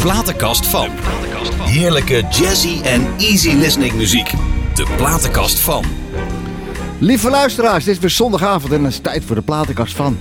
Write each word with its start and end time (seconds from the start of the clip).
platenkast 0.00 0.66
van. 0.66 0.88
Heerlijke 1.58 2.24
jazzy 2.30 2.80
en 2.82 3.06
easy 3.18 3.52
listening 3.52 3.94
muziek. 3.94 4.30
De 4.74 4.86
platenkast 4.96 5.58
van. 5.58 5.84
Lieve 6.98 7.30
luisteraars, 7.30 7.84
dit 7.84 7.94
is 7.94 8.00
weer 8.00 8.10
zondagavond 8.10 8.72
en 8.72 8.84
het 8.84 8.92
is 8.92 8.98
tijd 8.98 9.24
voor 9.24 9.36
de 9.36 9.42
platenkast 9.42 9.94
van. 9.94 10.18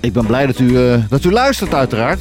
Ik 0.00 0.12
ben 0.12 0.26
blij 0.26 0.46
dat 0.46 0.58
u, 0.58 0.90
eh, 0.90 1.02
dat 1.08 1.24
u 1.24 1.32
luistert 1.32 1.74
uiteraard. 1.74 2.20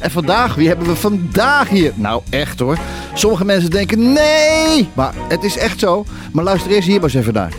En 0.00 0.10
vandaag, 0.10 0.54
wie 0.54 0.68
hebben 0.68 0.86
we 0.86 0.96
vandaag 0.96 1.68
hier? 1.68 1.92
Nou 1.94 2.22
echt 2.30 2.60
hoor. 2.60 2.78
Sommige 3.14 3.44
mensen 3.44 3.70
denken 3.70 4.12
nee, 4.12 4.88
maar 4.94 5.14
het 5.28 5.42
is 5.42 5.56
echt 5.58 5.78
zo. 5.78 6.04
Maar 6.32 6.44
luister 6.44 6.70
eerst 6.70 6.88
hier 6.88 7.00
maar 7.00 7.10
eens 7.10 7.18
even 7.18 7.34
naar. 7.34 7.52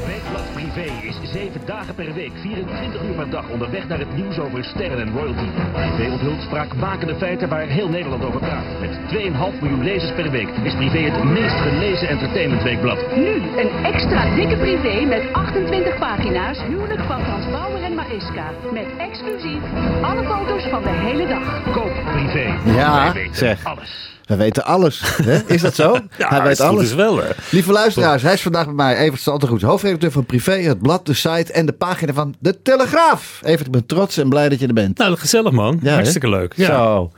Dagen 1.68 1.96
per 1.96 2.14
week, 2.14 2.32
24 2.42 3.04
uur 3.04 3.16
per 3.16 3.30
dag 3.30 3.50
onderweg 3.50 3.88
naar 3.88 4.00
het 4.00 4.16
nieuws 4.16 4.40
over 4.40 4.64
sterren 4.64 5.00
en 5.00 5.12
royalty. 5.12 5.50
Privé 5.74 6.12
onthult 6.12 6.42
spraakmakende 6.42 7.16
feiten 7.16 7.50
waar 7.50 7.68
heel 7.68 7.90
Nederland 7.90 8.24
over 8.24 8.40
praat. 8.40 8.80
Met 8.80 8.92
2,5 9.56 9.62
miljoen 9.62 9.84
lezers 9.84 10.14
per 10.14 10.32
week 10.32 10.50
is 10.64 10.76
Privé 10.76 10.98
het 10.98 11.24
meest 11.24 11.56
gelezen 11.56 12.08
entertainmentweekblad. 12.08 13.16
Nu 13.16 13.34
een 13.62 13.86
extra 13.86 14.36
dikke 14.36 14.56
privé 14.56 15.06
met 15.06 15.34
28 15.34 15.98
pagina's. 15.98 16.64
Huwelijk 16.64 17.02
van 17.02 17.22
Frans 17.22 17.46
Bauer 17.52 17.84
en 17.84 17.96
Mariska. 17.96 18.52
Met 18.74 18.88
exclusief 18.98 19.62
alle 20.02 20.24
foto's 20.24 20.64
van 20.64 20.84
de 20.84 20.90
hele 20.90 21.28
dag. 21.28 21.72
Koop 21.72 21.94
Privé. 22.12 22.72
Ja, 22.72 23.14
zeg. 23.32 23.66
alles. 23.66 24.17
We 24.28 24.36
weten 24.36 24.66
alles. 24.66 25.02
Hè? 25.24 25.38
Is 25.56 25.62
dat 25.62 25.76
zo? 25.76 25.98
Hij 26.18 26.42
weet 26.44 26.60
alles. 26.60 26.84
is 26.84 26.94
wel, 26.94 27.18
hè? 27.18 27.30
Lieve 27.52 27.72
luisteraars, 27.72 28.22
hij 28.22 28.34
is 28.34 28.42
vandaag 28.42 28.66
bij 28.66 28.74
mij. 28.74 28.98
Evert 28.98 29.22
Saltergoed, 29.22 29.62
hoofdredacteur 29.62 30.12
van 30.12 30.26
Privé, 30.26 30.52
het 30.52 30.82
blad, 30.82 31.06
de 31.06 31.14
site 31.14 31.52
en 31.54 31.66
de 31.66 31.74
pagina 31.74 32.14
van 32.14 32.36
De 32.40 32.62
Telegraaf. 32.62 33.40
Evert, 33.44 33.66
ik 33.66 33.72
ben 33.72 33.86
trots 33.86 34.18
en 34.18 34.30
blij 34.30 34.50
dat 34.50 34.60
je 34.60 34.68
er 34.68 34.74
bent. 34.74 34.98
Nou, 34.98 35.18
gezellig 35.18 35.52
man. 35.52 35.80
Ja, 35.82 35.88
hè? 35.90 35.94
Hartstikke 35.96 36.30
leuk. 36.30 36.54
Ja. 36.56 36.66
Zo. 36.68 37.12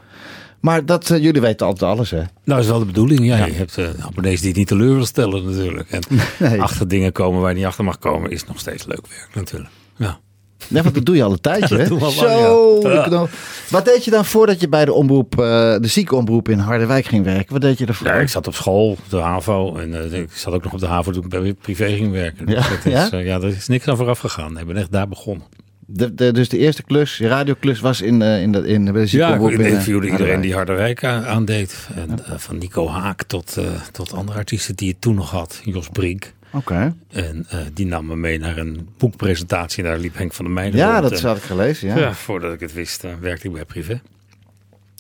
Maar 0.60 0.86
dat, 0.86 1.10
eh, 1.10 1.18
jullie 1.22 1.42
weten 1.42 1.66
altijd 1.68 1.92
alles, 1.92 2.12
hè? 2.12 2.18
Nou, 2.18 2.28
dat 2.44 2.60
is 2.60 2.68
wel 2.68 2.80
de 2.80 2.86
bedoeling. 2.86 3.26
Ja, 3.26 3.46
Je 3.46 3.52
hebt 3.54 3.78
eh 3.78 3.86
abonnees 4.06 4.40
die 4.40 4.48
het 4.50 4.58
niet 4.58 4.68
teleur 4.68 4.96
wil 4.96 5.06
stellen 5.06 5.46
natuurlijk. 5.46 5.90
En 5.92 6.02
Nee. 6.50 6.62
achter 6.62 6.88
dingen 6.88 7.12
komen 7.12 7.42
waar 7.42 7.50
je 7.50 7.56
niet 7.58 7.66
achter 7.66 7.84
mag 7.84 8.00
komen 8.00 8.32
is 8.32 8.46
nog 8.46 8.60
steeds 8.60 8.86
leuk 8.86 9.08
werk 9.08 9.30
natuurlijk. 9.34 9.70
Ja. 9.96 10.20
Ja, 10.68 10.82
want 10.84 10.96
dat 10.96 11.06
doe 11.06 11.16
je 11.16 11.24
al 11.24 11.32
een 11.32 11.42
tijdje, 11.42 11.78
hè? 11.80 11.86
Zo. 12.10 12.80
ja. 12.82 13.28
Wat 13.70 13.86
deed 13.86 14.06
je 14.06 14.12
dan 14.12 14.26
voordat 14.26 14.60
je 14.62 14.70
bij 14.70 14.86
de 14.86 14.94
omroep, 14.94 15.40
eh, 15.40 15.46
de 15.80 15.88
ziekenomroep 15.88 16.50
in 16.50 16.60
Harderwijk 16.60 17.06
ging 17.06 17.26
werken? 17.26 17.54
Wat 17.54 17.62
deed 17.62 17.78
je 17.78 17.86
ervoor? 17.86 18.08
ja, 18.08 18.14
ik 18.14 18.30
zat 18.30 18.48
op 18.48 18.56
school, 18.56 18.98
de 19.10 19.18
HAVO. 19.18 19.76
En 19.76 20.12
eh, 20.12 20.20
ik 20.22 20.32
zat 20.34 20.54
ook 20.54 20.64
nog 20.64 20.74
op 20.74 20.80
de 20.80 20.86
HAVO 20.88 21.12
toen 21.12 21.24
ik 21.24 21.30
bij 21.30 21.54
privé 21.54 21.86
ging 21.96 22.12
werken. 22.12 22.46
Dus 22.46 22.56
Ja, 22.56 22.70
dat 22.70 22.86
is, 22.86 22.92
ja? 22.92 23.12
eh, 23.12 23.26
ja, 23.26 23.36
er 23.36 23.48
is 23.48 23.68
niks 23.68 23.88
aan 23.88 23.98
vooraf 23.98 24.20
gegaan. 24.20 24.60
Ik 24.60 24.66
ben 24.66 24.78
echt 24.78 24.92
daar 24.92 25.08
begonnen. 25.08 25.46
De, 25.92 26.14
de- 26.16 26.32
dus 26.32 26.50
de 26.50 26.58
eerste 26.58 26.84
klus, 26.84 27.18
je 27.18 27.28
radioklus, 27.28 27.80
was 27.80 28.02
in, 28.02 28.22
in, 28.22 28.52
de, 28.52 28.68
in 28.68 28.86
de 28.86 29.04
Ja, 29.08 29.36
ik 29.36 29.42
in, 29.42 29.60
interviewde 29.60 30.10
iedereen 30.10 30.42
die 30.42 30.54
Harderwijk. 30.54 31.02
Harderwijk 31.02 31.28
aan- 31.28 31.36
aandeed. 31.36 31.88
En, 31.96 32.40
van 32.40 32.58
Nico 32.58 32.88
Haak 32.90 33.24
tot, 33.24 33.58
tot 33.92 34.14
andere 34.14 34.38
artiesten 34.38 34.76
die 34.76 34.90
het 34.90 35.02
toen 35.02 35.16
nog 35.16 35.32
had. 35.32 35.62
Jos 35.64 35.90
Brink. 35.92 36.34
Oké. 36.52 36.96
En 37.12 37.46
eh, 37.50 37.60
die 37.74 37.86
nam 37.86 38.06
me 38.06 38.16
mee 38.16 38.40
naar 38.40 38.58
een 38.58 38.88
boekpresentatie. 38.98 39.84
Daar 39.84 39.98
liep 39.98 40.18
Henk 40.18 40.34
van 40.34 40.46
der 40.46 40.54
Meijden 40.54 40.80
Ja, 40.80 41.00
rond. 41.00 41.10
dat 41.10 41.20
En, 41.20 41.28
had 41.28 41.38
ik 41.38 41.44
gelezen, 41.44 41.88
ja. 41.88 41.98
ja. 41.98 42.14
voordat 42.14 42.54
ik 42.54 42.60
het 42.60 42.74
wist, 42.74 43.04
eh, 43.04 43.12
werkte 43.20 43.48
ik 43.48 43.54
bij 43.54 43.66
privé. 43.66 44.02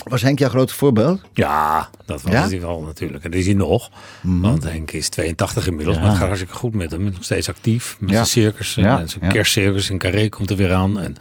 Was 0.03 0.21
Henk 0.21 0.39
jouw 0.39 0.49
grote 0.49 0.73
voorbeeld? 0.73 1.21
Ja, 1.33 1.89
dat 2.05 2.21
was 2.21 2.31
Ja? 2.31 2.39
Mhm. 2.41 2.49
hij 2.49 2.61
wel 2.61 2.81
natuurlijk. 2.81 3.23
En 3.23 3.31
dat 3.31 3.39
is 3.39 3.45
hij 3.45 3.55
nog. 3.55 3.89
Want 4.21 4.63
Henk 4.63 4.91
is 4.91 5.09
82 5.09 5.67
inmiddels. 5.67 5.95
Ja. 5.95 6.01
Maar 6.01 6.09
het 6.11 6.19
gaat 6.19 6.27
hartstikke 6.27 6.55
goed 6.57 6.73
met 6.73 6.91
hem. 6.91 7.03
Nog 7.03 7.23
steeds 7.23 7.49
actief. 7.49 7.97
Met 7.99 8.09
zijn 8.13 8.25
circus. 8.25 8.77
En 8.77 9.09
zijn 9.09 9.31
kerstcircus 9.31 9.89
in 9.89 9.97
Carré 9.97 10.29
komt 10.29 10.49
er 10.49 10.55
weer 10.55 10.73
aan. 10.73 10.99
En 10.99 11.15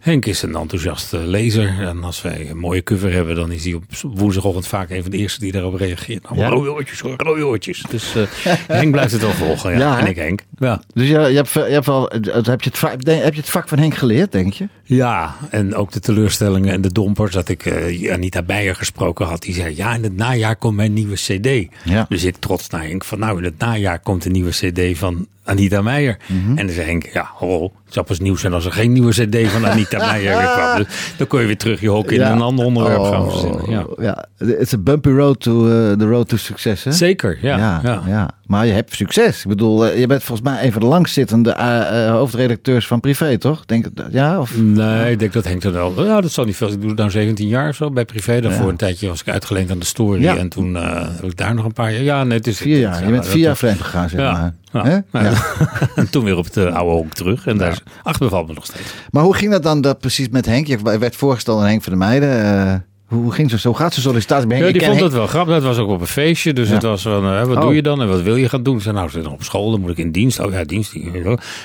Henk 0.00 0.26
is 0.26 0.42
een 0.42 0.54
enthousiaste 0.54 1.16
lezer. 1.18 1.74
En 1.80 2.04
als 2.04 2.22
wij 2.22 2.50
een 2.50 2.58
mooie 2.58 2.82
cover 2.82 3.12
hebben, 3.12 3.34
dan 3.34 3.52
is 3.52 3.64
hij 3.64 3.74
op 3.74 3.82
woensdagochtend 4.02 4.66
vaak 4.66 4.90
een 4.90 5.02
van 5.02 5.10
de 5.10 5.16
eerste 5.16 5.40
die 5.40 5.52
daarop 5.52 5.74
reageert. 5.74 6.22
Nou, 6.22 6.38
Ja? 6.38 6.48
rode 6.48 6.72
oortjes 6.72 7.00
hoor, 7.00 7.14
rode 7.16 7.46
oortjes. 7.46 7.84
Dus 7.90 8.14
eh, 8.16 8.22
Henk 8.78 8.90
blijft 8.92 9.12
het 9.12 9.20
wel 9.20 9.30
volgen. 9.30 9.78
Ja. 9.78 9.98
En 9.98 10.06
ik 10.06 10.16
Henk. 10.16 10.40
Ja. 10.58 10.80
Dus 10.94 11.08
je, 11.08 11.18
je, 11.18 11.36
hebt, 11.36 11.52
je, 11.52 11.60
hebt 11.60 11.86
wel, 11.86 12.10
heb, 12.10 12.60
je 12.62 12.68
het, 12.68 12.78
vak- 12.78 12.90
heb 13.06 13.34
je 13.34 13.40
het 13.40 13.50
vak 13.50 13.68
van 13.68 13.78
Henk 13.78 13.94
geleerd, 13.94 14.32
denk 14.32 14.52
je? 14.52 14.68
Ja, 14.84 15.36
en 15.50 15.74
ook 15.74 15.92
de 15.92 16.00
teleurstellingen 16.00 16.72
en 16.72 16.80
de 16.80 16.92
dompers. 16.92 17.32
Dat 17.32 17.48
ik 17.48 17.66
eh 17.66 18.12
Anita 18.12 18.42
Beijer 18.42 18.74
gesproken 18.74 19.26
had. 19.26 19.42
Die 19.42 19.54
zei, 19.54 19.76
ja, 19.76 19.94
in 19.94 20.02
het 20.02 20.16
najaar 20.16 20.56
komt 20.56 20.76
mijn 20.76 20.92
nieuwe 20.92 21.14
cd. 21.14 21.66
Ja. 21.84 22.06
Dus 22.08 22.24
ik 22.24 22.36
trots 22.36 22.68
naar 22.68 22.82
Henk 22.82 23.04
van, 23.04 23.18
nou, 23.18 23.38
in 23.38 23.44
het 23.44 23.58
najaar 23.58 23.98
komt 24.00 24.24
een 24.24 24.32
nieuwe 24.32 24.50
cd 24.50 24.98
van 24.98 25.26
Anita 25.48 25.82
Meijer. 25.82 26.16
Mhm. 26.26 26.58
En 26.58 26.66
dan 26.66 26.74
zei 26.74 26.86
Henk, 26.86 27.06
ja, 27.12 27.30
ho, 27.34 27.62
het 27.84 27.94
zou 27.94 28.06
pas 28.06 28.20
nieuw 28.20 28.36
zijn 28.36 28.52
als 28.52 28.64
er 28.64 28.72
geen 28.72 28.92
nieuwe 28.92 29.10
cd 29.10 29.48
van 29.50 29.66
Anita 29.66 29.98
Meijer 30.10 30.36
weer 30.38 30.46
kwam. 30.54 30.76
Dus 30.76 30.86
dan 31.16 31.26
kon 31.26 31.40
je 31.40 31.46
weer 31.46 31.56
terug 31.56 31.80
je 31.80 31.88
hok 31.88 32.10
in 32.12 32.18
Ja. 32.18 32.32
een 32.32 32.40
ander 32.40 32.64
onderwerp 32.64 33.02
gaan 33.02 33.22
Oh, 33.22 33.30
verzinnen. 33.30 33.70
Ja. 33.70 33.86
ja. 33.98 34.24
It's 34.60 34.72
a 34.74 34.78
bumpy 34.78 35.08
road 35.10 35.40
to 35.40 35.66
uh, 35.66 35.92
the 35.92 36.06
road 36.06 36.28
to 36.28 36.36
success, 36.36 36.84
hè? 36.84 36.92
Zeker, 36.92 37.38
ja. 37.42 37.56
ja, 37.56 37.80
ja. 37.84 38.02
ja. 38.06 38.30
Maar 38.46 38.66
je 38.66 38.72
hebt 38.72 38.94
succes. 38.94 39.42
Ik 39.42 39.48
bedoel, 39.48 39.86
eh, 39.86 39.98
je 40.00 40.06
bent 40.06 40.22
volgens 40.22 40.48
mij 40.48 40.64
een 40.64 40.72
van 40.72 40.80
de 40.80 40.86
langzittende 40.86 41.50
eh, 41.52 42.10
hoofdredacteurs 42.10 42.86
van 42.86 43.00
Privé, 43.00 43.38
toch? 43.38 43.64
Denk 43.66 43.86
ja? 44.10 44.40
Of? 44.40 44.56
Nee, 44.56 45.10
ik 45.12 45.18
denk 45.18 45.32
dat 45.32 45.44
Henk 45.44 45.64
er 45.64 45.72
wel. 45.72 46.04
Ja, 46.04 46.20
dat 46.20 46.30
zal 46.32 46.44
niet 46.44 46.56
veel. 46.56 46.68
Ik 46.68 46.80
doe 46.80 46.88
het 46.88 46.98
nou 46.98 47.10
17 47.10 47.48
jaar 47.48 47.68
of 47.68 47.74
zo 47.76 47.90
bij 47.90 48.04
privé. 48.04 48.40
Daarvoor 48.40 48.68
een 48.68 48.76
tijdje 48.76 49.08
was 49.08 49.20
ik 49.20 49.28
uitgeleend 49.28 49.70
aan 49.70 49.78
de 49.78 49.84
story. 49.84 50.26
En 50.26 50.48
toen 50.48 50.74
heb 50.74 51.24
ik 51.24 51.36
daar 51.36 51.54
nog 51.54 51.64
een 51.64 51.72
paar 51.72 51.92
jaar. 51.92 52.02
Ja, 52.02 52.24
nee, 52.24 52.36
het 52.38 52.46
is 52.46 52.58
Vier 52.58 52.78
jaar. 52.78 53.04
Je 53.04 53.10
bent 53.10 53.26
vier 53.26 53.42
jaar 53.42 53.56
vreemd 53.56 53.80
gegaan, 53.80 54.08
zeg 54.08 54.20
maar. 54.20 54.54
Ja. 54.72 55.04
Nou, 55.12 55.24
Ja. 55.24 55.32
en 55.94 56.10
toen 56.10 56.24
weer 56.24 56.36
op 56.36 56.44
het 56.44 56.56
eh, 56.56 56.74
oude 56.74 56.92
honk 56.94 57.12
terug. 57.12 57.46
En 57.46 57.58
daar 57.58 57.70
is, 57.70 57.82
ach, 58.02 58.18
bevalt 58.18 58.48
me 58.48 58.54
nog 58.54 58.64
steeds. 58.64 58.94
Maar 59.10 59.22
hoe 59.22 59.34
ging 59.34 59.50
dat 59.52 59.62
dan 59.62 59.80
dat 59.80 59.98
precies 59.98 60.28
met 60.28 60.46
Henk? 60.46 60.66
Je 60.66 60.98
werd 60.98 61.16
voorgesteld 61.16 61.60
aan 61.60 61.66
Henk 61.66 61.82
van 61.82 61.98
der 61.98 62.08
Meijden. 62.08 62.86
Hoe, 63.08 63.32
ging 63.32 63.50
zo? 63.50 63.56
Zo 63.56 63.74
gaat 63.74 63.92
zijn 63.92 64.04
sollicitatie 64.06 64.48
Henk? 64.48 64.60
Ja, 64.62 64.66
Ik 64.68 64.72
die 64.78 64.82
vond 64.88 65.00
het 65.00 65.12
wel 65.12 65.26
grappig. 65.26 65.54
Dat 65.54 65.62
was 65.62 65.78
ook 65.78 65.88
op 65.88 66.00
een 66.00 66.06
feestje. 66.06 66.52
Dus 66.52 66.68
Ja. 66.68 66.74
het 66.74 66.82
was 66.82 67.02
van, 67.02 67.24
eh, 67.24 67.44
wat 67.44 67.56
Oh. 67.56 67.62
doe 67.62 67.74
je 67.74 67.82
dan 67.82 68.00
en 68.02 68.08
wat 68.08 68.22
wil 68.22 68.36
je 68.36 68.48
gaan 68.48 68.62
doen? 68.62 68.76
Ik 68.76 68.82
zei, 68.82 68.94
nou, 68.94 69.06
ik 69.06 69.12
zit 69.12 69.22
nog 69.22 69.32
op 69.32 69.42
school, 69.42 69.70
dan 69.70 69.80
moet 69.80 69.90
ik 69.90 69.98
in 69.98 70.10
dienst. 70.12 70.40
Oh 70.40 70.52
ja, 70.52 70.64
dienst. 70.64 70.94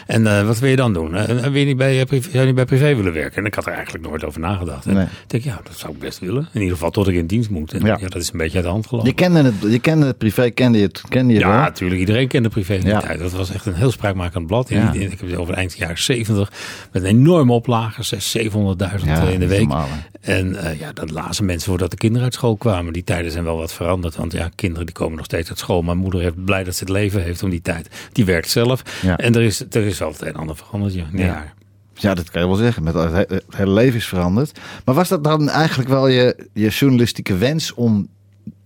En 0.07 0.27
eh, 0.27 0.45
wat 0.45 0.59
wil 0.59 0.69
je 0.69 0.75
dan 0.75 0.93
doen? 0.93 1.15
En 1.15 1.41
wil 1.41 1.59
je 1.59 1.65
niet 1.65 1.77
bij, 1.77 1.99
eh, 1.99 2.05
privé, 2.05 2.23
zou 2.29 2.39
je 2.39 2.45
niet 2.45 2.55
bij 2.55 2.65
privé 2.65 2.95
willen 2.95 3.13
werken? 3.13 3.37
En 3.37 3.45
ik 3.45 3.55
had 3.55 3.65
er 3.65 3.73
eigenlijk 3.73 4.07
nooit 4.07 4.23
over 4.25 4.39
nagedacht. 4.39 4.85
En 4.85 4.93
Nee. 4.93 5.03
ik 5.03 5.09
denk, 5.27 5.43
ja, 5.43 5.59
dat 5.63 5.77
zou 5.77 5.93
ik 5.93 5.99
best 5.99 6.19
willen. 6.19 6.47
In 6.53 6.59
ieder 6.61 6.73
geval 6.75 6.91
tot 6.91 7.07
ik 7.07 7.15
in 7.15 7.25
dienst 7.27 7.49
moet. 7.49 7.73
En 7.73 7.85
Ja. 7.85 7.97
ja. 8.01 8.07
dat 8.07 8.21
is 8.21 8.31
een 8.31 8.37
beetje 8.37 8.55
uit 8.55 8.65
de 8.65 8.71
hand 8.71 8.87
gelopen. 8.87 9.09
Je 9.09 9.15
kende 9.15 9.41
het, 9.43 9.53
je 9.71 9.79
kende 9.79 10.05
het 10.05 10.17
privé, 10.17 10.49
kende 10.49 10.77
je 10.77 10.83
het, 10.85 11.01
kende 11.09 11.33
je 11.33 11.39
Ja, 11.39 11.61
natuurlijk. 11.61 11.99
Iedereen 11.99 12.27
kende 12.27 12.49
privé 12.49 12.73
in 12.73 12.79
die 12.81 12.89
Ja. 12.89 12.99
tijd. 12.99 13.19
Dat 13.19 13.31
was 13.31 13.51
echt 13.53 13.65
een 13.65 13.73
heel 13.73 13.91
spraakmakend 13.91 14.47
blad. 14.47 14.69
In- 14.69 14.93
ik 15.01 15.09
heb 15.09 15.19
het 15.29 15.35
over 15.35 15.53
eind 15.53 15.73
jaren 15.77 15.97
70. 15.99 16.51
Met 16.91 17.03
een 17.03 17.09
enorme 17.09 17.51
oplage. 17.53 18.03
600.000, 18.03 18.21
700.000 18.21 19.09
Ja, 19.09 19.21
in 19.21 19.39
de 19.39 19.47
week. 19.47 19.59
normaal, 19.59 19.87
en 20.21 20.57
ja, 20.79 20.91
dat 20.93 21.11
mensen 21.41 21.69
voordat 21.69 21.91
de 21.91 21.97
kinderen 21.97 22.23
uit 22.23 22.33
school 22.33 22.57
kwamen. 22.57 22.93
Die 22.93 23.03
tijden 23.03 23.31
zijn 23.31 23.43
wel 23.43 23.57
wat 23.57 23.73
veranderd. 23.73 24.15
Want 24.15 24.31
ja, 24.31 24.49
kinderen 24.55 24.85
die 24.85 24.95
komen 24.95 25.15
nog 25.17 25.25
steeds 25.25 25.49
uit 25.49 25.59
school. 25.59 25.81
Mijn 25.81 25.97
moeder 25.97 26.21
heeft 26.21 26.45
blij 26.45 26.63
dat 26.63 26.75
ze 26.75 26.83
het 26.83 26.93
leven 26.93 27.23
heeft 27.23 27.43
om 27.43 27.49
die 27.49 27.61
tijd. 27.61 27.87
Die 28.11 28.25
werkt 28.25 28.49
zelf. 28.49 28.81
Ja. 29.01 29.17
En 29.17 29.35
er 29.35 29.41
is, 29.41 29.59
er 29.69 29.85
is 29.85 29.97
wel 29.99 30.11
het 30.11 30.21
een 30.21 30.27
en 30.27 30.35
ander 30.35 30.55
veranderd. 30.55 30.93
Ja. 30.93 31.05
Ja. 31.13 31.23
Ja. 31.25 31.53
Ja, 31.95 32.13
dat 32.13 32.29
kan 32.31 32.41
je 32.41 32.47
wel 32.47 32.57
zeggen. 32.57 32.83
Met 32.83 32.93
het, 32.93 33.11
he- 33.11 33.17
het 33.35 33.43
hele 33.49 33.71
leven 33.71 33.97
is 33.97 34.07
veranderd. 34.07 34.59
Maar 34.85 34.95
was 34.95 35.09
dat 35.09 35.23
dan 35.23 35.49
eigenlijk 35.49 35.89
wel 35.89 36.07
je, 36.07 36.47
je 36.53 36.67
journalistieke 36.69 37.37
wens 37.37 37.73
om 37.73 38.07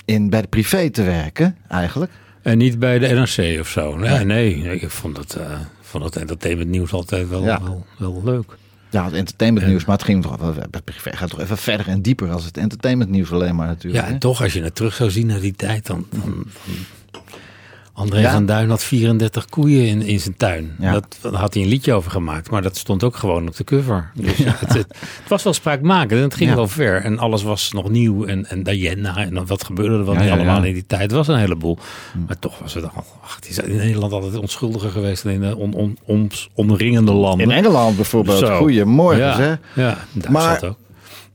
in, 0.06 0.30
bij 0.30 0.42
de 0.42 0.48
privé 0.48 0.90
te 0.90 1.04
werken, 1.04 1.58
eigenlijk? 1.70 2.12
En 2.42 2.58
niet 2.58 2.80
bij 2.80 3.00
de 3.00 3.08
NRC 3.08 3.60
of 3.60 3.68
zo. 3.70 3.96
Nee, 3.96 4.26
Nee. 4.26 4.56
nee. 4.58 4.80
Ik 4.80 4.90
vond 4.90 5.18
het, 5.18 5.36
eh 5.36 5.60
vond 5.82 6.04
het 6.04 6.16
entertainment 6.16 6.70
nieuws 6.70 6.92
altijd 6.94 7.30
wel, 7.30 7.44
Ja. 7.44 7.62
wel, 7.64 7.86
wel 7.98 8.22
leuk. 8.26 8.58
Ja, 8.90 9.06
het 9.06 9.14
entertainmentnieuws, 9.14 9.86
maar 9.86 9.96
het 9.96 10.06
ging 10.06 10.24
toch 10.24 10.38
privé 10.84 11.16
gaat 11.18 11.30
toch 11.30 11.40
even 11.40 11.58
verder 11.58 11.88
en 11.88 12.02
dieper 12.02 12.32
als 12.32 12.46
het 12.46 12.58
entertainmentnieuws 12.58 13.32
alleen 13.32 13.56
maar 13.56 13.68
natuurlijk. 13.68 14.06
Ja, 14.06 14.12
en 14.12 14.20
toch, 14.20 14.42
als 14.42 14.54
je 14.54 14.64
het 14.64 14.76
terug 14.76 14.94
zou 14.96 15.12
zien 15.12 15.28
naar 15.28 15.40
die 15.40 15.54
tijd, 15.54 15.86
dan. 15.86 16.06
dan, 16.10 16.22
dan- 16.22 16.46
André 17.98 18.20
Ja. 18.20 18.32
van 18.32 18.46
Duin 18.46 18.70
had 18.70 18.84
34 18.84 19.46
koeien 19.50 19.86
in, 19.88 20.02
in 20.02 20.20
zijn 20.20 20.38
tuin. 20.38 20.76
Ja. 20.80 20.92
Dat, 20.92 21.18
daar 21.22 21.34
had 21.34 21.54
hij 21.54 21.64
een 21.64 21.70
liedje 21.70 21.94
over 21.94 22.12
gemaakt, 22.12 22.50
maar 22.52 22.62
dat 22.62 22.78
stond 22.78 23.04
ook 23.04 23.16
gewoon 23.16 23.48
op 23.48 23.56
de 23.56 23.64
cover. 23.64 24.12
Dus 24.16 24.38
het, 24.44 24.60
het, 24.60 24.74
het 24.74 25.28
was 25.30 25.44
wel 25.44 25.54
spraakmakend 25.54 26.12
en 26.12 26.22
het 26.22 26.36
ging 26.36 26.54
wel 26.54 26.68
ver. 26.68 27.02
En 27.04 27.20
alles 27.20 27.44
was 27.44 27.72
nog 27.72 27.90
nieuw 27.90 28.26
en, 28.26 28.46
en 28.50 28.64
Diana 28.64 29.18
en 29.18 29.46
wat 29.46 29.64
gebeurde 29.64 29.98
er 29.98 30.06
wel 30.06 30.16
niet 30.16 30.30
allemaal 30.30 30.64
in 30.64 30.74
die 30.74 30.86
tijd. 30.88 31.12
Was 31.12 31.28
een 31.28 31.38
heleboel. 31.38 31.78
Maar 32.28 32.40
toch 32.40 32.60
was 32.60 32.74
het 32.74 32.84
al, 32.84 33.04
ach, 33.24 33.36
het 33.36 33.50
is 33.50 33.58
in 33.60 33.76
Nederland 33.76 34.12
altijd 34.14 34.38
onschuldiger 34.38 34.90
geweest 34.90 35.24
dan 35.24 35.32
in 35.32 35.42
de 35.42 35.56
on, 35.58 35.74
on, 35.74 35.98
ons 36.06 36.50
omringende 36.54 37.12
landen. 37.14 37.46
In 37.50 37.56
Engeland 37.56 37.96
bijvoorbeeld. 37.96 38.38
Zo. 38.40 38.58
Goedemorgen, 38.58 39.20
ja, 39.26 39.38
hè? 39.40 39.50
Ja, 39.82 39.98
daar 40.12 40.32
Maar- 40.32 40.60
zat 40.60 40.70
ook. 40.70 40.78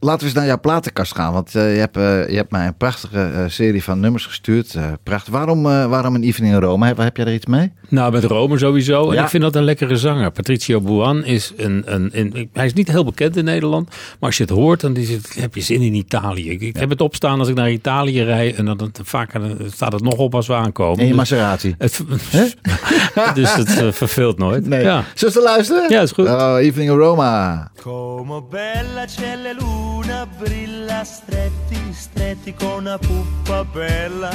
Laten 0.05 0.21
we 0.21 0.25
eens 0.25 0.35
naar 0.35 0.47
jouw 0.47 0.61
platenkast 0.61 1.15
gaan. 1.15 1.33
Want 1.33 1.55
eh, 1.55 1.75
je, 1.75 1.79
hebt, 1.79 1.97
eh, 1.97 2.29
je 2.29 2.37
hebt 2.37 2.51
mij 2.51 2.67
een 2.67 2.77
prachtige 2.77 3.23
eh, 3.23 3.45
serie 3.47 3.83
van 3.83 4.01
nummers 4.01 4.27
gestuurd. 4.27 4.77
Prachtig. 5.03 5.33
Waarom, 5.33 5.63
waarom 5.63 6.15
een 6.15 6.23
Evening 6.23 6.55
in 6.55 6.61
Rome? 6.61 6.87
Heb, 6.87 6.97
heb 6.97 7.17
jij 7.17 7.27
er 7.27 7.35
iets 7.35 7.47
mee? 7.47 7.73
Nou, 7.93 8.13
met 8.13 8.25
Rome 8.25 8.59
sowieso. 8.59 9.09
En 9.11 9.15
Ja. 9.15 9.23
ik 9.23 9.29
vind 9.29 9.43
dat 9.43 9.55
een 9.57 9.65
lekkere 9.65 9.97
zanger. 9.97 10.31
Patricio 10.31 10.81
Buan 10.81 11.25
is 11.25 11.53
een, 11.57 11.83
een, 11.87 12.09
een- 12.13 12.51
Hij 12.53 12.67
is 12.67 12.73
niet 12.73 12.89
heel 12.91 13.05
bekend 13.05 13.37
in 13.37 13.45
Nederland. 13.45 13.89
Maar 13.89 13.97
als 14.21 14.37
je 14.37 14.43
het 14.43 14.53
hoort, 14.53 14.81
dan 14.81 14.97
is 14.97 15.09
het, 15.09 15.35
heb 15.39 15.55
je 15.55 15.61
zin 15.61 15.81
in 15.81 15.95
Italië. 15.95 16.51
Ik, 16.51 16.61
ik 16.61 16.77
heb 16.77 16.91
het 16.91 17.01
opstaan 17.01 17.39
als 17.39 17.49
ik 17.49 17.55
naar 17.55 17.71
Italië 17.71 18.23
rijd. 18.23 18.55
En 18.57 18.65
dan, 18.65 18.77
dan 18.77 18.91
vaak 19.03 19.31
staat 19.73 19.93
het 19.93 20.03
nog 20.03 20.15
op 20.17 20.35
als 20.35 20.47
we 20.47 20.55
aankomen. 20.55 20.99
In 20.99 21.03
je 21.07 21.09
Dus 21.09 21.17
Maserati? 21.31 21.75
het, 21.79 22.05
dus 23.35 23.55
het 23.55 23.79
eh, 23.81 23.93
verveelt 23.93 24.39
nooit. 24.39 24.67
Nee. 24.67 24.83
Ja. 24.83 25.05
Zullen 25.15 25.35
we 25.35 25.43
luisteren? 25.43 25.91
Ja, 25.91 26.01
is 26.01 26.11
goed. 26.13 26.27
Oh, 26.29 26.57
Evening 26.59 26.91
in 26.91 26.97
Roma. 26.97 27.71
Come 27.83 28.43
bella 28.51 29.05
c'è 29.07 29.37
la 29.43 29.53
luna 29.59 30.27
brilla 30.43 31.05
stretti, 31.05 31.77
stretti 31.95 32.55
con 32.59 32.79
una 32.81 32.99
puppa 32.99 33.65
bella 33.73 34.31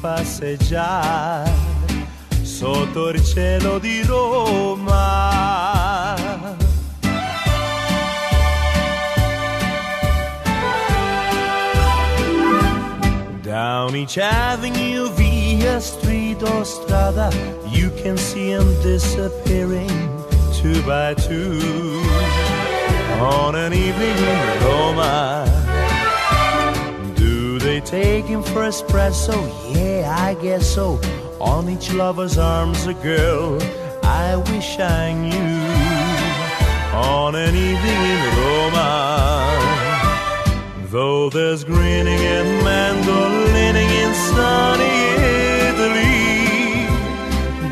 passeggiare 0.00 1.50
sotto 2.62 3.08
il 3.08 3.20
cielo 3.24 3.80
di 3.80 4.04
Roma. 4.04 4.94
Down 13.42 13.96
each 13.96 14.16
avenue, 14.18 15.10
via 15.16 15.80
street 15.80 16.40
or 16.44 16.64
strada, 16.64 17.32
you 17.66 17.90
can 18.00 18.16
see 18.16 18.54
them 18.54 18.72
disappearing 18.80 19.90
two 20.52 20.80
by 20.82 21.14
two 21.14 21.58
on 23.18 23.56
an 23.56 23.72
evening 23.72 24.16
in 24.16 24.62
Roma. 24.62 25.44
Do 27.16 27.58
they 27.58 27.80
take 27.80 28.26
him 28.26 28.44
for 28.44 28.62
espresso? 28.62 29.34
Yeah, 29.74 30.14
I 30.16 30.34
guess 30.34 30.64
so. 30.64 31.00
On 31.42 31.68
each 31.68 31.92
lover's 31.92 32.38
arms, 32.38 32.86
a 32.86 32.94
girl 32.94 33.60
I 34.04 34.36
wish 34.36 34.78
I 34.78 35.12
knew. 35.12 35.58
On 36.94 37.34
an 37.34 37.54
evening 37.54 38.02
in 38.14 38.22
Roma. 38.38 39.58
Though 40.86 41.30
there's 41.30 41.64
grinning 41.64 42.20
and 42.36 42.62
mandolining 42.62 43.90
in 44.02 44.14
sunny 44.30 44.98
Italy, 45.66 46.86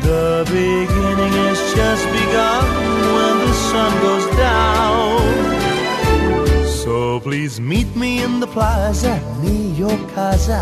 the 0.01 0.43
beginning 0.47 1.33
has 1.45 1.59
just 1.73 2.05
begun 2.11 2.65
when 3.15 3.35
the 3.47 3.53
sun 3.53 3.91
goes 4.01 4.27
down. 4.35 5.60
So 6.83 7.19
please 7.19 7.61
meet 7.61 7.95
me 7.95 8.23
in 8.23 8.39
the 8.39 8.47
plaza 8.47 9.13
near 9.43 9.71
your 9.75 9.97
casa. 10.15 10.61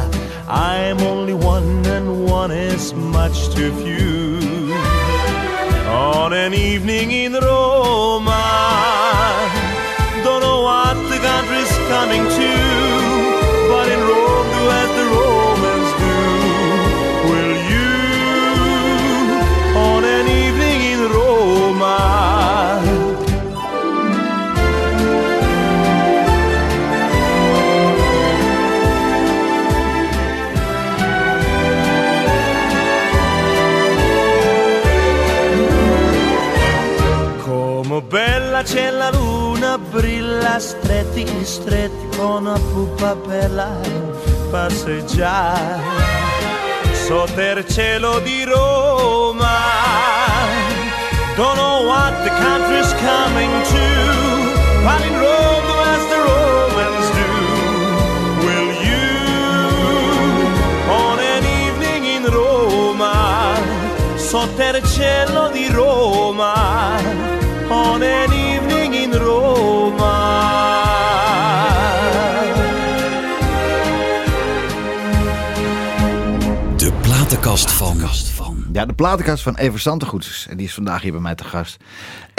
I'm 0.50 1.00
only 1.00 1.33
one 1.33 1.86
and 1.86 2.25
one 2.25 2.51
is 2.51 2.94
much 2.94 3.48
too 3.56 3.71
few. 3.81 4.74
On 5.88 6.33
an 6.33 6.54
evening 6.54 7.12
in 7.12 7.31
Roma, 7.31 8.44
don't 10.25 10.42
know 10.42 10.62
what 10.63 10.95
the 11.07 11.19
country's 11.24 11.71
coming 11.88 12.24
to, 12.38 12.69
brilla 40.50 40.60
stretti, 40.60 41.46
stretti 41.46 42.18
con 42.18 42.46
una 42.46 42.60
pupa 42.72 43.16
bella 43.16 43.78
passeggiare 44.50 45.80
sotto 47.06 47.40
il 47.40 47.66
cielo 47.68 48.19
di 48.19 48.44
Roma. 48.46 49.57
Don't 51.36 51.56
know 51.56 51.86
what 51.86 52.24
the 52.24 52.31
country's 52.31 52.92
coming 52.94 53.51
to, 53.63 53.88
but 54.84 55.01
in 55.06 55.13
Rome 55.13 55.69
as 55.86 56.07
the 56.10 56.18
Romans 56.28 57.10
do. 57.16 57.30
Will 58.45 58.72
you, 58.84 59.07
on 60.90 61.19
an 61.19 61.44
evening 61.45 62.06
in 62.06 62.25
Roma, 62.25 63.56
sotto 64.16 64.62
il 64.62 64.84
cielo 64.84 65.50
di 65.50 65.68
Roma, 65.72 66.98
on 67.69 68.02
an 68.02 68.34
evening 68.34 68.95
in 68.95 69.18
Roma. 69.18 70.09
Platenkast 77.50 78.28
van. 78.28 78.66
Ja, 78.74 78.86
de 78.86 78.94
platenkast 78.94 79.44
van 79.44 79.56
Evert 79.56 79.81
Santegoeds. 79.81 80.48
En 80.50 80.57
die 80.57 80.66
is 80.66 80.74
vandaag 80.74 81.01
hier 81.01 81.12
bij 81.12 81.22
mij 81.22 81.36
te 81.36 81.44
gast. 81.44 81.78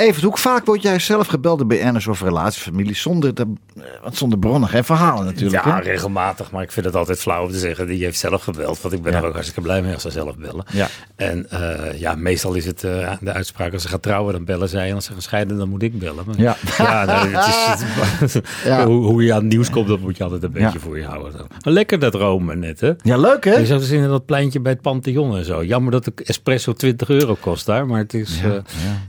Evert, 0.00 0.25
hoe 0.25 0.37
vaak 0.37 0.64
word 0.67 0.82
jij 0.82 0.99
zelf 0.99 1.26
gebeld 1.26 1.58
door 1.58 1.67
BN'ers 1.67 2.06
of 2.06 2.20
relaties, 2.23 2.62
familie, 2.62 2.94
zonder, 2.94 3.35
de, 3.35 3.47
eh, 3.76 3.82
wat 4.02 4.17
zonder 4.17 4.38
bronnen, 4.38 4.69
geen 4.69 4.85
verhalen 4.85 5.25
natuurlijk. 5.25 5.64
Ja, 5.64 5.75
hè? 5.76 5.81
regelmatig. 5.81 6.50
Maar 6.50 6.62
ik 6.62 6.73
vind 6.73 6.87
het 6.87 6.94
altijd 6.97 7.19
flauw 7.20 7.44
om 7.44 7.50
te 7.50 7.58
zeggen, 7.58 7.87
die 7.87 8.05
heeft 8.05 8.19
zelf 8.19 8.43
gebeld. 8.43 8.81
Want 8.81 8.94
ik 8.94 9.02
ben 9.02 9.12
Ja. 9.12 9.19
er 9.19 9.25
ook 9.25 9.32
hartstikke 9.32 9.61
blij 9.61 9.82
mee 9.82 9.93
als 9.93 10.02
ze 10.02 10.11
zelf 10.11 10.37
bellen. 10.37 10.64
Ja. 10.73 10.88
En 11.17 11.50
eh, 11.50 11.99
ja, 12.00 12.14
meestal 12.14 12.55
is 12.55 12.67
het 12.67 12.85
eh, 12.85 13.12
de 13.20 13.32
uitspraak, 13.32 13.73
als 13.73 13.82
ze 13.82 13.88
gaat 13.88 14.02
trouwen, 14.02 14.32
dan 14.32 14.44
bellen 14.44 14.69
zij. 14.69 14.88
En 14.88 14.94
als 14.94 15.05
ze 15.05 15.12
gaan 15.12 15.23
scheiden, 15.23 15.58
dan 15.58 15.69
moet 15.69 15.82
ik 15.82 15.99
bellen. 15.99 16.25
Maar, 16.26 16.41
Ja. 16.41 16.56
ja 16.79 17.05
nou, 17.05 17.29
het 17.29 17.47
is, 17.47 18.32
het- 18.35 18.44
Ja. 18.64 18.87
hoe, 18.87 19.05
hoe 19.05 19.25
je 19.25 19.32
aan 19.32 19.41
het 19.41 19.49
nieuws 19.52 19.70
komt, 19.70 19.88
dat 19.88 20.00
moet 20.00 20.17
je 20.17 20.23
altijd 20.25 20.43
een 20.43 20.52
beetje 20.52 20.79
voor 20.79 20.99
je 20.99 21.05
houden. 21.05 21.32
Maar 21.64 21.73
lekker 21.73 21.99
dat 21.99 22.14
Rome 22.14 22.55
net, 22.55 22.81
hè? 22.81 22.93
Ja, 23.02 23.17
leuk 23.17 23.44
hè? 23.44 23.55
Je 23.56 23.67
zat 23.67 23.79
dus 23.81 23.91
in 23.91 24.08
dat 24.08 24.25
pleintje 24.26 24.61
bij 24.61 24.73
het 24.73 24.81
Pantheon 24.81 25.37
en 25.37 25.44
zo. 25.44 25.64
Jammer 25.64 25.93
dat 25.93 26.05
de 26.05 26.12
espresso 26.25 26.73
20 26.73 27.08
euro 27.08 27.37
kost 27.41 27.67
daar. 27.67 27.87
Maar 27.87 27.99
het 27.99 28.14
is, 28.14 28.41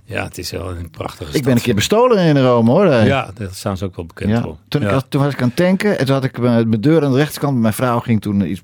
ja. 0.06 0.24
het 0.24 0.38
is 0.38 0.52
wel 0.52 0.74
een 0.84 0.90
prachtige 0.90 1.38
Ik 1.38 1.44
ben 1.44 1.56
een 1.56 1.62
keer 1.62 1.76
bestolen 1.76 2.18
in 2.18 2.38
Rome 2.38 2.72
hoor. 2.72 2.86
Ja, 2.88 3.30
daar 3.34 3.48
staan 3.52 3.78
ze 3.78 3.86
ook 3.86 3.96
wel 3.96 4.06
bekend 4.06 4.30
Ja. 4.30 4.42
voor. 4.42 4.58
Toen, 4.68 4.82
ik 4.82 4.90
Ja. 4.90 5.02
toen 5.10 5.22
was 5.24 5.34
ik 5.34 5.42
aan 5.42 5.48
het 5.48 5.56
tanken 5.56 6.00
en 6.00 6.06
toen 6.06 6.16
had 6.16 6.24
ik 6.24 6.38
mijn 6.40 6.72
deur 6.82 7.04
aan 7.06 7.12
de 7.12 7.18
rechterkant. 7.18 7.58
Mijn 7.58 7.74
vrouw 7.74 8.00
ging 8.00 8.22
toen 8.22 8.50
iets... 8.52 8.62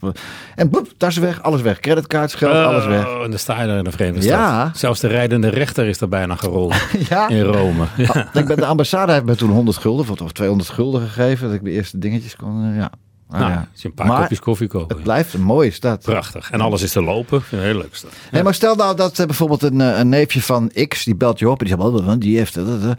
En 0.55 0.69
boep, 0.69 0.87
tas 0.97 1.17
weg, 1.17 1.41
alles 1.43 1.61
weg. 1.61 1.79
Creditcards, 1.79 2.33
geld, 2.35 2.53
alles 2.65 2.85
weg. 2.85 3.07
Oh, 3.07 3.23
en 3.23 3.29
dan 3.29 3.39
sta 3.39 3.61
je 3.61 3.67
daar 3.67 3.77
in 3.77 3.83
de 3.83 3.91
vreemde 3.91 4.21
Ja. 4.21 4.61
stad. 4.63 4.77
Zelfs 4.77 4.99
de 4.99 5.07
rijdende 5.07 5.49
rechter 5.49 5.85
is 5.87 6.01
er 6.01 6.09
bijna 6.09 6.35
gerold 6.35 6.75
Ja. 7.09 7.27
in 7.29 7.41
Rome. 7.41 7.83
Ja. 7.97 8.07
Ah, 8.07 8.25
ik 8.41 8.45
ben 8.47 8.57
de 8.57 8.65
ambassade 8.65 9.11
heeft 9.11 9.25
me 9.25 9.35
toen 9.35 9.49
100 9.49 9.77
gulden 9.77 10.19
of 10.23 10.31
200 10.31 10.69
gulden 10.69 11.01
gegeven. 11.01 11.47
Dat 11.47 11.55
ik 11.55 11.63
de 11.63 11.71
eerste 11.71 11.97
dingetjes 11.97 12.35
kon... 12.35 12.69
eh, 12.71 12.77
ja. 12.77 12.91
Ah, 13.29 13.39
Nou, 13.39 13.51
ja. 13.51 13.67
als 13.71 13.81
je 13.81 13.87
een 13.87 13.93
paar 13.93 14.07
Maar 14.07 14.19
kopjes 14.19 14.39
koffie 14.39 14.67
koopt. 14.67 14.91
Het 14.93 15.03
blijft 15.03 15.33
een 15.33 15.41
mooie 15.41 15.71
stad. 15.71 16.01
Prachtig. 16.03 16.51
En 16.51 16.61
alles 16.61 16.81
is 16.81 16.91
te 16.91 17.01
lopen. 17.01 17.43
Een 17.51 17.59
heel 17.59 17.77
leuk 17.77 17.95
stad. 17.95 18.11
Hey, 18.31 18.43
maar 18.43 18.53
stel 18.53 18.75
nou 18.75 18.95
dat 18.95 19.19
eh, 19.19 19.25
bijvoorbeeld 19.25 19.61
een, 19.63 19.81
eh, 19.81 19.97
een 19.99 20.09
neefje 20.09 20.41
van 20.41 20.71
X, 20.87 21.03
die 21.03 21.15
belt 21.15 21.39
je 21.39 21.49
op 21.49 21.59
en 21.61 21.67
die 21.67 21.77
zegt, 21.77 21.89
"Oh, 21.89 22.13
die 22.17 22.37
heeft 22.37 22.57
eh, 22.57 22.89
eh." 22.89 22.97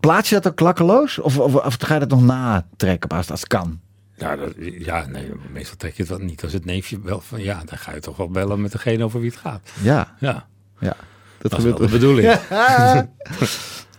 Plaats 0.00 0.28
je 0.28 0.34
dat 0.34 0.46
ook 0.46 0.56
klakkeloos? 0.56 1.18
Of, 1.18 1.38
of, 1.38 1.54
of 1.54 1.76
ga 1.78 1.94
je 1.94 2.00
dat 2.00 2.08
nog 2.08 2.22
natrekken 2.22 3.10
als, 3.10 3.30
als 3.30 3.40
het 3.40 3.48
kan? 3.48 3.80
Ja, 4.16 4.36
dat, 4.36 4.52
ja, 4.78 5.06
nee, 5.06 5.30
meestal 5.52 5.76
trek 5.76 5.94
je 5.96 6.02
het 6.02 6.10
wel 6.10 6.20
niet. 6.20 6.42
Als 6.42 6.52
het 6.52 6.64
neefje 6.64 7.00
wel 7.02 7.20
van 7.20 7.42
ja, 7.42 7.62
dan 7.64 7.78
ga 7.78 7.94
je 7.94 8.00
toch 8.00 8.16
wel 8.16 8.28
bellen 8.28 8.60
met 8.60 8.72
degene 8.72 9.04
over 9.04 9.20
wie 9.20 9.30
het 9.30 9.38
gaat. 9.38 9.70
Ja, 9.82 10.14
Ja, 10.20 10.46
ja. 10.78 10.96
Dat, 11.38 11.50
dat 11.50 11.58
is 11.58 11.64
wel 11.64 11.74
de 11.76 11.88
bedoeling. 11.88 12.32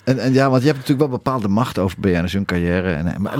En, 0.03 0.19
en 0.19 0.33
ja, 0.33 0.49
want 0.49 0.61
je 0.61 0.67
hebt 0.67 0.79
natuurlijk 0.79 1.09
wel 1.09 1.17
bepaalde 1.17 1.47
macht 1.47 1.77
over 1.77 1.99
BN'ers 1.99 2.33
hun 2.33 2.45
carrière. 2.45 2.93
En, 2.93 3.21
maar, 3.21 3.37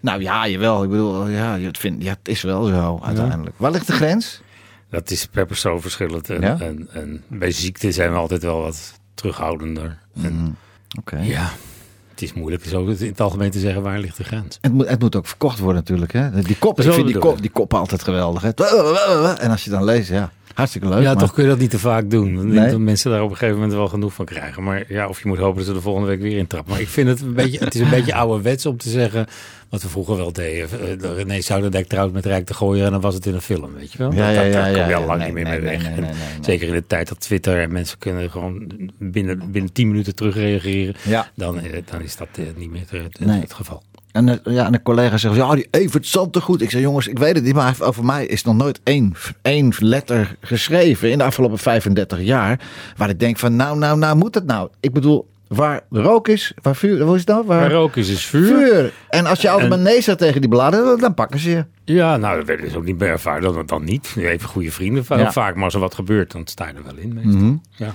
nou 0.00 0.22
ja, 0.22 0.48
jawel. 0.48 0.82
Ik 0.82 0.90
bedoel, 0.90 1.28
ja, 1.28 1.58
het, 1.58 1.78
vind, 1.78 2.02
ja, 2.02 2.10
het 2.10 2.28
is 2.28 2.42
wel 2.42 2.64
zo 2.64 3.00
uiteindelijk. 3.02 3.56
Waar 3.58 3.70
ligt 3.70 3.86
de 3.86 3.92
grens? 3.92 4.40
Dat 4.90 5.10
is 5.10 5.26
per 5.26 5.46
persoon 5.46 5.80
verschillend. 5.80 6.30
En, 6.30 6.40
Ja? 6.40 6.60
en, 6.60 6.88
en 6.92 7.22
bij 7.28 7.50
ziekte 7.50 7.92
zijn 7.92 8.10
we 8.10 8.16
altijd 8.16 8.42
wel 8.42 8.60
wat 8.60 8.92
terughoudender. 9.14 9.98
En, 10.22 10.56
Oké. 10.98 11.18
ja, 11.18 11.50
het 12.10 12.22
is 12.22 12.32
moeilijk 12.32 12.64
zo 12.64 12.86
in 12.86 13.06
het 13.08 13.20
algemeen 13.20 13.50
te 13.50 13.58
zeggen 13.58 13.82
waar 13.82 13.98
ligt 13.98 14.16
de 14.16 14.24
grens. 14.24 14.58
Het, 14.60 14.72
moet, 14.72 14.88
het 14.88 15.00
moet 15.00 15.16
ook 15.16 15.26
verkocht 15.26 15.58
worden 15.58 15.76
natuurlijk. 15.80 16.12
Hè? 16.12 16.42
Die 16.42 16.56
kop, 16.58 16.80
ik 16.80 16.92
vind 16.92 17.06
die, 17.06 17.18
kop, 17.18 17.40
die 17.40 17.50
kop 17.50 17.74
altijd 17.74 18.02
geweldig. 18.02 18.42
Hè? 18.42 18.50
En 19.32 19.50
als 19.50 19.64
je 19.64 19.70
dan 19.70 19.84
leest, 19.84 20.08
ja, 20.08 20.30
hartstikke 20.54 20.88
leuk. 20.88 21.02
Ja, 21.02 21.12
maar- 21.12 21.22
toch 21.22 21.32
kun 21.32 21.42
je 21.42 21.48
dat 21.48 21.58
niet 21.58 21.70
te 21.70 21.78
vaak 21.78 22.10
doen. 22.10 22.28
Ik 22.28 22.34
denk 22.36 22.48
Nee. 22.52 22.70
dat 22.70 22.78
mensen 22.80 23.10
daar 23.10 23.22
op 23.22 23.30
een 23.30 23.36
gegeven 23.36 23.54
moment 23.60 23.74
wel 23.76 23.88
genoeg 23.88 24.12
van 24.12 24.24
krijgen. 24.24 24.62
Maar 24.62 24.84
ja, 24.88 25.08
of 25.08 25.22
je 25.22 25.28
moet 25.28 25.38
hopen 25.38 25.56
dat 25.56 25.66
ze 25.66 25.72
de 25.72 25.80
volgende 25.80 26.08
week 26.08 26.20
weer 26.20 26.36
intrappen. 26.38 26.72
Maar 26.72 26.80
ik 26.80 26.88
vind 26.88 27.08
het 27.08 27.20
een 27.20 27.34
beetje, 27.34 27.58
het 27.58 27.74
is 27.74 27.80
een 27.80 27.90
beetje 27.90 28.14
ouderwets 28.14 28.66
om 28.66 28.76
te 28.76 28.88
zeggen, 28.88 29.26
wat 29.68 29.82
we 29.82 29.88
vroeger 29.88 30.16
wel 30.16 30.32
deden. 30.32 30.68
Eh, 31.00 31.14
René 31.16 31.40
Zouderdijk 31.40 31.86
trouwt 31.86 32.12
met 32.12 32.26
Rijk 32.26 32.46
de 32.46 32.54
Gooier 32.54 32.84
en 32.84 32.90
dan 32.90 33.00
was 33.00 33.14
het 33.14 33.26
in 33.26 33.34
een 33.34 33.40
film, 33.40 33.74
weet 33.74 33.92
je 33.92 33.98
wel. 33.98 34.12
Ja, 34.12 34.30
ja, 34.30 34.42
ja, 34.42 34.50
daar 34.52 34.72
kom 34.72 34.88
je 34.88 34.94
al 34.94 35.00
ja. 35.00 35.06
lang 35.06 35.18
Nee, 35.18 35.26
niet 35.26 35.34
meer 35.34 35.44
nee, 35.44 35.60
mee 35.60 35.78
weg. 35.78 35.96
nee. 35.96 36.10
Zeker 36.40 36.68
in 36.68 36.74
de 36.74 36.86
tijd 36.86 37.08
dat 37.08 37.20
Twitter 37.20 37.60
en 37.60 37.72
mensen 37.72 37.98
kunnen 37.98 38.30
gewoon 38.30 38.72
binnen, 38.98 39.50
binnen 39.50 39.72
10 39.72 39.88
minuten 39.88 40.14
terugreageren. 40.14 40.94
Ja. 41.02 41.30
Dan, 41.34 41.60
eh, 41.60 41.82
dan 41.90 42.00
is 42.02 42.16
dat 42.16 42.28
eh, 42.34 42.44
niet 42.56 42.70
meer 42.70 42.84
het 43.40 43.52
geval. 43.52 43.82
En, 44.12 44.28
eh, 44.28 44.54
ja, 44.54 44.66
en 44.66 44.74
een 44.74 44.82
collega 44.82 45.16
zegt, 45.16 45.34
ja, 45.36 45.54
die 45.54 45.68
Evert 45.70 46.06
Zanten 46.06 46.42
goed. 46.42 46.62
Ik 46.62 46.70
zeg, 46.70 46.80
jongens, 46.80 47.06
ik 47.06 47.18
weet 47.18 47.34
het 47.34 47.44
niet, 47.44 47.54
maar 47.54 47.76
over 47.80 48.04
mij 48.04 48.26
is 48.26 48.44
nog 48.44 48.56
nooit 48.56 48.80
één, 48.82 49.14
één 49.42 49.72
letter 49.78 50.36
geschreven 50.40 51.10
in 51.10 51.18
de 51.18 51.24
afgelopen 51.24 51.58
35 51.58 52.20
jaar. 52.20 52.60
Waar 52.96 53.08
ik 53.08 53.18
denk 53.20 53.38
van, 53.38 53.56
nou, 53.56 53.78
nou, 53.78 53.98
nou, 53.98 54.16
moet 54.16 54.34
het 54.34 54.46
nou? 54.46 54.68
Ik 54.80 54.92
bedoel, 54.92 55.28
waar 55.48 55.80
rook 55.90 56.28
is, 56.28 56.52
waar 56.62 56.76
vuur, 56.76 57.00
hoe 57.02 57.14
is 57.14 57.20
het 57.20 57.28
nou? 57.28 57.46
Waar, 57.46 57.70
rook 57.70 57.96
is 57.96 58.06
dus 58.06 58.24
vuur. 58.26 58.46
vuur. 58.46 58.92
En 59.08 59.26
als 59.26 59.40
je 59.40 59.50
altijd 59.50 59.68
maar 59.68 59.78
nee 59.78 60.00
zegt 60.02 60.18
tegen 60.18 60.40
die 60.40 60.50
bladen, 60.50 60.98
dan 60.98 61.14
pakken 61.14 61.38
ze 61.38 61.50
je. 61.50 61.64
Ja, 61.84 62.16
nou, 62.16 62.36
dat 62.36 62.46
werd 62.46 62.60
dus 62.60 62.74
ook 62.74 62.84
niet 62.84 62.98
meer 62.98 63.08
ervaren. 63.08 63.42
Dan, 63.52 63.66
dan 63.66 63.84
niet. 63.84 64.12
Je 64.14 64.20
hebt 64.20 64.42
goede 64.44 64.70
vrienden 64.72 65.04
Ja. 65.08 65.32
vaak, 65.32 65.54
maar 65.54 65.64
als 65.64 65.74
er 65.74 65.80
wat 65.80 65.94
gebeurt, 65.94 66.32
dan 66.32 66.46
sta 66.46 66.66
je 66.66 66.72
er 66.74 66.84
wel 66.84 66.96
in. 66.96 67.14
meestal. 67.14 67.60
Ja. 67.86 67.94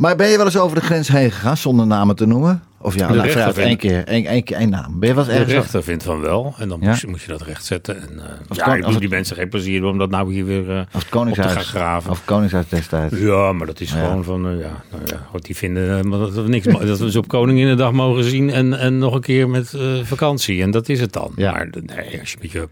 Maar 0.00 0.16
ben 0.16 0.28
je 0.28 0.36
wel 0.36 0.46
eens 0.46 0.58
over 0.58 0.76
de 0.80 0.82
grens 0.84 1.08
heen 1.08 1.30
gegaan 1.30 1.56
zonder 1.56 1.86
namen 1.86 2.16
te 2.16 2.26
noemen? 2.26 2.62
Of 2.78 2.94
ja, 2.94 3.06
De 3.08 3.14
nou, 3.14 3.28
rechter 3.28 3.62
één 3.64 3.76
keer, 3.76 4.04
één, 4.04 4.26
één 4.26 4.44
keer 4.44 4.56
één 4.56 4.70
naam. 4.70 4.98
Ben 4.98 5.08
je 5.08 5.14
wel 5.14 5.24
eens 5.24 5.32
De 5.32 5.38
ergens... 5.38 5.54
rechter 5.58 5.82
vindt 5.82 6.02
van 6.02 6.20
wel. 6.20 6.54
En 6.58 6.68
dan 6.68 6.78
Ja? 6.80 6.88
moet, 6.88 7.00
je, 7.00 7.06
moet 7.06 7.20
je 7.20 7.28
dat 7.28 7.42
recht 7.42 7.64
zetten. 7.64 7.96
En, 8.02 8.20
Als 8.48 8.58
ja, 8.58 8.74
ik 8.74 8.84
doe 8.84 8.98
die 9.00 9.08
mensen 9.08 9.36
geen 9.36 9.48
plezier 9.48 9.84
om 9.84 9.98
dat 9.98 10.10
nou 10.10 10.32
hier 10.32 10.44
weer 10.44 10.86
Of 10.94 11.08
Koningshuis. 11.08 11.48
te 11.48 11.54
gaan 11.54 11.64
graven. 11.64 12.10
Of 12.10 12.24
Koningshuis 12.24 12.68
destijds. 12.68 13.18
Ja, 13.18 13.52
maar 13.52 13.66
dat 13.66 13.80
is 13.80 13.90
Ja. 13.92 13.96
gewoon 14.04 14.24
van, 14.24 14.46
eh, 14.48 14.58
ja, 14.60 14.82
nou 14.90 15.02
ja, 15.06 15.38
die 15.40 15.56
vinden 15.56 16.10
dat 16.10 16.32
we 16.34 16.48
niks, 16.48 16.66
dat 16.66 16.98
we 16.98 17.10
ze 17.10 17.18
op 17.18 17.28
Koninginnedag 17.28 17.92
mogen 17.92 18.24
zien 18.24 18.50
en, 18.50 18.78
en 18.78 18.98
nog 18.98 19.14
een 19.14 19.20
keer 19.20 19.48
met 19.48 19.74
vakantie. 20.02 20.62
En 20.62 20.70
dat 20.70 20.88
is 20.88 21.00
het 21.00 21.12
dan. 21.12 21.32
Ja. 21.36 21.52
Maar 21.52 21.68
nee, 21.72 22.20
als 22.20 22.30
je 22.32 22.36
met 22.40 22.50
je, 22.50 22.68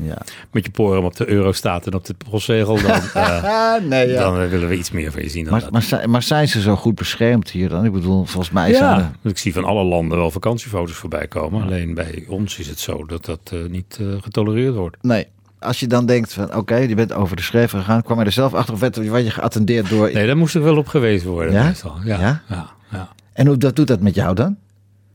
Ja. 0.00 0.18
met 0.52 0.64
je 0.64 0.70
poren 0.70 1.02
op 1.04 1.16
de 1.16 1.28
euro 1.28 1.52
staat 1.52 1.86
en 1.86 1.94
op 1.94 2.04
de 2.04 2.14
postzegel, 2.30 2.74
dan, 2.82 2.90
eh, 3.14 3.74
nee, 3.88 4.08
ja. 4.08 4.18
dan 4.20 4.48
willen 4.48 4.68
we 4.68 4.76
iets 4.76 4.90
meer 4.90 5.12
van 5.12 5.22
je 5.22 5.28
zien 5.28 5.42
dan 5.44 5.52
maar, 5.52 5.62
dat. 5.62 5.70
maar, 5.70 5.82
zijn- 5.82 6.10
maar 6.10 6.22
zijn 6.22 6.48
ze 6.48 6.60
zo 6.60 6.76
goed 6.76 6.94
beschermd 6.94 7.50
hier 7.50 7.68
dan? 7.68 7.84
Ik 7.84 7.92
bedoel, 7.92 8.24
volgens 8.24 8.50
mij 8.54 8.72
zijn 8.74 8.98
Ja, 8.98 9.12
er... 9.22 9.30
ik 9.30 9.38
zie 9.38 9.52
van 9.52 9.64
alle 9.64 9.84
landen 9.84 10.18
wel 10.18 10.30
vakantiefoto's 10.30 10.94
voorbij 10.96 11.26
komen. 11.28 11.62
Alleen 11.62 11.94
bij 11.94 12.24
ons 12.28 12.58
is 12.58 12.68
het 12.68 12.78
zo 12.80 13.04
dat 13.06 13.24
dat 13.24 13.40
eh, 13.52 13.58
niet 13.68 13.98
eh, 14.00 14.06
getolereerd 14.22 14.74
wordt. 14.74 14.96
Nee. 15.00 15.26
Als 15.58 15.80
je 15.80 15.86
dan 15.86 16.06
denkt 16.06 16.32
van, 16.32 16.54
oké, 16.56 16.76
je 16.76 16.94
bent 16.94 17.12
over 17.12 17.36
de 17.36 17.42
schreef 17.42 17.70
gegaan. 17.70 18.02
Kwam 18.02 18.18
je 18.18 18.24
er 18.24 18.32
zelf 18.32 18.54
achter 18.54 18.74
of 18.74 18.80
werd 18.80 18.96
je 18.96 19.30
geattendeerd 19.30 19.88
door... 19.88 20.10
Nee, 20.12 20.26
daar 20.26 20.36
moest 20.36 20.54
er 20.54 20.62
wel 20.62 20.76
op 20.76 20.86
geweest 20.86 21.24
worden. 21.24 21.52
Ja? 21.52 21.64
meestal. 21.64 21.96
Ja? 22.04 22.20
Ja? 22.20 22.42
Ja? 22.48 22.70
Ja, 22.90 23.08
En 23.32 23.46
hoe 23.46 23.56
dat 23.56 23.76
doet 23.76 23.86
dat 23.86 24.00
met 24.00 24.14
jou 24.14 24.34
dan? 24.34 24.56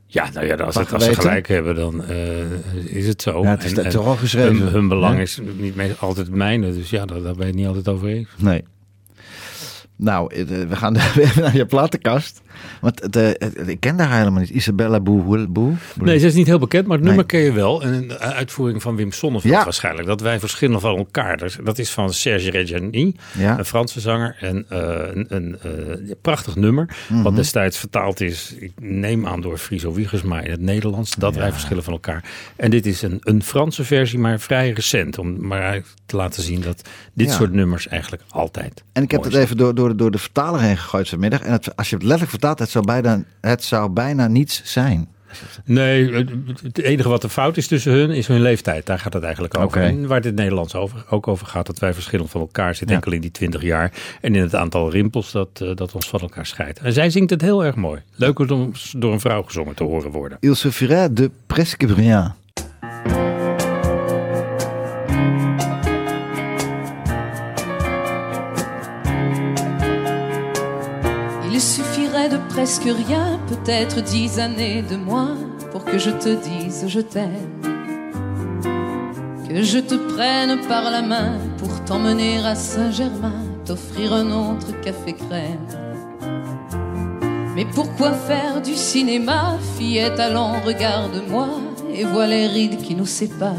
Ja, 0.09 0.29
nou 0.33 0.45
ja, 0.45 0.55
als, 0.55 0.75
het, 0.75 0.93
als 0.93 1.03
ze 1.03 1.13
gelijk 1.15 1.47
hebben, 1.47 1.75
dan 1.75 2.03
eh, 2.05 2.95
is 2.95 3.07
het 3.07 3.21
zo. 3.21 3.41
Ja, 3.43 3.49
het 3.49 3.63
is 3.63 3.73
En- 3.73 3.89
toch 3.89 4.05
al 4.05 4.15
geschreven. 4.15 4.57
Hun, 4.57 4.67
hun 4.71 4.87
belang 4.87 5.15
Ja? 5.15 5.21
is 5.21 5.39
niet 5.57 5.75
altijd 5.99 6.27
het 6.27 6.35
mijne. 6.35 6.73
Dus 6.73 6.89
ja, 6.89 7.05
daar, 7.05 7.21
daar 7.21 7.33
ben 7.33 7.41
je 7.41 7.45
het 7.51 7.55
niet 7.55 7.67
altijd 7.67 7.87
over 7.87 8.07
eens. 8.07 8.29
Nee. 8.37 8.63
Nou, 9.97 10.33
eh, 10.33 10.43
we 10.45 10.75
gaan 10.75 10.93
naar 11.35 11.55
je 11.55 11.65
platenkast. 11.65 12.41
Want 12.81 13.09
eh, 13.15 13.23
het- 13.33 13.67
ik 13.67 13.79
ken 13.79 13.97
daar 13.97 14.17
helemaal 14.17 14.39
niet. 14.39 14.49
Isabella 14.49 14.99
Boe. 14.99 15.47
Boe? 15.47 15.73
Nee, 16.01 16.19
ze 16.19 16.25
is 16.25 16.33
niet 16.33 16.47
heel 16.47 16.59
bekend, 16.59 16.87
maar 16.87 16.97
het 16.97 17.05
Nee. 17.05 17.15
nummer 17.15 17.25
ken 17.35 17.39
je 17.45 17.51
wel. 17.51 17.81
En 17.83 17.93
een 17.93 18.17
uitvoering 18.17 18.81
van 18.81 18.95
Wim 18.95 19.11
Sonneveld 19.11 19.53
Ja. 19.53 19.63
waarschijnlijk. 19.63 20.07
Dat 20.07 20.21
wij 20.21 20.39
verschillen 20.39 20.79
van 20.79 20.97
elkaar. 20.97 21.51
Dat 21.63 21.77
is 21.77 21.89
van 21.91 22.13
Serge 22.13 22.49
Reggiani, 22.51 23.15
Ja. 23.37 23.57
een 23.57 23.65
Franse 23.65 23.99
zanger. 23.99 24.35
En 24.39 24.65
eh, 24.69 24.79
een, 25.13 25.25
een 25.29 25.57
eh, 25.61 26.11
prachtig 26.21 26.55
nummer. 26.55 26.95
Mhm. 27.09 27.21
Wat 27.21 27.35
destijds 27.35 27.77
vertaald 27.77 28.21
is, 28.21 28.55
ik 28.59 28.71
neem 28.81 29.25
aan 29.27 29.41
door 29.41 29.57
Friso 29.57 29.93
Wiegersma 29.93 30.41
in 30.41 30.51
het 30.51 30.61
Nederlands. 30.61 31.15
Dat 31.15 31.35
wij 31.35 31.51
verschillen 31.51 31.83
van 31.83 31.93
elkaar. 31.93 32.23
En 32.55 32.69
dit 32.71 32.85
is 32.85 33.01
een, 33.01 33.17
een 33.21 33.43
Franse 33.43 33.83
versie, 33.83 34.19
maar 34.19 34.39
vrij 34.39 34.71
recent. 34.71 35.17
Om 35.17 35.47
maar 35.47 35.81
te 36.05 36.15
laten 36.15 36.43
zien 36.43 36.61
dat 36.61 36.81
dit 37.13 37.27
Ja. 37.27 37.33
soort 37.33 37.51
nummers 37.51 37.87
eigenlijk 37.87 38.23
altijd 38.29 38.83
En 38.93 39.03
ik 39.03 39.11
heb 39.11 39.23
het 39.23 39.33
even 39.33 39.57
door, 39.57 39.75
door, 39.75 39.86
door 39.95 40.11
de 40.11 40.17
vertaler 40.17 40.61
heen 40.61 40.77
gegooid 40.77 41.09
vanmiddag. 41.09 41.41
En 41.41 41.51
het, 41.51 41.75
als 41.75 41.89
je 41.89 41.95
het 41.95 42.03
letterlijk 42.03 42.31
vertaalt, 42.31 42.59
het 42.59 42.69
zou 42.69 42.85
bijna, 42.85 43.23
het 43.41 43.63
zou 43.63 43.89
bijna 43.89 44.27
niets 44.27 44.61
zijn. 44.63 45.07
Nee, 45.65 46.13
het- 46.13 46.77
enige 46.77 47.09
wat 47.09 47.23
er 47.23 47.29
fout 47.29 47.57
is 47.57 47.67
tussen 47.67 47.91
hun 47.91 48.09
is 48.09 48.27
hun 48.27 48.41
leeftijd. 48.41 48.85
Daar 48.85 48.99
gaat 48.99 49.13
het 49.13 49.23
eigenlijk 49.23 49.57
over. 49.57 49.81
En 49.81 50.07
waar 50.07 50.21
het 50.21 50.35
Nederlands 50.35 50.75
over, 50.75 51.05
ook 51.09 51.27
over 51.27 51.47
gaat, 51.47 51.65
dat 51.65 51.79
wij 51.79 51.93
verschillend 51.93 52.29
van 52.29 52.41
elkaar 52.41 52.69
zitten. 52.75 52.87
Ja. 52.89 52.93
Enkel 52.95 53.11
in 53.11 53.21
die 53.21 53.31
20 53.31 53.61
jaar. 53.61 53.91
En 54.21 54.35
in 54.35 54.41
het 54.41 54.55
aantal 54.55 54.91
rimpels 54.91 55.31
dat, 55.31 55.49
eh, 55.53 55.75
dat 55.75 55.93
ons 55.93 56.09
van 56.09 56.19
elkaar 56.19 56.45
scheidt. 56.45 56.79
En 56.79 56.93
zij 56.93 57.09
zingt 57.09 57.29
het 57.29 57.41
heel 57.41 57.65
erg 57.65 57.75
mooi. 57.75 58.01
Leuk 58.15 58.39
om 58.39 58.71
door 58.97 59.13
een 59.13 59.19
vrouw 59.19 59.41
gezongen 59.43 59.75
te 59.75 59.83
horen 59.83 60.11
worden. 60.11 60.37
Il 60.41 60.55
suffirait 60.55 61.15
de 61.15 61.31
presque 61.47 61.93
rien. 61.93 62.33
Presque 72.67 72.97
rien, 73.07 73.39
peut-être 73.47 74.01
dix 74.01 74.39
années 74.39 74.81
de 74.81 74.97
moins, 74.97 75.37
pour 75.71 75.85
que 75.85 75.97
je 75.97 76.09
te 76.09 76.35
dise 76.35 76.83
je 76.89 76.99
t'aime? 76.99 77.61
Que 79.47 79.63
je 79.63 79.79
te 79.79 79.95
prenne 79.95 80.59
par 80.67 80.91
la 80.91 81.01
main 81.01 81.37
pour 81.59 81.69
t'emmener 81.85 82.45
à 82.45 82.55
Saint-Germain, 82.55 83.41
t'offrir 83.63 84.11
un 84.11 84.29
autre 84.31 84.77
café 84.81 85.13
crème? 85.13 85.65
Mais 87.55 87.65
pourquoi 87.73 88.11
faire 88.11 88.61
du 88.61 88.75
cinéma, 88.75 89.55
fillette, 89.77 90.19
allons, 90.19 90.59
regarde-moi 90.65 91.47
et 91.93 92.03
vois 92.03 92.27
les 92.27 92.47
rides 92.47 92.81
qui 92.81 92.95
nous 92.95 93.05
séparent? 93.05 93.55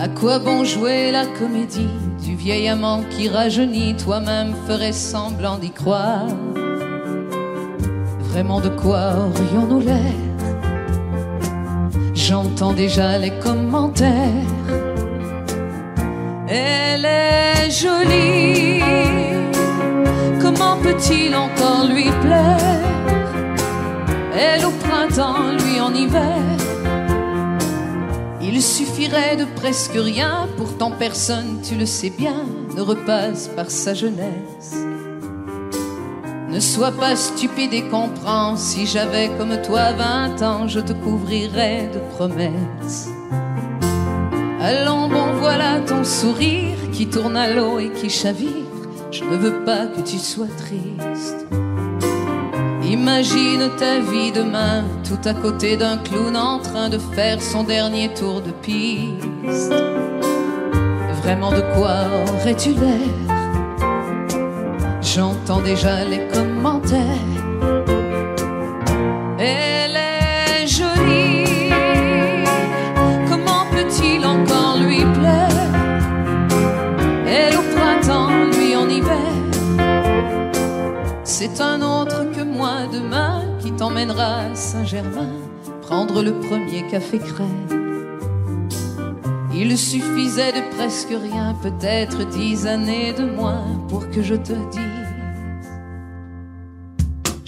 À 0.00 0.08
quoi 0.08 0.40
bon 0.40 0.64
jouer 0.64 1.12
la 1.12 1.24
comédie 1.24 1.94
du 2.24 2.34
vieil 2.34 2.68
amant 2.68 3.04
qui 3.10 3.28
rajeunit, 3.28 3.94
toi-même 3.94 4.54
ferais 4.66 4.90
semblant 4.90 5.56
d'y 5.56 5.70
croire? 5.70 6.26
Vraiment 8.36 8.60
de 8.60 8.68
quoi 8.68 9.14
aurions-nous 9.34 9.80
l'air 9.80 10.12
J'entends 12.12 12.74
déjà 12.74 13.16
les 13.16 13.30
commentaires. 13.38 14.50
Elle 16.46 17.06
est 17.06 17.70
jolie, 17.70 18.82
comment 20.42 20.76
peut-il 20.82 21.34
encore 21.34 21.86
lui 21.88 22.10
plaire 22.20 22.84
Elle 24.38 24.66
au 24.66 24.72
printemps, 24.86 25.52
lui 25.52 25.80
en 25.80 25.94
hiver. 25.94 26.42
Il 28.42 28.60
suffirait 28.60 29.36
de 29.38 29.46
presque 29.56 29.96
rien, 29.96 30.46
pourtant 30.58 30.90
personne, 30.90 31.62
tu 31.66 31.74
le 31.74 31.86
sais 31.86 32.10
bien, 32.10 32.44
ne 32.76 32.82
repasse 32.82 33.48
par 33.48 33.70
sa 33.70 33.94
jeunesse. 33.94 34.74
Ne 36.56 36.60
sois 36.60 36.90
pas 36.90 37.14
stupide 37.16 37.74
et 37.74 37.82
comprends, 37.82 38.56
si 38.56 38.86
j'avais 38.86 39.28
comme 39.36 39.60
toi 39.60 39.92
vingt 39.92 40.40
ans, 40.40 40.66
je 40.66 40.80
te 40.80 40.94
couvrirais 40.94 41.90
de 41.92 41.98
promesses. 42.14 43.10
Allons, 44.62 45.06
bon, 45.06 45.34
voilà 45.38 45.80
ton 45.80 46.02
sourire 46.02 46.78
qui 46.94 47.08
tourne 47.08 47.36
à 47.36 47.52
l'eau 47.52 47.78
et 47.78 47.90
qui 47.90 48.08
chavire. 48.08 48.48
Je 49.10 49.22
ne 49.24 49.36
veux 49.36 49.64
pas 49.66 49.84
que 49.84 50.00
tu 50.00 50.16
sois 50.16 50.48
triste. 50.56 51.46
Imagine 52.90 53.68
ta 53.76 53.98
vie 53.98 54.32
demain, 54.32 54.84
tout 55.06 55.28
à 55.28 55.34
côté 55.34 55.76
d'un 55.76 55.98
clown 55.98 56.38
en 56.38 56.58
train 56.58 56.88
de 56.88 56.96
faire 56.96 57.42
son 57.42 57.64
dernier 57.64 58.08
tour 58.14 58.40
de 58.40 58.52
piste. 58.62 59.74
Vraiment 61.22 61.50
de 61.50 61.60
quoi 61.74 62.06
aurais-tu 62.40 62.70
l'air? 62.70 63.35
J'entends 65.16 65.62
déjà 65.62 66.04
les 66.04 66.20
commentaires. 66.28 67.00
Elle 69.38 69.96
est 69.96 70.66
jolie, 70.66 71.70
comment 73.26 73.64
peut-il 73.70 74.26
encore 74.26 74.76
lui 74.78 75.00
plaire? 75.18 75.70
Elle 77.26 77.56
au 77.56 77.62
printemps, 77.74 78.28
lui 78.58 78.76
en 78.76 78.90
hiver. 78.90 79.32
C'est 81.24 81.62
un 81.62 81.80
autre 81.80 82.30
que 82.34 82.42
moi 82.42 82.80
demain 82.92 83.42
qui 83.58 83.72
t'emmènera 83.72 84.50
à 84.50 84.54
Saint-Germain 84.54 85.30
prendre 85.80 86.22
le 86.22 86.32
premier 86.40 86.86
café 86.90 87.18
crème. 87.20 87.66
Il 89.54 89.78
suffisait 89.78 90.52
de 90.52 90.76
presque 90.76 91.08
rien, 91.08 91.56
peut-être 91.62 92.28
dix 92.28 92.66
années 92.66 93.14
de 93.14 93.24
moins 93.24 93.64
pour 93.88 94.10
que 94.10 94.22
je 94.22 94.34
te 94.34 94.52
dise 94.52 94.95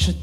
Je 0.08 0.14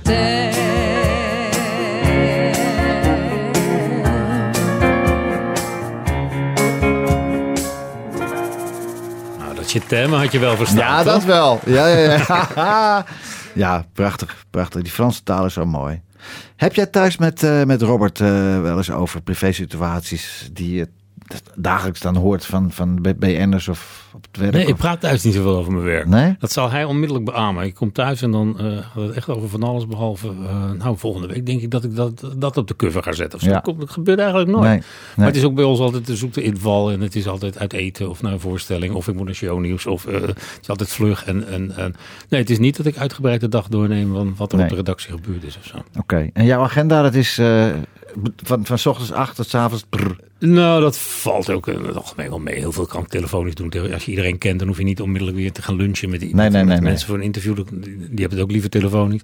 Nou, 9.38 9.56
dat 9.56 9.72
je 9.72 9.80
thema 9.88 10.18
had 10.18 10.32
je 10.32 10.40
wel 10.40 10.56
verstaan. 10.56 10.78
Ja, 10.78 11.04
toch? 11.04 11.14
dat 11.14 11.24
wel. 11.24 11.60
Ja, 11.66 11.88
ja, 11.88 12.24
ja. 12.56 13.06
ja, 13.66 13.86
prachtig, 13.94 14.46
prachtig. 14.50 14.82
Die 14.82 14.92
Franse 14.92 15.24
taal 15.24 15.46
is 15.46 15.54
zo 15.54 15.66
mooi. 15.66 16.02
Heb 16.56 16.76
jij 16.76 16.86
thuis 16.86 17.18
met, 17.18 17.44
eh, 17.44 17.64
met 17.64 17.82
Robert 17.82 18.20
eh, 18.20 18.62
wel 18.62 18.78
eens 18.78 18.92
over 18.92 19.22
privé-situaties 19.22 20.50
die 20.54 20.76
je 20.76 20.90
dagelijks 21.56 22.00
dan 22.00 22.16
hoort 22.16 22.46
van, 22.46 22.72
van 22.72 23.02
BN'ers 23.18 23.68
of 23.68 24.10
op 24.14 24.26
het 24.32 24.38
werk? 24.42 24.54
Nee, 24.54 24.66
ik 24.66 24.76
praat 24.76 25.00
thuis 25.02 25.24
niet 25.24 25.34
zoveel 25.34 25.58
over 25.58 25.72
mijn 25.72 25.84
werk. 25.86 26.08
Nee? 26.08 26.36
Dat 26.40 26.52
zal 26.52 26.70
hij 26.72 26.84
onmiddellijk 26.84 27.26
beamen. 27.26 27.64
Ik 27.66 27.74
kom 27.74 27.92
thuis 27.92 28.22
en 28.22 28.32
dan 28.32 28.60
eh, 28.60 28.66
gaat 28.78 28.94
het 29.04 29.12
echt 29.12 29.30
over 29.30 29.50
van 29.50 29.64
alles 29.64 29.88
behalve... 29.88 30.28
eh, 30.28 30.72
nou, 30.72 30.98
volgende 30.98 31.28
week 31.28 31.46
denk 31.46 31.62
ik 31.62 31.72
dat 31.72 31.84
ik 31.84 31.96
dat, 31.96 32.26
dat 32.38 32.58
op 32.58 32.68
de 32.68 32.76
cover 32.76 33.04
ga 33.04 33.12
zetten. 33.14 33.40
Of 33.40 33.44
zo. 33.46 33.50
Ja. 33.52 33.62
Dat 33.78 33.90
gebeurt 33.90 34.20
eigenlijk 34.20 34.50
nooit. 34.50 34.64
Nee, 34.70 34.82
Maar 35.16 35.26
het 35.28 35.36
is 35.36 35.44
ook 35.44 35.56
bij 35.56 35.64
ons 35.64 35.80
altijd 35.80 36.06
de 36.06 36.16
zoekte 36.16 36.42
inval. 36.44 36.92
En 36.92 37.02
het 37.02 37.16
is 37.16 37.28
altijd 37.28 37.58
uit 37.60 37.74
eten 37.74 38.10
of 38.10 38.22
naar 38.22 38.32
een 38.32 38.40
voorstelling. 38.40 38.94
Of 38.94 39.08
ik 39.08 39.16
moet 39.16 39.26
naar 39.26 39.36
shownieuws. 39.36 39.86
Of 39.86 40.06
eh, 40.06 40.22
het 40.22 40.58
is 40.62 40.70
altijd 40.70 40.90
vlug. 40.90 41.26
En, 41.26 41.48
en, 41.48 41.76
en, 41.78 41.96
nee, 42.30 42.42
het 42.42 42.50
is 42.50 42.60
niet 42.60 42.78
dat 42.78 42.86
ik 42.86 42.98
uitgebreid 42.98 43.42
de 43.42 43.50
dag 43.50 43.68
doorneem 43.68 44.14
van 44.14 44.34
wat 44.38 44.52
er 44.52 44.56
Nee. 44.58 44.66
op 44.66 44.72
de 44.72 44.78
redactie 44.78 45.12
gebeurd 45.12 45.44
is 45.44 45.58
of 45.58 45.66
zo. 45.66 45.78
Oké. 46.00 46.30
En 46.34 46.46
jouw 46.46 46.62
agenda, 46.64 47.02
dat 47.02 47.14
is 47.14 47.40
van, 48.44 48.66
van 48.66 48.78
's 48.78 48.86
ochtends 48.86 49.12
8 49.12 49.36
tot 49.36 49.48
's 49.48 49.56
avonds. 49.56 49.86
Nou, 50.40 50.82
dat 50.82 50.98
valt 50.98 51.50
ook 51.50 51.68
in 51.68 51.84
het 51.86 51.96
algemeen 51.96 52.30
wel 52.30 52.40
mee. 52.40 52.56
Heel 52.56 52.72
veel 52.72 52.86
kan 52.86 53.06
telefonisch 53.08 53.56
doen. 53.56 53.72
Als 53.94 54.06
je 54.06 54.10
iedereen 54.12 54.38
kent, 54.38 54.60
dan 54.60 54.68
hoef 54.68 54.78
je 54.78 54.84
niet 54.84 55.02
onmiddellijk 55.02 55.38
weer 55.38 55.52
te 55.52 55.62
gaan 55.62 55.76
lunchen 55.76 56.10
met, 56.10 56.20
die, 56.20 56.36
Nee, 56.36 56.50
nee, 56.50 56.64
met 56.64 56.74
nee, 56.74 56.90
mensen 56.90 57.08
voor 57.08 57.16
een 57.18 57.24
interview. 57.24 57.56
Die 57.56 57.96
hebben 58.10 58.30
het 58.30 58.40
ook 58.40 58.52
liever 58.52 58.70
telefonisch. 58.70 59.22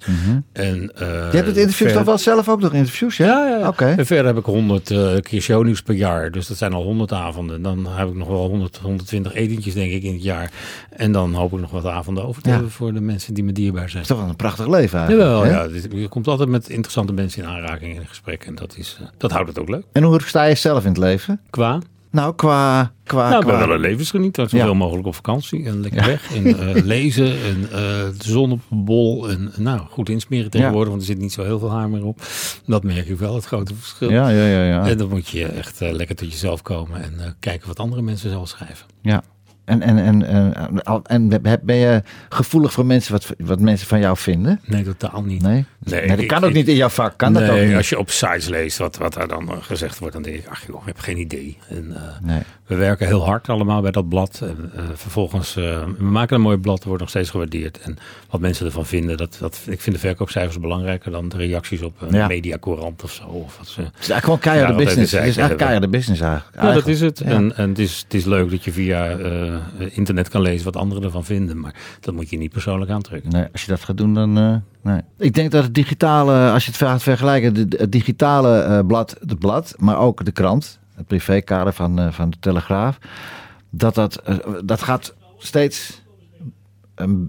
En, 0.53 0.91
eh, 0.95 1.07
Mhm. 1.07 1.09
Je 1.09 1.15
hebt 1.15 1.33
het 1.33 1.45
interviews 1.45 1.75
verder- 1.75 1.95
toch 1.95 2.05
wel 2.05 2.17
zelf 2.17 2.49
ook 2.49 2.61
nog 2.61 2.73
interviews, 2.73 3.17
ja? 3.17 3.47
Ja. 3.59 3.67
Oké. 3.67 3.85
En 3.97 4.05
verder 4.05 4.25
heb 4.25 4.37
ik 4.37 4.45
100 4.45 4.91
eh, 4.91 5.15
keer 5.21 5.41
shownieuws 5.41 5.81
per 5.81 5.95
jaar. 5.95 6.31
Dus 6.31 6.47
dat 6.47 6.57
zijn 6.57 6.73
al 6.73 6.83
100 6.83 7.11
avonden. 7.13 7.61
Dan 7.61 7.87
heb 7.87 8.07
ik 8.07 8.15
nog 8.15 8.27
wel 8.27 8.47
100, 8.47 8.77
120 8.77 9.33
etentjes, 9.33 9.73
denk 9.73 9.91
ik, 9.91 10.03
in 10.03 10.13
het 10.13 10.23
jaar. 10.23 10.51
En 10.89 11.11
dan 11.11 11.33
hoop 11.33 11.53
ik 11.53 11.59
nog 11.59 11.71
wat 11.71 11.85
avonden 11.85 12.25
over 12.25 12.41
te 12.41 12.47
Ja. 12.49 12.53
hebben 12.55 12.71
voor 12.71 12.93
de 12.93 13.01
mensen 13.01 13.33
die 13.33 13.43
me 13.43 13.51
dierbaar 13.51 13.89
zijn. 13.89 13.93
Dat 13.93 14.01
is 14.01 14.07
toch 14.07 14.19
wel 14.19 14.29
een 14.29 14.35
prachtig 14.35 14.67
leven 14.67 14.99
eigenlijk. 14.99 15.29
Jawel, 15.29 15.43
hè? 15.43 15.49
ja. 15.49 15.67
Dit- 15.67 15.87
Je 15.91 16.07
komt 16.07 16.27
altijd 16.27 16.49
met 16.49 16.69
interessante 16.69 17.13
mensen 17.13 17.43
in 17.43 17.49
aanraking 17.49 17.95
in 17.95 18.07
gesprek. 18.07 18.43
En 18.45 18.55
dat, 18.55 18.75
is, 18.77 18.97
eh, 19.01 19.07
dat 19.17 19.31
houdt 19.31 19.47
het 19.49 19.59
ook 19.59 19.69
leuk. 19.69 19.83
En 19.91 20.03
hoe 20.03 20.19
sta 20.25 20.43
je 20.43 20.55
zelf 20.55 20.81
in 20.83 20.89
het 20.89 20.97
leven? 21.01 21.41
Qua? 21.49 21.79
Nou, 22.11 22.35
qua... 22.35 22.91
qua, 23.03 23.29
Nou, 23.29 23.41
ik 23.41 23.47
ben 23.47 23.55
qua- 23.57 23.65
wel 23.67 23.75
een 23.75 23.81
levensgenieter. 23.81 24.49
Zoveel 24.49 24.67
Ja. 24.67 24.73
mogelijk 24.73 25.07
op 25.07 25.15
vakantie 25.15 25.65
en 25.65 25.81
lekker 25.81 26.05
weg. 26.05 26.33
En 26.35 26.45
eh, 26.75 26.83
lezen 26.95 27.25
en 27.25 27.63
eh, 27.63 27.71
de 27.71 28.13
zon 28.17 28.51
op 28.51 28.59
een 28.71 28.85
bol. 28.85 29.29
En 29.29 29.51
nou, 29.57 29.79
goed 29.89 30.09
insmeren 30.09 30.49
tegenwoordig, 30.51 30.89
want 30.89 31.01
er 31.01 31.07
zit 31.07 31.17
niet 31.17 31.33
zo 31.33 31.43
heel 31.43 31.59
veel 31.59 31.71
haar 31.71 31.89
meer 31.89 32.05
op. 32.05 32.21
Dat 32.65 32.83
merk 32.83 33.07
ik 33.07 33.17
wel, 33.17 33.35
het 33.35 33.45
grote 33.45 33.75
verschil. 33.75 34.09
Ja, 34.11 34.29
ja, 34.29 34.45
ja. 34.47 34.63
ja. 34.63 34.87
En 34.87 34.97
dan 34.97 35.09
moet 35.09 35.27
je 35.27 35.45
echt 35.45 35.81
eh, 35.81 35.91
lekker 35.91 36.15
tot 36.15 36.31
jezelf 36.31 36.61
komen 36.61 37.03
en 37.03 37.13
eh, 37.19 37.31
kijken 37.39 37.67
wat 37.67 37.79
andere 37.79 38.01
mensen 38.01 38.29
zelf 38.29 38.47
schrijven. 38.47 38.85
Ja. 39.01 39.23
En, 39.65 39.81
en, 39.81 39.97
en, 39.97 40.25
en, 40.27 41.03
en 41.03 41.41
ben- 41.63 41.75
je 41.77 42.03
gevoelig 42.29 42.71
voor 42.73 42.85
mensen 42.85 43.11
wat, 43.11 43.33
wat 43.37 43.59
mensen 43.59 43.87
van 43.87 43.99
jou 43.99 44.17
vinden? 44.17 44.59
Nee, 44.65 44.83
totaal 44.83 45.21
niet. 45.23 45.41
Nee? 45.41 45.65
Nee, 45.79 46.07
dat 46.07 46.19
ik- 46.19 46.27
kan 46.27 46.43
ook 46.43 46.53
niet 46.53 46.67
in 46.67 46.75
jouw 46.75 46.89
vak. 46.89 47.17
Kan 47.17 47.33
dat 47.33 47.41
nee, 47.43 47.61
ook 47.61 47.67
niet? 47.67 47.75
als 47.75 47.89
je 47.89 47.99
op 47.99 48.09
sites 48.09 48.47
leest 48.47 48.77
wat, 48.77 48.97
wat 48.97 49.13
daar 49.13 49.27
dan 49.27 49.49
eh, 49.51 49.57
gezegd 49.61 49.99
wordt, 49.99 50.13
dan 50.13 50.23
denk 50.23 50.35
ik, 50.35 50.47
ach 50.47 50.65
joh, 50.67 50.79
ik 50.81 50.85
heb 50.87 50.99
geen 50.99 51.17
idee. 51.17 51.57
En, 51.69 51.95
eh, 51.95 52.01
Nee. 52.21 52.41
We 52.71 52.77
werken 52.77 53.07
heel 53.07 53.25
hard 53.25 53.49
allemaal 53.49 53.81
bij 53.81 53.91
dat 53.91 54.09
blad. 54.09 54.41
En, 54.43 54.71
eh, 54.75 54.83
vervolgens, 54.93 55.55
eh, 55.55 55.63
we 55.97 56.03
maken 56.03 56.35
een 56.35 56.41
mooi 56.41 56.57
blad, 56.57 56.75
dat 56.77 56.85
wordt 56.85 56.99
nog 56.99 57.09
steeds 57.09 57.29
gewaardeerd. 57.29 57.79
En 57.79 57.97
wat 58.29 58.41
mensen 58.41 58.65
ervan 58.65 58.85
vinden, 58.85 59.17
dat, 59.17 59.37
dat, 59.39 59.59
ik 59.67 59.81
vind 59.81 59.95
de 59.95 60.01
verkoopcijfers 60.01 60.59
belangrijker 60.59 61.11
dan 61.11 61.29
de 61.29 61.37
reacties 61.37 61.81
op 61.81 62.01
een 62.01 62.13
Ja. 62.13 62.27
mediacourant 62.27 63.03
of 63.03 63.11
zo. 63.11 63.23
Of 63.23 63.57
wat 63.57 63.67
ze, 63.67 63.81
Het 63.81 63.89
is 63.99 64.09
eigenlijk 64.09 64.23
gewoon 64.23 64.39
keiharde 64.39 64.83
business. 64.85 65.13
is 65.13 65.35
Het 65.35 65.55
keiharde 65.55 65.87
business 65.87 66.21
eigenlijk. 66.21 66.61
ja, 66.61 66.73
dat 66.73 66.87
is 66.87 67.01
het. 67.01 67.19
Ja. 67.19 67.25
En, 67.25 67.57
en 67.57 67.69
het, 67.69 67.79
is, 67.79 67.99
het 68.03 68.13
is 68.13 68.25
leuk 68.25 68.49
dat 68.51 68.63
je 68.63 68.71
via 68.71 69.09
eh, 69.09 69.55
internet 69.89 70.29
kan 70.29 70.41
lezen 70.41 70.65
wat 70.65 70.75
anderen 70.75 71.03
ervan 71.03 71.25
vinden. 71.25 71.59
Maar 71.59 71.75
dat 71.99 72.13
moet 72.13 72.29
je 72.29 72.37
niet 72.37 72.51
persoonlijk 72.51 72.91
aantrekken. 72.91 73.31
Nee, 73.31 73.45
als 73.51 73.61
je 73.61 73.67
dat 73.71 73.83
gaat 73.83 73.97
doen, 73.97 74.13
dan. 74.13 74.33
nee. 74.81 75.01
Ik 75.17 75.33
denk 75.33 75.51
dat 75.51 75.63
het 75.63 75.73
digitale, 75.73 76.51
als 76.51 76.65
je 76.65 76.71
het 76.71 76.79
gaat 76.79 77.03
vergelijken, 77.03 77.55
het 77.55 77.91
digitale 77.91 78.83
blad, 78.85 79.15
het 79.27 79.39
blad, 79.39 79.75
maar 79.77 79.97
ook 79.97 80.25
de 80.25 80.31
krant, 80.31 80.79
het 81.01 81.09
privékader 81.09 81.73
van, 81.73 81.99
eh, 81.99 82.11
van 82.11 82.29
de 82.29 82.37
Telegraaf, 82.39 82.97
dat 83.69 83.95
dat, 83.95 84.15
eh, 84.15 84.35
dat 84.63 84.81
gaat 84.81 85.13
steeds 85.37 86.00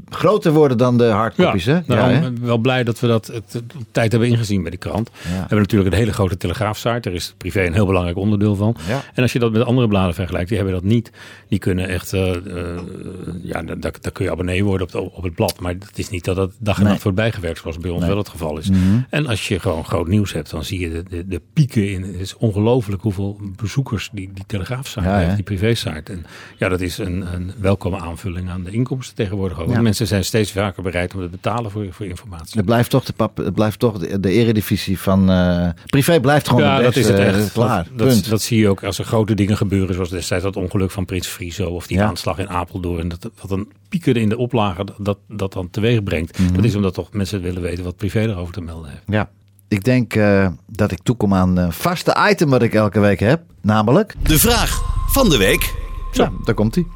groter 0.08 0.52
worden 0.52 0.78
dan 0.78 0.98
de 0.98 1.04
hardcopies. 1.04 1.64
hè? 1.64 1.80
daarom 1.86 2.08
hè? 2.14 2.20
ben 2.20 2.32
ik 2.36 2.38
wel 2.42 2.58
blij 2.58 2.84
dat 2.84 3.00
we 3.00 3.06
dat 3.06 3.26
het, 3.26 3.62
tijd 3.90 4.10
hebben 4.12 4.28
ingezien 4.30 4.62
bij 4.62 4.70
de 4.70 4.76
krant. 4.76 5.10
We 5.22 5.28
hebben 5.28 5.58
natuurlijk 5.58 5.90
een 5.92 5.98
hele 5.98 6.12
grote 6.12 6.36
telegraafsite. 6.36 7.00
Daar 7.00 7.12
is 7.12 7.34
privé 7.38 7.66
een 7.66 7.72
heel 7.72 7.86
belangrijk 7.86 8.16
onderdeel 8.16 8.54
van. 8.56 8.76
Ja. 8.88 9.02
En 9.14 9.22
als 9.22 9.32
je 9.32 9.38
dat 9.38 9.52
met 9.52 9.62
andere 9.64 9.88
bladen 9.88 10.14
vergelijkt, 10.14 10.48
die 10.48 10.56
hebben 10.56 10.74
dat 10.74 10.84
niet. 10.84 11.10
Die 11.48 11.58
kunnen 11.58 11.88
echt, 11.88 12.12
eh, 12.12 12.30
eh, 12.34 12.80
ja, 13.42 13.62
daar, 13.62 13.92
kun 14.12 14.24
je 14.24 14.30
abonnee 14.30 14.64
worden 14.64 14.86
op, 14.86 14.92
het- 14.92 15.12
op 15.16 15.22
het 15.22 15.34
blad. 15.34 15.60
Maar 15.60 15.72
het 15.72 15.98
is 15.98 16.08
niet 16.08 16.24
dat 16.24 16.36
het 16.36 16.52
dag 16.58 16.76
en 16.76 16.82
Nee. 16.82 16.90
nacht 16.92 17.02
wordt 17.02 17.18
bijgewerkt, 17.18 17.58
zoals 17.58 17.78
bij 17.78 17.90
ons 17.90 18.00
Nee. 18.00 18.08
wel 18.08 18.18
het 18.18 18.28
geval 18.28 18.58
is. 18.58 18.70
Mhm. 18.70 18.78
En 19.10 19.26
als 19.26 19.48
je 19.48 19.58
gewoon 19.60 19.84
groot 19.84 20.08
nieuws 20.08 20.32
hebt, 20.32 20.50
dan 20.50 20.64
zie 20.64 20.80
je 20.80 20.90
de, 20.90 21.02
de, 21.08 21.26
de 21.28 21.40
pieken 21.52 21.90
in. 21.90 22.02
Het 22.02 22.20
is 22.20 22.36
ongelooflijk 22.36 23.02
hoeveel 23.02 23.40
bezoekers 23.56 24.10
die, 24.12 24.30
die 24.34 24.44
telegraafsite 24.46 25.00
Ja, 25.08 25.18
heeft, 25.18 25.34
die 25.34 25.44
privé-site. 25.44 26.12
En 26.12 26.24
ja, 26.58 26.68
dat 26.68 26.80
is 26.80 26.98
een, 26.98 27.34
een 27.34 27.52
welkome 27.58 27.98
aanvulling 27.98 28.50
aan 28.50 28.62
de 28.64 28.70
inkomsten 28.70 29.14
tegenwoordig 29.16 29.58
Ja. 29.70 29.80
Mensen 29.80 30.06
zijn 30.06 30.24
steeds 30.24 30.52
vaker 30.52 30.82
bereid 30.82 31.14
om 31.14 31.20
te 31.20 31.28
betalen 31.28 31.70
voor, 31.70 31.86
voor 31.90 32.06
informatie. 32.06 32.56
Het 32.56 32.64
blijft 32.64 32.90
toch 32.90 33.04
de, 33.04 33.12
pap, 33.12 33.36
het 33.36 33.54
blijft 33.54 33.78
toch 33.78 33.98
de, 33.98 34.20
de 34.20 34.30
eredivisie 34.30 34.98
van. 34.98 35.30
eh, 35.30 35.68
privé 35.86 36.20
blijft 36.20 36.48
gewoon 36.48 36.62
Ja, 36.62 36.76
de 36.76 36.82
dat 36.82 36.94
beste. 36.94 37.12
is 37.12 37.18
het 37.18 37.26
eh, 37.34 37.42
echt. 37.42 37.52
klaar. 37.52 37.86
Dat, 37.96 38.06
punt. 38.08 38.28
dat 38.30 38.42
zie 38.42 38.58
je 38.58 38.68
ook 38.68 38.84
als 38.84 38.98
er 38.98 39.04
grote 39.04 39.34
dingen 39.34 39.56
gebeuren, 39.56 39.94
zoals 39.94 40.10
destijds 40.10 40.44
dat 40.44 40.56
ongeluk 40.56 40.90
van 40.90 41.04
Prins 41.04 41.26
Friso 41.26 41.66
of 41.70 41.86
die 41.86 41.96
Ja. 41.96 42.06
aanslag 42.06 42.38
in 42.38 42.48
Apeldoorn. 42.48 43.08
Dat, 43.08 43.30
dat 43.40 43.50
een 43.50 43.68
pieken 43.88 44.14
in 44.14 44.28
de 44.28 44.36
oplagen 44.36 44.86
dat, 44.86 44.96
dat, 44.98 45.18
dat 45.28 45.52
dan 45.52 45.70
teweeg 45.70 46.02
brengt. 46.02 46.38
Mhm. 46.38 46.52
Dat 46.52 46.64
is 46.64 46.74
omdat 46.74 46.94
toch 46.94 47.12
mensen 47.12 47.40
willen 47.42 47.62
weten 47.62 47.84
wat 47.84 47.96
privé 47.96 48.20
erover 48.20 48.52
te 48.54 48.60
melden 48.60 48.90
heeft. 48.90 49.02
Ja. 49.06 49.30
Ik 49.68 49.84
denk 49.84 50.14
eh, 50.14 50.48
dat 50.66 50.90
ik 50.92 50.98
toekom 51.02 51.34
aan 51.34 51.56
een 51.56 51.72
vaste 51.72 52.16
item 52.30 52.50
wat 52.50 52.62
ik 52.62 52.74
elke 52.74 53.00
week 53.00 53.20
heb. 53.20 53.42
Namelijk. 53.62 54.14
De 54.22 54.38
vraag 54.38 54.82
van 55.12 55.28
de 55.28 55.36
week. 55.36 55.74
Zo, 56.12 56.28
daar 56.44 56.54
komt 56.54 56.74
hij. 56.74 56.86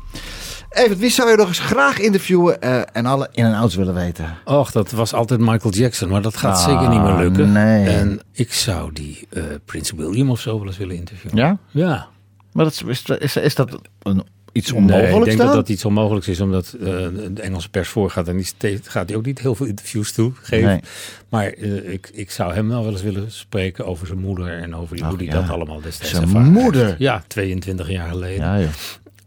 Even, 0.77 0.97
wie 0.97 1.11
zou 1.11 1.31
je 1.31 1.37
nog 1.37 1.49
eens 1.49 1.59
graag 1.59 1.99
interviewen 1.99 2.61
eh, 2.61 2.81
en 2.93 3.07
alle 3.07 3.29
in 3.33 3.45
en 3.45 3.55
outs 3.55 3.75
willen 3.75 3.95
weten? 3.95 4.39
Och, 4.45 4.71
dat 4.71 4.91
was 4.91 5.13
altijd 5.15 5.41
Michael 5.41 5.75
Jackson, 5.75 6.09
maar 6.09 6.23
dat 6.23 6.37
gaat 6.37 6.57
Ah, 6.57 6.65
zeker 6.65 6.89
niet 6.89 7.03
meer 7.03 7.17
lukken. 7.17 7.53
nee. 7.53 7.87
En 7.89 8.21
ik 8.33 8.53
zou 8.53 8.93
die 8.93 9.27
eh, 9.31 9.43
Prins 9.65 9.91
William 9.91 10.31
of 10.31 10.41
zo 10.41 10.59
wel 10.59 10.67
eens 10.67 10.77
willen 10.77 10.97
interviewen. 10.97 11.37
Ja? 11.39 11.59
Ja. 11.71 12.07
Maar 12.53 12.65
dat, 12.65 12.83
is, 12.87 13.03
is, 13.19 13.37
is 13.37 13.55
dat 13.55 13.79
een, 14.03 14.23
iets 14.53 14.73
Nee, 14.73 14.81
ik 14.83 14.87
onmogelijks 14.91 15.25
denk 15.25 15.39
dan? 15.39 15.47
dat 15.47 15.57
dat 15.57 15.69
iets 15.69 15.85
onmogelijks 15.85 16.29
is, 16.29 16.41
omdat 16.41 16.73
eh, 16.81 16.87
de 17.31 17.41
Engelse 17.43 17.69
pers 17.69 17.89
voorgaat 17.89 18.29
en 18.29 18.37
die 18.37 18.81
gaat 18.83 19.09
hij 19.09 19.19
ook 19.19 19.25
niet 19.27 19.39
heel 19.39 19.55
veel 19.55 19.67
interviews 19.67 20.13
toe 20.13 20.33
geven. 20.43 20.69
Nee. 20.69 20.81
Maar 21.29 21.55
ik, 21.55 22.11
ik 22.13 22.31
zou 22.31 22.55
hem 22.55 22.69
wel 22.69 22.83
wel 22.83 22.93
eens 22.93 23.03
willen 23.03 23.33
spreken 23.33 23.87
over 23.87 24.07
zijn 24.07 24.19
moeder 24.19 24.59
en 24.63 24.75
over 24.77 24.95
die, 24.97 25.05
Ach, 25.05 25.11
hoe 25.11 25.19
hij 25.19 25.27
ja. 25.27 25.41
dat 25.41 25.51
allemaal 25.51 25.81
destijds 25.81 26.15
Zijn 26.15 26.29
heeft. 26.29 26.51
moeder? 26.51 26.95
Ja, 26.99 27.23
22 27.27 27.91
jaar 27.91 28.09
geleden. 28.09 28.45
Ja, 28.47 28.59
joh. 28.61 28.69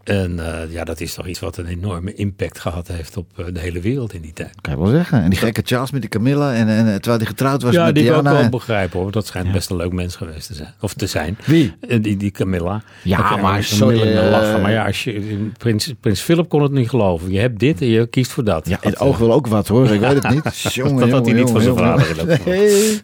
En 0.10 0.40
eh, 0.40 0.72
ja, 0.72 0.84
dat 0.84 1.00
is 1.02 1.14
toch 1.14 1.28
iets 1.28 1.40
wat 1.40 1.58
een 1.58 1.66
enorme 1.66 2.14
impact 2.14 2.60
gehad 2.60 2.88
heeft 2.88 3.18
op 3.18 3.28
eh, 3.36 3.46
de 3.54 3.60
hele 3.60 3.80
wereld 3.80 4.14
in 4.14 4.22
die 4.22 4.34
tijd. 4.34 4.52
Kan 4.62 4.74
je 4.74 4.80
wel 4.80 4.90
zeggen. 4.90 5.22
En 5.24 5.30
die 5.30 5.40
gekke 5.40 5.62
Charles 5.66 5.92
met 5.92 6.02
die 6.02 6.10
Camilla. 6.10 6.54
En, 6.54 6.68
en 6.68 6.86
terwijl 6.86 7.18
hij 7.18 7.26
getrouwd 7.26 7.62
was 7.62 7.74
ja, 7.74 7.86
met 7.86 7.96
die 7.96 8.04
wil 8.04 8.14
ik 8.14 8.20
Diana. 8.22 8.36
wel 8.38 8.46
en- 8.46 8.52
begrijpen 8.52 9.00
hoor. 9.00 9.12
Dat 9.12 9.26
schijnt 9.28 9.52
best 9.52 9.70
een 9.70 9.76
leuk 9.76 9.92
mens 9.92 10.16
geweest 10.16 10.48
te 10.48 10.54
zijn. 10.54 10.74
Of 10.82 10.94
te 10.94 11.08
zijn. 11.08 11.38
Wie? 11.46 11.74
Eh, 11.88 12.02
Die, 12.02 12.18
die 12.18 12.32
Camilla. 12.32 12.82
Ja, 13.04 13.18
kan 13.30 13.40
maar 13.42 13.58
een 13.58 13.64
sorry, 13.64 14.02
eh, 14.02 14.30
lachen. 14.30 14.62
Maar 14.62 14.72
ja, 14.72 14.86
als 14.86 15.04
je, 15.04 15.48
prins, 15.58 15.94
prins 16.00 16.22
Philip 16.22 16.50
kon 16.50 16.62
het 16.62 16.72
niet 16.72 16.90
geloven. 16.90 17.32
Je 17.32 17.40
hebt 17.40 17.60
dit 17.60 17.82
en 17.82 17.88
je 17.88 18.08
kiest 18.08 18.32
voor 18.32 18.44
dat. 18.44 18.68
Ja, 18.68 18.76
Dat, 18.82 18.84
het 18.84 19.00
oog 19.00 19.18
wil 19.18 19.34
ook 19.34 19.48
wat 19.48 19.68
hoor. 19.68 19.90
Ik 19.90 20.00
weet 20.00 20.24
het 20.24 20.30
niet. 20.30 20.62
Jongen, 20.74 21.00
Dat 21.00 21.10
had 21.10 21.26
hij 21.26 21.36
niet 21.36 21.50
van 21.50 21.62
zijn 21.62 21.76
vader. 21.78 22.38
Nee. 22.46 23.02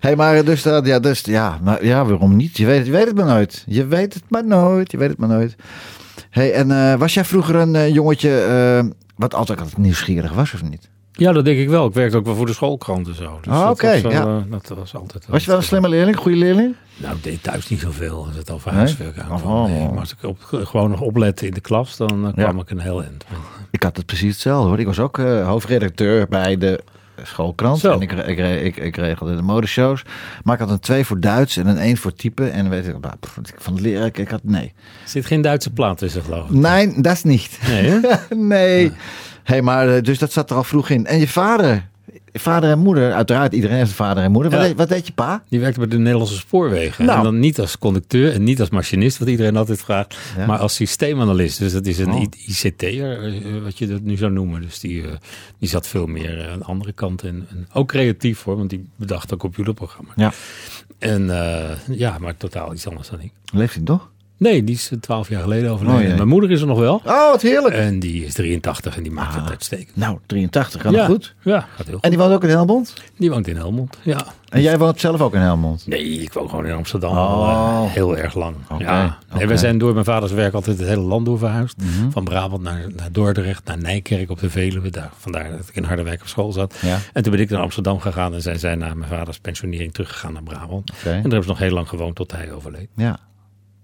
hey, 0.00 0.16
maar 0.16 0.44
dus, 0.44 0.62
dat, 0.62 0.86
ja, 0.86 0.98
dus 0.98 1.20
ja, 1.20 1.58
maar 1.62 1.84
ja, 1.84 2.04
waarom 2.04 2.36
niet? 2.36 2.56
Je 2.56 2.66
weet, 2.66 2.76
het, 2.76 2.86
je 2.86 2.92
weet 2.92 3.06
het 3.06 3.14
maar 3.16 3.26
nooit. 3.26 3.64
Je 3.66 3.86
weet 3.86 4.14
het 4.14 4.22
maar 4.28 4.46
nooit. 4.46 4.90
Je 4.90 4.98
weet 4.98 5.08
het 5.08 5.18
maar 5.18 5.28
nooit. 5.28 5.54
Hey, 6.32 6.52
en 6.52 6.70
eh, 6.70 6.94
was 6.98 7.14
jij 7.14 7.24
vroeger 7.24 7.54
een 7.54 7.74
eh, 7.74 7.94
jongetje 7.94 8.38
eh, 8.40 8.90
wat 9.16 9.34
altijd, 9.34 9.60
altijd 9.60 9.78
nieuwsgierig 9.78 10.32
was 10.32 10.54
of 10.54 10.62
niet? 10.62 10.90
Ja, 11.12 11.32
dat 11.32 11.44
denk 11.44 11.58
ik 11.58 11.68
wel. 11.68 11.86
Ik 11.86 11.94
werkte 11.94 12.16
ook 12.16 12.24
wel 12.24 12.34
voor 12.34 12.46
de 12.46 12.52
schoolkrant 12.52 13.08
en 13.08 13.14
zo. 13.14 13.38
Dus 13.42 13.52
Ah, 13.52 13.70
oké, 13.70 13.90
ja. 13.90 14.44
dat 14.50 14.68
was 14.68 14.94
altijd 14.94 15.26
Was 15.26 15.42
je 15.44 15.48
wel 15.50 15.56
een 15.58 15.62
slimme 15.64 15.88
leerling, 15.88 16.16
goede 16.16 16.36
leerling? 16.36 16.74
Nou, 16.96 17.16
ik 17.16 17.22
deed 17.22 17.42
thuis 17.42 17.68
niet 17.68 17.80
zoveel 17.80 18.24
als 18.26 18.36
het 18.36 18.50
over 18.50 18.70
Nee? 18.70 18.78
huiswerk 18.78 19.18
aankwam. 19.18 19.52
Oh. 19.52 19.64
Nee, 19.70 19.88
maar 19.88 19.98
als 19.98 20.12
ik 20.12 20.22
op, 20.28 20.38
gewoon 20.42 20.90
nog 20.90 21.00
oplette 21.00 21.46
in 21.46 21.54
de 21.54 21.60
klas, 21.60 21.96
dan 21.96 22.08
kwam 22.08 22.56
Ja. 22.56 22.62
ik 22.62 22.70
een 22.70 22.78
heel 22.80 23.02
eind. 23.02 23.24
Ik 23.70 23.82
had 23.82 23.96
het 23.96 24.06
precies 24.06 24.32
hetzelfde 24.32 24.68
hoor. 24.68 24.78
Ik 24.78 24.86
was 24.86 24.98
ook 24.98 25.16
hoofdredacteur 25.44 26.26
bij 26.28 26.56
de 26.58 26.80
schoolkrant. 27.22 27.78
Zo. 27.78 27.92
En 27.92 28.00
ik, 28.00 28.12
ik, 28.12 28.38
ik, 28.38 28.76
ik 28.76 28.96
regelde 28.96 29.36
de 29.36 29.42
modeshows. 29.42 30.04
Maar 30.42 30.54
ik 30.54 30.60
had 30.60 30.70
een 30.70 30.80
twee 30.80 31.04
voor 31.04 31.20
Duits 31.20 31.56
en 31.56 31.66
een 31.66 31.78
één 31.78 31.96
voor 31.96 32.14
type. 32.14 32.48
En 32.48 32.70
weet 32.70 32.86
ik, 32.86 33.00
nou, 33.00 33.14
pff, 33.20 33.38
van 33.56 33.72
het 33.72 33.82
leren, 33.82 34.06
ik, 34.06 34.18
ik 34.18 34.28
had 34.28 34.44
nee. 34.44 34.72
Er 35.02 35.08
zit 35.08 35.26
geen 35.26 35.40
Duitse 35.40 35.72
plaat 35.72 35.98
tussen, 35.98 36.22
geloof 36.22 36.48
ik. 36.48 36.54
Nee, 36.54 37.00
dat 37.00 37.12
is 37.12 37.22
niet. 37.22 37.58
Nee. 38.36 38.92
hey, 39.42 39.62
maar 39.62 39.94
eh, 39.94 40.02
dus 40.02 40.18
dat 40.18 40.32
zat 40.32 40.50
er 40.50 40.56
al 40.56 40.64
vroeg 40.64 40.88
in. 40.88 41.06
En 41.06 41.18
je 41.18 41.28
vader? 41.28 41.90
Vader 42.32 42.70
en 42.70 42.78
moeder, 42.78 43.12
uiteraard. 43.12 43.52
Iedereen 43.52 43.76
heeft 43.76 43.88
een 43.88 43.96
vader 43.96 44.22
en 44.22 44.30
moeder. 44.30 44.50
Wat, 44.50 44.60
deed, 44.60 44.76
wat 44.76 44.88
deed 44.88 45.06
je 45.06 45.12
pa? 45.12 45.42
Die 45.48 45.60
werkte 45.60 45.78
bij 45.78 45.88
de 45.88 45.98
Nederlandse 45.98 46.36
spoorwegen. 46.36 47.04
Nou. 47.04 47.18
En 47.18 47.24
dan 47.24 47.38
niet 47.38 47.60
als 47.60 47.78
conducteur 47.78 48.32
en 48.32 48.44
niet 48.44 48.60
als 48.60 48.70
machinist, 48.70 49.18
wat 49.18 49.28
iedereen 49.28 49.56
altijd 49.56 49.80
vraagt. 49.80 50.16
Ja. 50.36 50.46
Maar 50.46 50.58
als 50.58 50.74
systeemanalist. 50.74 51.58
Dus 51.58 51.72
dat 51.72 51.86
is 51.86 51.98
een 51.98 52.12
Oh. 52.12 52.22
ICT'er, 52.46 53.24
eh, 53.24 53.62
wat 53.62 53.78
je 53.78 53.86
dat 53.86 54.00
nu 54.00 54.16
zou 54.16 54.32
noemen. 54.32 54.60
Dus 54.60 54.80
die, 54.80 55.02
eh, 55.02 55.12
die 55.58 55.68
zat 55.68 55.88
veel 55.88 56.06
meer 56.06 56.40
eh, 56.40 56.52
aan 56.52 56.58
de 56.58 56.64
andere 56.64 56.92
kant. 56.92 57.22
En, 57.22 57.46
en 57.50 57.68
ook 57.72 57.88
creatief 57.88 58.42
hoor, 58.42 58.56
want 58.56 58.70
die 58.70 58.88
bedacht 58.96 59.30
een 59.30 59.38
computerprogramma. 59.38 60.12
Ja. 60.16 60.32
En 60.98 61.26
ja, 61.90 62.18
maar 62.18 62.36
totaal 62.36 62.72
iets 62.72 62.86
anders 62.86 63.08
dan 63.08 63.20
ik. 63.20 63.32
Leeft 63.52 63.74
hij 63.74 63.84
toch? 63.84 64.10
Nee, 64.42 64.64
die 64.64 64.74
is 64.74 64.90
eh, 64.90 64.98
twaalf 64.98 65.28
jaar 65.28 65.42
geleden 65.42 65.70
overleden. 65.70 66.10
Oh. 66.10 66.16
Mijn 66.16 66.28
moeder 66.28 66.50
is 66.50 66.60
er 66.60 66.66
nog 66.66 66.78
wel. 66.78 66.94
Oh, 67.04 67.30
wat 67.30 67.42
heerlijk. 67.42 67.74
En 67.74 67.98
die 67.98 68.24
is 68.24 68.34
83 68.34 68.96
en 68.96 69.02
die 69.02 69.12
maakt 69.12 69.34
het 69.34 69.50
uitstekend. 69.50 69.96
nou, 69.96 70.18
83, 70.26 70.80
gaat 70.82 70.92
ja, 70.92 71.04
goed? 71.04 71.34
Ja, 71.42 71.66
gaat 71.76 71.86
heel 71.86 71.94
goed. 71.94 72.04
En 72.04 72.10
die 72.10 72.18
woont 72.18 72.32
ook 72.32 72.42
in 72.44 72.48
Helmond? 72.48 72.94
Die 73.18 73.30
woont 73.30 73.48
in 73.48 73.56
Helmond, 73.56 73.98
ja. 74.02 74.24
En 74.48 74.62
jij 74.62 74.78
woont 74.78 75.00
zelf 75.00 75.20
ook 75.20 75.34
in 75.34 75.40
Helmond? 75.40 75.86
Nee, 75.86 76.04
ik 76.04 76.32
woon 76.32 76.48
gewoon 76.48 76.66
in 76.66 76.72
Amsterdam 76.74 77.10
Oh. 77.10 77.18
al 77.18 77.84
eh, 77.84 77.92
heel 77.92 78.16
erg 78.16 78.34
lang. 78.34 78.56
Ja. 78.78 79.18
Oké. 79.34 79.46
wij 79.46 79.56
zijn 79.56 79.78
door 79.78 79.92
mijn 79.92 80.04
vaders 80.04 80.32
werk 80.32 80.54
altijd 80.54 80.78
het 80.78 80.88
hele 80.88 81.00
land 81.00 81.26
door 81.26 81.38
verhuisd. 81.38 81.76
Mhm. 81.76 82.10
Van 82.10 82.24
Brabant 82.24 82.62
naar, 82.62 82.86
naar 82.96 83.12
Dordrecht, 83.12 83.64
naar 83.64 83.78
Nijkerk 83.78 84.30
op 84.30 84.38
de 84.40 84.50
Veluwe. 84.50 84.90
Daar, 84.90 85.10
vandaar 85.18 85.50
dat 85.50 85.68
ik 85.68 85.76
in 85.76 85.84
Harderwijk 85.84 86.20
op 86.20 86.26
school 86.26 86.52
zat. 86.52 86.74
Ja. 86.80 86.98
En 87.12 87.22
toen 87.22 87.32
ben 87.32 87.40
ik 87.40 87.50
naar 87.50 87.60
Amsterdam 87.60 88.00
gegaan 88.00 88.34
en 88.34 88.42
zijn 88.42 88.58
zij 88.58 88.74
na 88.74 88.94
mijn 88.94 89.10
vaders 89.10 89.38
pensionering 89.38 89.92
teruggegaan 89.92 90.32
naar 90.32 90.42
Brabant. 90.42 90.90
En 90.90 90.96
daar 91.04 91.20
hebben 91.22 91.42
ze 91.42 91.48
nog 91.48 91.58
heel 91.58 91.72
lang 91.72 91.88
gewoond 91.88 92.14
tot 92.14 92.32
hij 92.32 92.52
overleed. 92.52 92.88
Ja. 92.96 93.18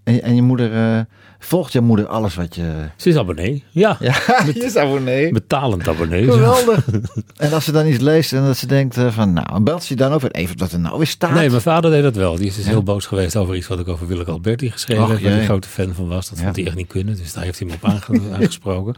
En, 0.09 0.23
en 0.23 0.35
je 0.35 0.43
moeder, 0.43 0.73
eh, 0.73 1.01
volgt 1.39 1.73
je 1.73 1.81
moeder 1.81 2.07
alles 2.07 2.35
wat 2.35 2.55
je... 2.55 2.73
Ze 2.97 3.09
is 3.09 3.17
abonnee. 3.17 3.65
Ja, 3.71 3.97
Ja, 4.01 4.15
je 4.55 4.65
is 4.65 4.77
abonnee. 4.77 5.33
betalend 5.33 5.89
abonnee. 5.89 6.25
Geweldig. 6.31 6.85
en 7.37 7.53
als 7.53 7.65
ze 7.65 7.73
dan 7.73 7.87
iets 7.87 7.99
leest 7.99 8.33
en 8.33 8.45
dat 8.45 8.57
ze 8.57 8.67
denkt 8.67 8.97
eh, 8.97 9.11
van, 9.11 9.33
nou, 9.33 9.61
belt 9.61 9.83
ze 9.83 9.93
je 9.95 10.01
dan 10.01 10.13
over 10.13 10.31
even 10.31 10.59
wat 10.59 10.73
er 10.73 10.79
nou 10.81 10.97
weer 10.97 11.07
staat. 11.07 11.35
Nee, 11.35 11.49
mijn 11.51 11.63
vader 11.63 11.91
deed 11.91 12.03
dat 12.03 12.17
wel. 12.17 12.37
Die 12.37 12.47
is 12.47 12.57
dus 12.57 12.67
heel 12.67 12.83
boos 12.83 13.07
geweest 13.07 13.37
over 13.37 13.57
iets 13.57 13.67
wat 13.67 13.79
ik 13.81 13.89
over 13.89 14.07
Willeke 14.07 14.31
Alberti 14.31 14.71
geschreven 14.71 15.03
heb. 15.09 15.13
Waar 15.21 15.31
hij 15.31 15.39
een 15.41 15.45
grote 15.45 15.69
fan 15.69 15.95
van 15.95 16.09
was. 16.09 16.29
Dat 16.29 16.39
Ja. 16.39 16.45
vond 16.45 16.57
hij 16.57 16.65
echt 16.67 16.77
niet 16.77 16.87
kunnen. 16.87 17.17
Dus 17.17 17.33
daar 17.33 17.45
heeft 17.45 17.59
hij 17.59 17.69
me 17.69 17.75
op 17.75 17.85
aange- 17.85 18.21
aangesproken. 18.35 18.95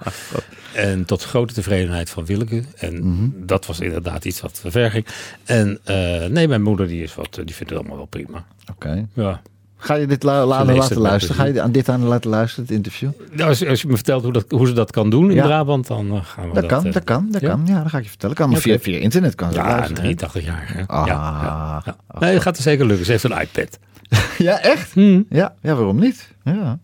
En 0.74 1.04
tot 1.04 1.24
grote 1.24 1.54
tevredenheid 1.54 2.10
van 2.10 2.24
Willeke. 2.24 2.62
En 2.76 3.08
Mhm. 3.08 3.28
dat 3.46 3.66
was 3.66 3.80
inderdaad 3.80 4.24
iets 4.24 4.40
wat 4.40 4.60
ver 4.64 4.90
ging. 4.90 5.06
En 5.44 5.78
eh, 5.84 6.26
nee, 6.26 6.48
mijn 6.48 6.62
moeder 6.62 6.86
die 6.88 7.02
is 7.02 7.14
wat, 7.14 7.34
die 7.44 7.54
vindt 7.54 7.70
het 7.72 7.78
allemaal 7.78 7.96
wel 7.96 8.06
prima. 8.06 8.44
Oké. 8.70 9.06
Ja. 9.14 9.40
Ga 9.82 9.94
je 9.94 10.06
dit 10.06 10.22
la- 10.22 10.46
laten, 10.46 10.76
laten 10.76 10.98
luisteren? 11.00 11.36
Ga 11.36 11.44
je 11.44 11.62
aan 11.62 11.72
dit 11.72 11.88
aan 11.88 12.02
laten 12.04 12.30
luisteren, 12.30 12.64
het 12.64 12.74
interview? 12.74 13.10
Nou, 13.32 13.48
als, 13.48 13.66
als 13.66 13.80
je 13.82 13.88
me 13.88 13.94
vertelt 13.94 14.22
hoe, 14.22 14.32
dat, 14.32 14.44
hoe 14.48 14.66
ze 14.66 14.72
dat 14.72 14.90
kan 14.90 15.10
doen 15.10 15.28
in 15.30 15.36
Ja. 15.36 15.44
Brabant, 15.46 15.86
dan 15.86 16.10
eh, 16.12 16.18
gaan 16.24 16.48
we 16.48 16.54
Dat 16.54 16.62
dat... 16.62 16.66
kan, 16.66 16.86
eh, 16.86 16.92
dat 16.92 17.04
kan, 17.04 17.28
dat 17.30 17.40
ja? 17.40 17.48
kan. 17.48 17.62
Ja, 17.66 17.82
dat 17.82 17.90
ga 17.90 17.98
ik 17.98 18.02
je 18.04 18.08
vertellen. 18.08 18.36
Kan 18.36 18.50
maar 18.50 18.60
via, 18.60 18.78
via 18.78 18.98
internet 18.98 19.34
kan 19.34 19.50
ze 19.50 19.56
Ja, 19.56 19.66
luisteren. 19.66 19.94
83 19.94 20.44
jaar. 20.44 20.64
Hè? 20.74 20.86
Ah. 20.86 21.06
Ja, 21.06 21.14
ja, 21.42 21.82
ja. 21.84 22.18
Nee, 22.18 22.32
dat 22.32 22.42
gaat 22.42 22.56
er 22.56 22.62
zeker 22.62 22.86
lukken. 22.86 23.04
Ze 23.06 23.10
heeft 23.12 23.24
een 23.24 23.40
iPad. 23.40 23.78
Ja, 24.38 24.60
echt? 24.60 24.92
Hmm. 24.92 25.26
Ja, 25.28 25.54
ja, 25.62 25.74
waarom 25.74 25.98
niet? 25.98 26.34
Ja. 26.44 26.78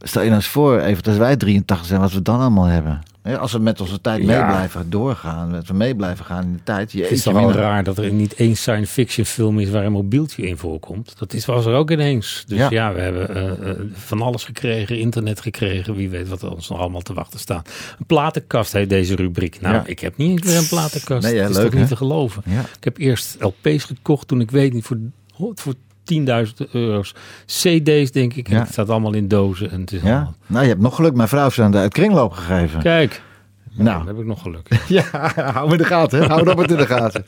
Stel 0.00 0.22
je 0.22 0.28
nou 0.28 0.40
eens 0.40 0.50
voor, 0.50 0.80
even 0.80 1.02
als 1.04 1.16
wij 1.16 1.36
83 1.36 1.86
zijn, 1.86 2.00
wat 2.00 2.12
we 2.12 2.22
dan 2.22 2.40
allemaal 2.40 2.64
hebben. 2.64 3.00
Als 3.34 3.52
we 3.52 3.58
met 3.58 3.80
onze 3.80 4.00
tijd 4.00 4.22
mee 4.22 4.36
Ja. 4.36 4.46
blijven 4.46 4.90
doorgaan, 4.90 5.52
dat 5.52 5.66
we 5.66 5.74
mee 5.74 5.94
blijven 5.96 6.24
gaan 6.24 6.42
in 6.44 6.52
de 6.52 6.62
tijd. 6.62 6.92
Het 6.92 7.10
is 7.10 7.22
toch 7.22 7.34
wel 7.34 7.52
raar 7.52 7.84
dat 7.84 7.98
er 7.98 8.12
niet 8.12 8.34
één 8.34 8.56
science 8.56 8.92
fiction 8.92 9.26
film 9.26 9.58
is 9.58 9.70
waar 9.70 9.84
een 9.84 9.92
mobieltje 9.92 10.46
in 10.46 10.56
voorkomt. 10.56 11.14
Dat 11.18 11.32
is, 11.32 11.44
was 11.44 11.66
er 11.66 11.74
ook 11.74 11.90
ineens. 11.90 12.44
Dus 12.46 12.58
Ja. 12.58 12.66
ja, 12.70 12.92
we 12.92 13.00
hebben 13.00 13.34
eh, 13.34 13.70
eh, 13.70 13.76
van 13.92 14.22
alles 14.22 14.44
gekregen, 14.44 14.98
internet 14.98 15.40
gekregen. 15.40 15.94
Wie 15.94 16.08
weet 16.08 16.28
wat 16.28 16.42
er 16.42 16.50
ons 16.54 16.68
nog 16.68 16.78
allemaal 16.78 17.00
te 17.00 17.14
wachten 17.14 17.40
staat. 17.40 17.70
Een 17.98 18.06
platenkast 18.06 18.72
heet 18.72 18.88
deze 18.88 19.14
rubriek. 19.14 19.60
Nou, 19.60 19.74
Ja. 19.74 19.82
ik 19.86 19.98
heb 20.00 20.16
niet 20.16 20.30
eens 20.30 20.42
meer 20.46 20.56
een 20.56 20.68
platenkast. 20.68 21.22
Nee, 21.22 21.40
Het 21.40 21.50
is 21.50 21.56
leuk, 21.56 21.70
toch 21.70 21.80
niet 21.80 21.88
te 21.88 21.96
geloven. 21.96 22.42
Ja. 22.46 22.60
Ik 22.60 22.84
heb 22.84 22.98
eerst 22.98 23.36
LP's 23.40 23.84
gekocht 23.84 24.28
toen 24.28 24.40
ik 24.40 24.50
weet 24.50 24.72
niet 24.72 24.84
voor, 24.84 24.98
voor 25.54 25.74
10.000 26.14 26.70
euro's. 26.72 27.14
CD's 27.46 28.10
denk 28.10 28.34
ik. 28.34 28.48
En 28.48 28.54
Ja. 28.54 28.60
het 28.60 28.72
staat 28.72 28.88
allemaal 28.90 29.14
in 29.14 29.28
dozen. 29.28 29.70
En 29.70 29.80
het 29.80 29.92
is 29.92 30.02
Ja, 30.02 30.08
allemaal... 30.14 30.34
nou 30.46 30.62
je 30.62 30.68
hebt 30.68 30.80
nog 30.80 30.94
geluk. 30.94 31.14
Mijn 31.14 31.28
vrouw 31.28 31.50
ze 31.50 31.62
aan 31.62 31.70
de 31.70 31.78
uit 31.78 31.92
kringloop 31.92 32.32
gegeven. 32.32 32.82
Kijk, 32.82 33.22
Nou. 33.72 33.98
dan 33.98 34.06
heb 34.06 34.18
ik 34.18 34.24
nog 34.26 34.42
geluk. 34.42 34.68
Ja, 34.88 35.02
hou 35.52 35.66
me 35.66 35.72
in 35.72 35.78
de 35.78 35.84
gaten. 35.84 36.20
hè. 36.20 36.26
Hou 36.26 36.44
dat 36.44 36.56
maar 36.56 36.70
in 36.70 36.76
de 36.76 36.86
gaten. 36.86 37.26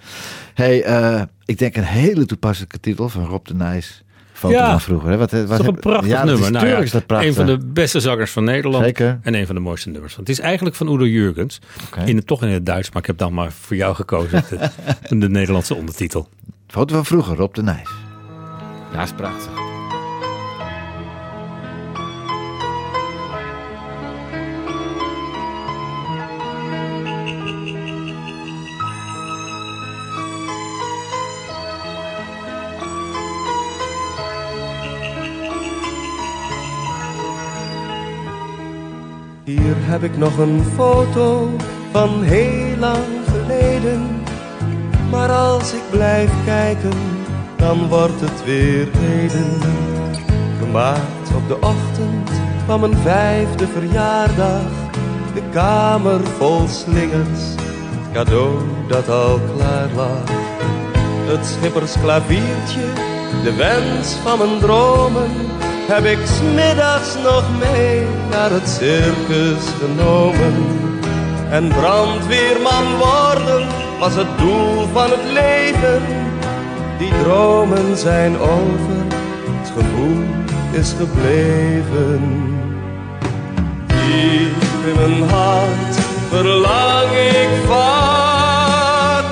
hey, 0.54 0.82
eh, 0.82 1.22
ik 1.44 1.58
denk 1.58 1.76
een 1.76 1.82
hele 1.84 2.26
toepasselijke 2.26 2.80
titel 2.80 3.08
van 3.08 3.24
Rob 3.24 3.46
de 3.46 3.54
Nijs. 3.54 4.02
Foto 4.32 4.54
Ja. 4.54 4.70
van 4.70 4.80
vroeger. 4.80 5.10
Hè? 5.10 5.16
Wat, 5.16 5.32
is 5.32 5.46
toch 5.48 5.66
een 5.66 5.74
prachtig 5.74 6.08
ja, 6.10 6.24
nummer. 6.24 6.44
Is, 6.44 6.50
Nou 6.50 6.66
ja, 6.66 6.76
is 6.78 6.90
dat 6.90 7.06
prachtig. 7.06 7.28
Een 7.28 7.34
van 7.34 7.46
de 7.46 7.58
beste 7.66 8.00
zangers 8.00 8.30
van 8.30 8.44
Nederland. 8.44 8.84
Zeker. 8.84 9.18
En 9.22 9.34
een 9.34 9.46
van 9.46 9.54
de 9.54 9.60
mooiste 9.60 9.88
nummers. 9.90 10.16
Want 10.16 10.28
het 10.28 10.38
is 10.38 10.44
eigenlijk 10.44 10.76
van 10.76 10.92
Udo 10.94 11.06
Jurgens. 11.06 11.58
In 12.04 12.16
het, 12.16 12.26
toch 12.26 12.42
in 12.42 12.48
het 12.48 12.66
Duits, 12.66 12.88
maar 12.90 13.00
ik 13.02 13.06
heb 13.06 13.18
dan 13.18 13.34
maar 13.34 13.52
voor 13.52 13.76
jou 13.76 13.94
gekozen. 13.94 14.44
de, 15.08 15.18
de 15.18 15.28
Nederlandse 15.28 15.74
ondertitel. 15.74 16.28
Foto 16.66 16.94
van 16.94 17.04
vroeger, 17.04 17.36
Rob 17.36 17.54
de 17.54 17.62
Nijs. 17.62 17.88
Ja, 18.92 19.02
is 19.02 19.12
prachtig. 19.12 19.52
Hier 39.44 39.74
heb 39.76 40.02
ik 40.02 40.16
nog 40.16 40.38
een 40.38 40.64
foto 40.74 41.56
van 41.92 42.22
heel 42.22 42.76
lang 42.76 43.04
geleden. 43.26 44.22
Maar 45.10 45.30
als 45.30 45.72
ik 45.72 45.82
blijf 45.90 46.30
kijken, 46.44 47.17
dan 47.58 47.88
wordt 47.88 48.20
het 48.20 48.44
weer 48.44 48.88
heden. 48.98 49.60
Gemaakt 50.58 51.34
op 51.36 51.48
de 51.48 51.54
ochtend 51.54 52.30
van 52.66 52.80
mijn 52.80 52.96
vijfde 52.96 53.66
verjaardag. 53.66 54.70
De 55.34 55.42
kamer 55.52 56.20
vol 56.38 56.68
slingers, 56.68 57.42
het 57.90 58.12
cadeau 58.12 58.58
dat 58.88 59.08
al 59.08 59.40
klaar 59.56 59.88
lag. 59.96 60.30
Het 61.26 61.46
schippersklaviertje, 61.46 62.86
de 63.42 63.54
wens 63.56 64.12
van 64.12 64.38
mijn 64.38 64.58
dromen, 64.58 65.30
heb 65.88 66.04
ik 66.04 66.26
smiddags 66.26 67.14
nog 67.22 67.44
mee 67.58 68.06
naar 68.30 68.50
het 68.50 68.68
circus 68.68 69.64
genomen. 69.80 70.54
En 71.50 71.68
brandweerman 71.68 72.96
worden 72.96 73.66
was 73.98 74.14
het 74.14 74.38
doel 74.38 74.86
van 74.92 75.10
het 75.10 75.24
leven. 75.32 76.17
Die 76.98 77.12
dromen 77.22 77.96
zijn 77.96 78.38
over, 78.38 78.98
het 79.50 79.70
gevoel 79.76 80.24
is 80.70 80.94
gebleven. 80.98 82.20
Diep 83.86 84.86
in 84.86 84.94
mijn 84.96 85.30
hart 85.30 85.96
verlang 86.28 87.10
ik 87.10 87.48
vaak 87.66 89.24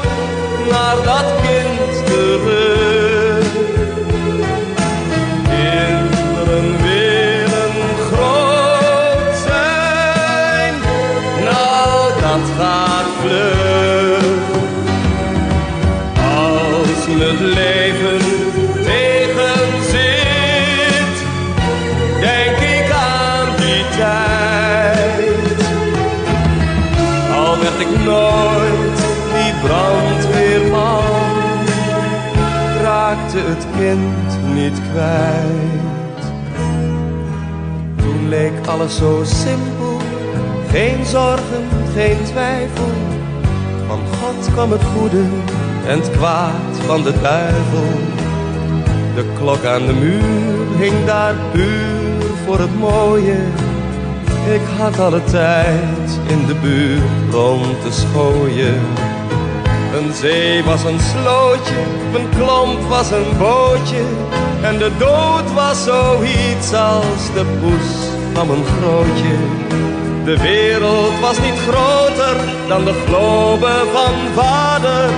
naar 0.71 0.97
dat 1.05 1.36
Toen 37.97 38.29
leek 38.29 38.67
alles 38.67 38.97
zo 38.97 39.23
simpel, 39.25 40.01
geen 40.71 41.05
zorgen, 41.05 41.65
geen 41.95 42.17
twijfel. 42.25 42.91
Van 43.87 43.99
God 43.99 44.53
kwam 44.53 44.71
het 44.71 44.85
goede 44.85 45.23
en 45.87 45.99
het 45.99 46.11
kwaad 46.11 46.77
van 46.87 47.03
de 47.03 47.13
duivel. 47.23 47.89
De 49.15 49.25
klok 49.39 49.65
aan 49.65 49.87
de 49.87 49.93
muur 49.93 50.79
hing 50.79 51.05
daar 51.07 51.35
puur 51.53 52.27
voor 52.45 52.59
het 52.59 52.79
mooie. 52.79 53.39
Ik 54.53 54.61
had 54.79 54.99
alle 54.99 55.25
tijd 55.25 56.19
in 56.27 56.47
de 56.47 56.55
buurt 56.63 57.33
rond 57.35 57.83
te 57.83 57.93
schooien. 57.93 59.06
Een 59.97 60.13
zee 60.15 60.65
was 60.65 60.85
een 60.85 61.01
slootje, 61.01 61.81
een 62.15 62.29
klomp 62.29 62.81
was 62.89 63.11
een 63.11 63.39
bootje. 63.39 64.03
En 64.63 64.79
de 64.79 64.91
dood 64.99 65.53
was 65.55 65.85
zoiets 65.85 66.73
als 66.73 67.33
de 67.35 67.45
poes 67.61 67.89
van 68.33 68.51
een 68.51 68.65
grootje. 68.65 69.37
De 70.25 70.37
wereld 70.37 71.21
was 71.21 71.39
niet 71.41 71.59
groter 71.69 72.37
dan 72.69 72.85
de 72.85 73.05
globe 73.07 73.73
van 73.93 74.15
vader. 74.35 75.11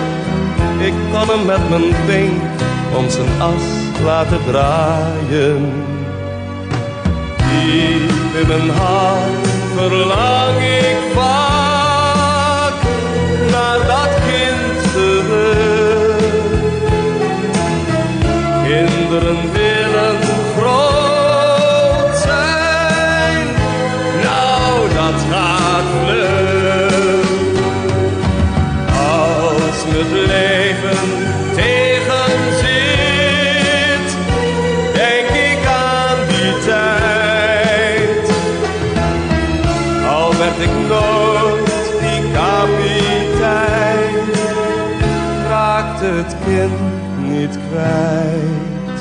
Ik 0.78 0.94
kon 1.12 1.28
hem 1.28 1.46
met 1.46 1.68
mijn 1.68 1.94
pink 2.06 2.42
om 2.96 3.10
zijn 3.10 3.40
as 3.40 4.02
laten 4.04 4.40
draaien. 4.46 5.72
Diep 7.36 8.40
in 8.40 8.48
mijn 8.48 8.70
hart 8.70 9.48
verlang 9.76 10.56
ik 10.58 10.96
vaak 11.14 11.47
kwijt. 47.68 48.98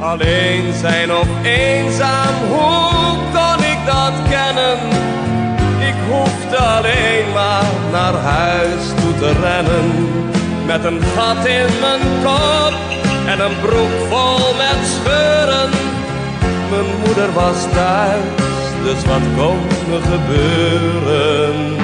Alleen 0.00 0.72
zijn 0.80 1.12
of 1.12 1.28
eenzaam, 1.42 2.34
hoe 2.48 3.16
kon 3.32 3.64
ik 3.64 3.78
dat 3.86 4.12
kennen? 4.30 4.78
Ik 5.78 5.98
hoefde 6.10 6.56
alleen 6.56 7.32
maar 7.34 7.64
naar 7.92 8.14
huis 8.14 8.84
toe 9.00 9.14
te 9.18 9.32
rennen. 9.40 10.08
Met 10.66 10.84
een 10.84 11.02
gat 11.16 11.46
in 11.46 11.70
mijn 11.80 12.00
kop 12.22 12.74
en 13.26 13.40
een 13.40 13.60
broek 13.60 13.94
vol 14.08 14.54
met 14.54 14.80
scheuren. 14.94 15.70
Mijn 16.70 16.86
moeder 17.04 17.32
was 17.32 17.62
thuis, 17.74 18.22
dus 18.84 19.04
wat 19.04 19.26
kon 19.36 19.58
me 19.88 20.00
gebeuren? 20.00 21.76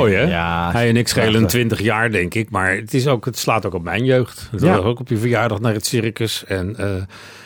Mooi, 0.00 0.14
hè? 0.14 0.22
Ja, 0.22 0.70
Hij 0.72 0.88
en 0.88 0.96
ik 0.96 1.08
schelen 1.08 1.30
prachtig. 1.30 1.50
20 1.50 1.80
jaar, 1.80 2.10
denk 2.10 2.34
ik. 2.34 2.50
Maar 2.50 2.74
het, 2.76 2.94
is 2.94 3.06
ook, 3.06 3.24
het 3.24 3.38
slaat 3.38 3.66
ook 3.66 3.74
op 3.74 3.82
mijn 3.82 4.04
jeugd. 4.04 4.48
Het 4.50 4.60
Ja. 4.60 4.76
was 4.76 4.84
ook 4.84 5.00
op 5.00 5.08
je 5.08 5.16
verjaardag 5.16 5.60
naar 5.60 5.72
het 5.72 5.86
circus. 5.86 6.44
En 6.44 6.76
eh, 6.76 6.86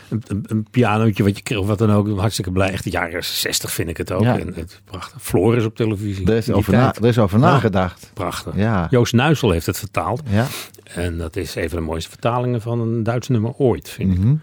een, 0.09 0.23
een, 0.27 0.45
een 0.49 0.67
pianootje 0.71 1.23
wat 1.23 1.37
je 1.37 1.43
kreeg 1.43 1.59
of 1.59 1.67
wat 1.67 1.79
dan 1.79 1.93
ook. 1.93 2.19
Hartstikke 2.19 2.51
blij. 2.51 2.71
Echt 2.71 2.85
de 2.85 2.91
jaren 2.91 3.25
60 3.25 3.73
vind 3.73 3.89
ik 3.89 3.97
het 3.97 4.13
ook. 4.13 4.23
Ja. 4.23 4.39
En 4.39 4.53
het, 4.55 4.81
prachtig. 4.85 5.23
Floris 5.23 5.65
op 5.65 5.77
televisie. 5.77 6.27
Er 6.31 6.37
is, 6.37 6.51
over, 6.51 6.73
na, 6.73 6.95
er 6.95 7.07
is 7.07 7.19
over 7.19 7.39
nagedacht. 7.39 8.11
Prachtig. 8.15 8.57
Ja. 8.57 8.87
Joost 8.91 9.13
Nuisel 9.13 9.51
heeft 9.51 9.67
het 9.67 9.79
vertaald. 9.79 10.23
Ja. 10.31 10.47
En 10.85 11.19
dat 11.19 11.37
is 11.37 11.55
een 11.55 11.69
van 11.69 11.79
de 11.79 11.85
mooiste 11.85 12.11
vertalingen 12.11 12.61
van 12.61 12.81
een 12.81 13.03
Duits 13.03 13.29
nummer 13.29 13.53
ooit, 13.57 13.89
vind 13.89 14.13
ik. 14.13 14.19
Mhm. 14.19 14.35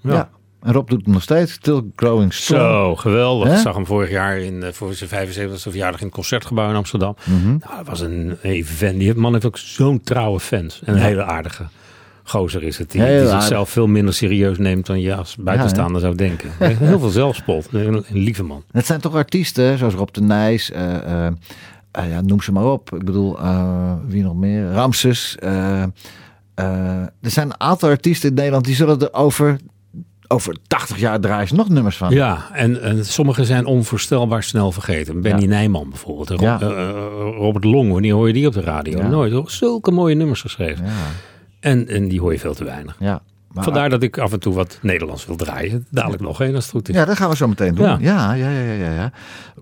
Ja. 0.00 0.12
ja. 0.12 0.28
En 0.62 0.72
Rob 0.72 0.88
doet 0.88 1.04
het 1.04 1.12
nog 1.14 1.22
steeds. 1.22 1.52
Still 1.52 1.82
growing 1.96 2.32
strong. 2.32 2.62
Zo, 2.62 2.96
geweldig. 2.96 3.52
Ik 3.52 3.58
zag 3.58 3.74
hem 3.74 3.86
vorig 3.86 4.10
jaar 4.10 4.38
in, 4.38 4.62
eh, 4.62 4.72
voor 4.72 4.94
zijn 4.94 5.10
75e 5.10 5.70
verjaardag 5.70 6.00
in 6.00 6.06
het 6.06 6.14
Concertgebouw 6.14 6.68
in 6.68 6.74
Amsterdam. 6.76 7.16
Mhm. 7.24 7.46
Nou, 7.46 7.76
dat 7.76 7.86
was 7.86 8.00
een 8.00 8.38
even 8.42 8.98
Die 8.98 9.14
man 9.14 9.32
heeft 9.32 9.44
ook 9.44 9.58
zo'n 9.58 10.00
trouwe 10.00 10.40
fans. 10.40 10.80
En 10.84 10.92
een 10.92 10.98
Ja. 11.00 11.04
hele 11.06 11.24
aardige 11.24 11.66
gozer 12.22 12.62
is 12.62 12.78
het. 12.78 12.90
Die, 12.90 13.26
zichzelf 13.28 13.70
veel 13.70 13.86
minder 13.86 14.14
serieus 14.14 14.58
neemt 14.58 14.86
dan 14.86 15.00
je 15.00 15.14
als 15.14 15.36
buitenstaander 15.36 16.00
zou 16.00 16.14
denken. 16.14 16.50
Heel 16.58 16.98
veel 16.98 17.08
zelfspot. 17.08 17.68
Een, 17.72 18.04
lieve 18.10 18.42
man. 18.42 18.64
Het 18.70 18.86
zijn 18.86 19.00
toch 19.00 19.14
artiesten, 19.14 19.78
zoals 19.78 19.94
Rob 19.94 20.08
de 20.12 20.20
Nijs, 20.20 20.70
eh, 20.70 21.26
eh, 21.26 21.32
ja, 21.92 22.20
noem 22.20 22.40
ze 22.42 22.52
maar 22.52 22.64
op. 22.64 22.94
Ik 22.94 23.04
bedoel, 23.04 23.38
wie 24.06 24.22
nog 24.22 24.34
meer? 24.34 24.72
Ramses. 24.72 25.36
er 25.40 25.90
zijn 27.20 27.46
een 27.46 27.60
aantal 27.60 27.88
artiesten 27.88 28.28
in 28.28 28.34
Nederland 28.34 28.64
die 28.64 28.74
zullen 28.74 29.00
er 29.00 29.12
over, 29.12 29.58
over 30.28 30.56
80 30.66 30.98
jaar 30.98 31.20
draaien 31.20 31.48
ze 31.48 31.54
nog 31.54 31.68
nummers 31.68 31.96
van. 31.96 32.10
Ja, 32.10 32.48
en, 32.52 32.82
en 32.82 33.04
sommige 33.06 33.44
zijn 33.44 33.64
onvoorstelbaar 33.66 34.42
snel 34.42 34.72
vergeten. 34.72 35.20
Benny 35.20 35.40
Ja. 35.42 35.48
Nijman 35.48 35.88
bijvoorbeeld. 35.88 36.30
Rob- 36.30 36.40
Ja. 36.40 36.60
eh, 36.60 36.68
eh, 36.88 36.94
Robert 37.36 37.64
Long, 37.64 37.92
wanneer 37.92 38.14
hoor 38.14 38.26
je 38.26 38.32
die 38.32 38.46
op 38.46 38.52
de 38.52 38.60
radio? 38.60 38.98
Ja. 38.98 39.08
Nooit. 39.08 39.32
hoor. 39.32 39.50
Zulke 39.50 39.90
mooie 39.90 40.14
nummers 40.14 40.40
geschreven. 40.40 40.84
Ja, 40.84 40.90
En, 41.60 41.88
en 41.88 42.08
die 42.08 42.20
hoor 42.20 42.32
je 42.32 42.38
veel 42.38 42.54
te 42.54 42.64
weinig. 42.64 42.96
ja. 42.98 43.22
Maar- 43.52 43.64
Vandaar 43.64 43.88
dat 43.88 44.02
ik 44.02 44.18
af 44.18 44.32
en 44.32 44.40
toe 44.40 44.54
wat 44.54 44.78
Nederlands 44.82 45.26
wil 45.26 45.36
draaien. 45.36 45.86
Dadelijk 45.90 46.22
nog 46.22 46.40
één 46.40 46.54
als 46.54 46.64
het 46.64 46.72
goed 46.72 46.88
is. 46.88 46.94
Ja, 46.94 47.04
dat 47.04 47.16
gaan 47.16 47.30
we 47.30 47.36
zo 47.36 47.48
meteen 47.48 47.74
doen. 47.74 47.86
Ja. 47.86 47.98
Ja. 48.00 48.32
Ja, 48.32 48.50
ja, 48.50 48.92
ja. 48.92 49.12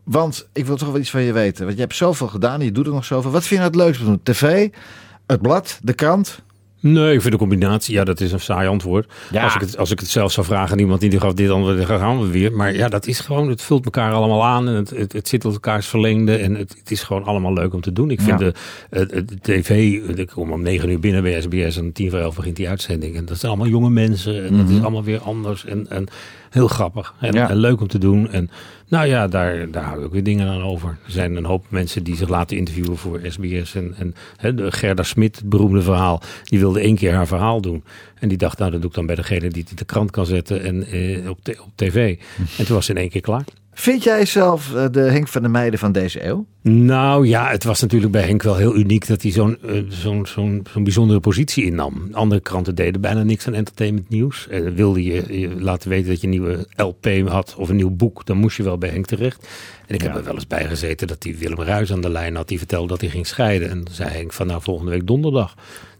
Want 0.05 0.48
ik 0.53 0.66
wil 0.66 0.77
toch 0.77 0.88
wel 0.90 1.00
iets 1.00 1.11
van 1.11 1.22
je 1.22 1.33
weten. 1.33 1.64
Want 1.64 1.74
je 1.77 1.83
hebt 1.83 1.94
zoveel 1.94 2.27
gedaan, 2.29 2.61
je 2.61 2.72
doet 2.72 2.87
er 2.87 2.92
nog 2.92 3.05
zoveel. 3.05 3.31
Wat 3.31 3.44
vind 3.44 3.50
je 3.50 3.57
nou 3.57 3.70
het 3.70 3.77
leukste 3.77 4.05
van? 4.05 4.20
TV, 4.22 4.68
het 5.27 5.40
blad, 5.42 5.79
de 5.83 5.92
krant? 5.92 6.42
Nee, 6.87 7.14
ik 7.14 7.20
vind 7.20 7.33
de 7.33 7.38
combinatie, 7.38 7.94
ja, 7.94 8.05
dat 8.05 8.20
is 8.20 8.33
een 8.33 8.40
saai 8.40 8.68
antwoord. 8.68 9.12
Ja. 9.33 9.42
Als, 9.44 9.55
ik 9.55 9.61
het, 9.61 9.79
als 9.79 9.90
ik 9.90 10.01
het 10.01 10.09
zelf 10.09 10.33
zou 10.33 10.47
vragen 10.47 10.73
aan 10.73 10.79
iemand 10.79 11.01
die 11.01 11.20
gaf 11.20 11.33
dit 11.33 11.51
antwoord, 11.51 11.77
dan 11.77 11.87
gaan 11.99 12.20
we 12.20 12.27
weer. 12.27 12.53
Maar 12.53 12.75
ja, 12.75 12.88
dat 12.88 13.07
is 13.07 13.20
gewoon, 13.20 13.49
het 13.49 13.62
vult 13.62 13.85
elkaar 13.85 14.12
allemaal 14.12 14.44
aan 14.44 14.68
en 14.68 14.75
het, 14.75 14.90
het, 14.90 15.12
het 15.12 15.29
zit 15.29 15.44
op 15.44 15.53
elkaars 15.53 15.87
verlengde 15.87 16.37
en 16.37 16.55
het, 16.55 16.75
het 16.79 16.90
is 16.90 17.03
gewoon 17.03 17.25
allemaal 17.25 17.53
leuk 17.53 17.75
om 17.75 17.81
te 17.81 17.92
doen. 17.92 18.11
Ik 18.11 18.20
vind 18.20 18.40
Ja. 18.40 18.53
de, 18.90 19.25
tv, 19.40 19.92
ik 20.16 20.27
kom 20.27 20.53
om 20.53 20.62
negen 20.62 20.88
uur 20.90 21.01
binnen 21.01 21.23
bij 21.23 21.40
SBS 21.40 21.77
en 21.77 21.83
om 21.83 21.92
tien 21.92 22.11
voor 22.11 22.18
elf 22.18 22.37
begint 22.37 22.57
die 22.57 22.68
uitzending. 22.68 23.16
En 23.16 23.25
dat 23.25 23.38
zijn 23.38 23.53
allemaal 23.53 23.70
jonge 23.70 23.90
mensen 23.90 24.44
en 24.44 24.55
het 24.55 24.68
is 24.70 24.81
allemaal 24.81 25.05
weer 25.05 25.20
anders 25.20 25.64
en, 25.64 25.87
en 25.90 26.07
heel 26.55 26.69
grappig 26.69 27.14
en. 27.21 27.33
Ja. 27.33 27.51
en 27.51 27.57
leuk 27.57 27.81
om 27.81 27.88
te 27.88 27.99
doen. 27.99 28.31
En 28.31 28.51
nou 28.88 29.07
ja, 29.07 29.29
daar, 29.29 29.71
daar 29.71 29.85
hou 29.85 29.99
ik 29.99 30.05
ook 30.05 30.12
weer 30.12 30.23
dingen 30.23 30.49
aan 30.49 30.62
over. 30.62 30.88
Er 30.88 31.11
zijn 31.11 31.37
een 31.37 31.45
hoop 31.45 31.64
mensen 31.69 32.05
die 32.05 32.17
zich 32.17 32.29
laten 32.29 32.57
interviewen 32.57 32.97
voor 32.97 33.21
SBS. 33.29 33.75
En, 33.75 33.95
en 33.97 34.73
Gerda 34.73 35.03
Smit, 35.03 35.37
het 35.37 35.49
beroemde 35.49 35.83
verhaal, 35.83 36.23
die 36.45 36.59
wilde 36.59 36.81
één 36.81 36.97
keer 36.97 37.14
haar 37.14 37.27
verhaal 37.27 37.61
doen. 37.61 37.85
En 38.19 38.29
die 38.29 38.38
dacht, 38.38 38.59
nou 38.59 38.71
dat 38.71 38.81
doe 38.81 38.90
ik 38.90 38.97
dan 38.97 39.07
bij 39.07 39.14
degene 39.14 39.49
die 39.49 39.62
het 39.62 39.71
in 39.71 39.77
de 39.77 39.85
krant 39.85 40.11
kan 40.11 40.27
zetten 40.27 40.62
en 40.62 40.87
eh, 40.87 41.31
op, 41.31 41.38
op 41.49 41.73
tv. 41.75 42.19
En 42.59 42.64
toen 42.64 42.75
was 42.75 42.87
ze 42.87 42.93
in 42.93 42.99
één 42.99 43.11
keer 43.11 43.21
klaar. 43.21 43.45
Vind 43.74 44.02
jij 44.02 44.24
zelf 44.24 44.74
eh, 44.74 44.84
de 44.90 45.00
Henk 45.00 45.28
van 45.28 45.42
de 45.42 45.48
Meiden 45.48 45.78
van 45.78 45.92
deze 45.92 46.26
eeuw? 46.26 46.46
Nou 46.62 47.26
ja, 47.26 47.48
het 47.48 47.64
was 47.64 47.80
natuurlijk 47.80 48.12
bij 48.12 48.22
Henk 48.22 48.42
wel 48.42 48.56
heel 48.56 48.76
uniek 48.76 49.06
dat 49.06 49.22
hij 49.22 49.30
zo'n 49.30 49.58
eh, 49.62 49.82
zo'n 49.88 50.26
zo'n 50.26 50.66
zo'n 50.72 50.84
bijzondere 50.84 51.20
positie 51.20 51.64
innam. 51.64 52.08
Andere 52.12 52.40
kranten 52.40 52.74
deden 52.74 53.00
bijna 53.00 53.22
niks 53.22 53.46
aan 53.46 53.54
entertainment 53.54 54.08
nieuws. 54.08 54.48
Eh, 54.48 54.60
wilde 54.74 55.04
je, 55.04 55.40
je 55.40 55.60
laten 55.60 55.88
weten 55.88 56.08
dat 56.08 56.20
je 56.20 56.26
een 56.26 56.32
nieuwe 56.32 56.66
LP 56.76 57.28
had 57.28 57.54
of 57.58 57.68
een 57.68 57.76
nieuw 57.76 57.90
boek, 57.90 58.26
dan 58.26 58.37
moest 58.37 58.56
je 58.56 58.62
wel 58.62 58.78
bij 58.78 58.90
Henk 58.90 59.06
terecht. 59.06 59.48
En 59.87 59.94
ik 59.94 60.02
heb 60.02 60.16
er 60.16 60.24
wel 60.24 60.34
eens 60.34 60.46
bij 60.46 60.66
gezeten 60.66 61.06
dat 61.06 61.22
hij 61.22 61.37
Willem 61.38 61.60
Ruijs 61.60 61.92
aan 61.92 62.00
de 62.00 62.10
lijn 62.10 62.37
had. 62.37 62.48
Die 62.48 62.58
vertelde 62.58 62.88
dat 62.88 63.00
hij 63.00 63.10
ging 63.10 63.26
scheiden. 63.26 63.70
En 63.70 63.84
zei 63.90 64.10
Henk 64.10 64.32
van 64.32 64.46
nou 64.46 64.62
volgende 64.62 64.90
week 64.90 65.06
donderdag. 65.06 65.54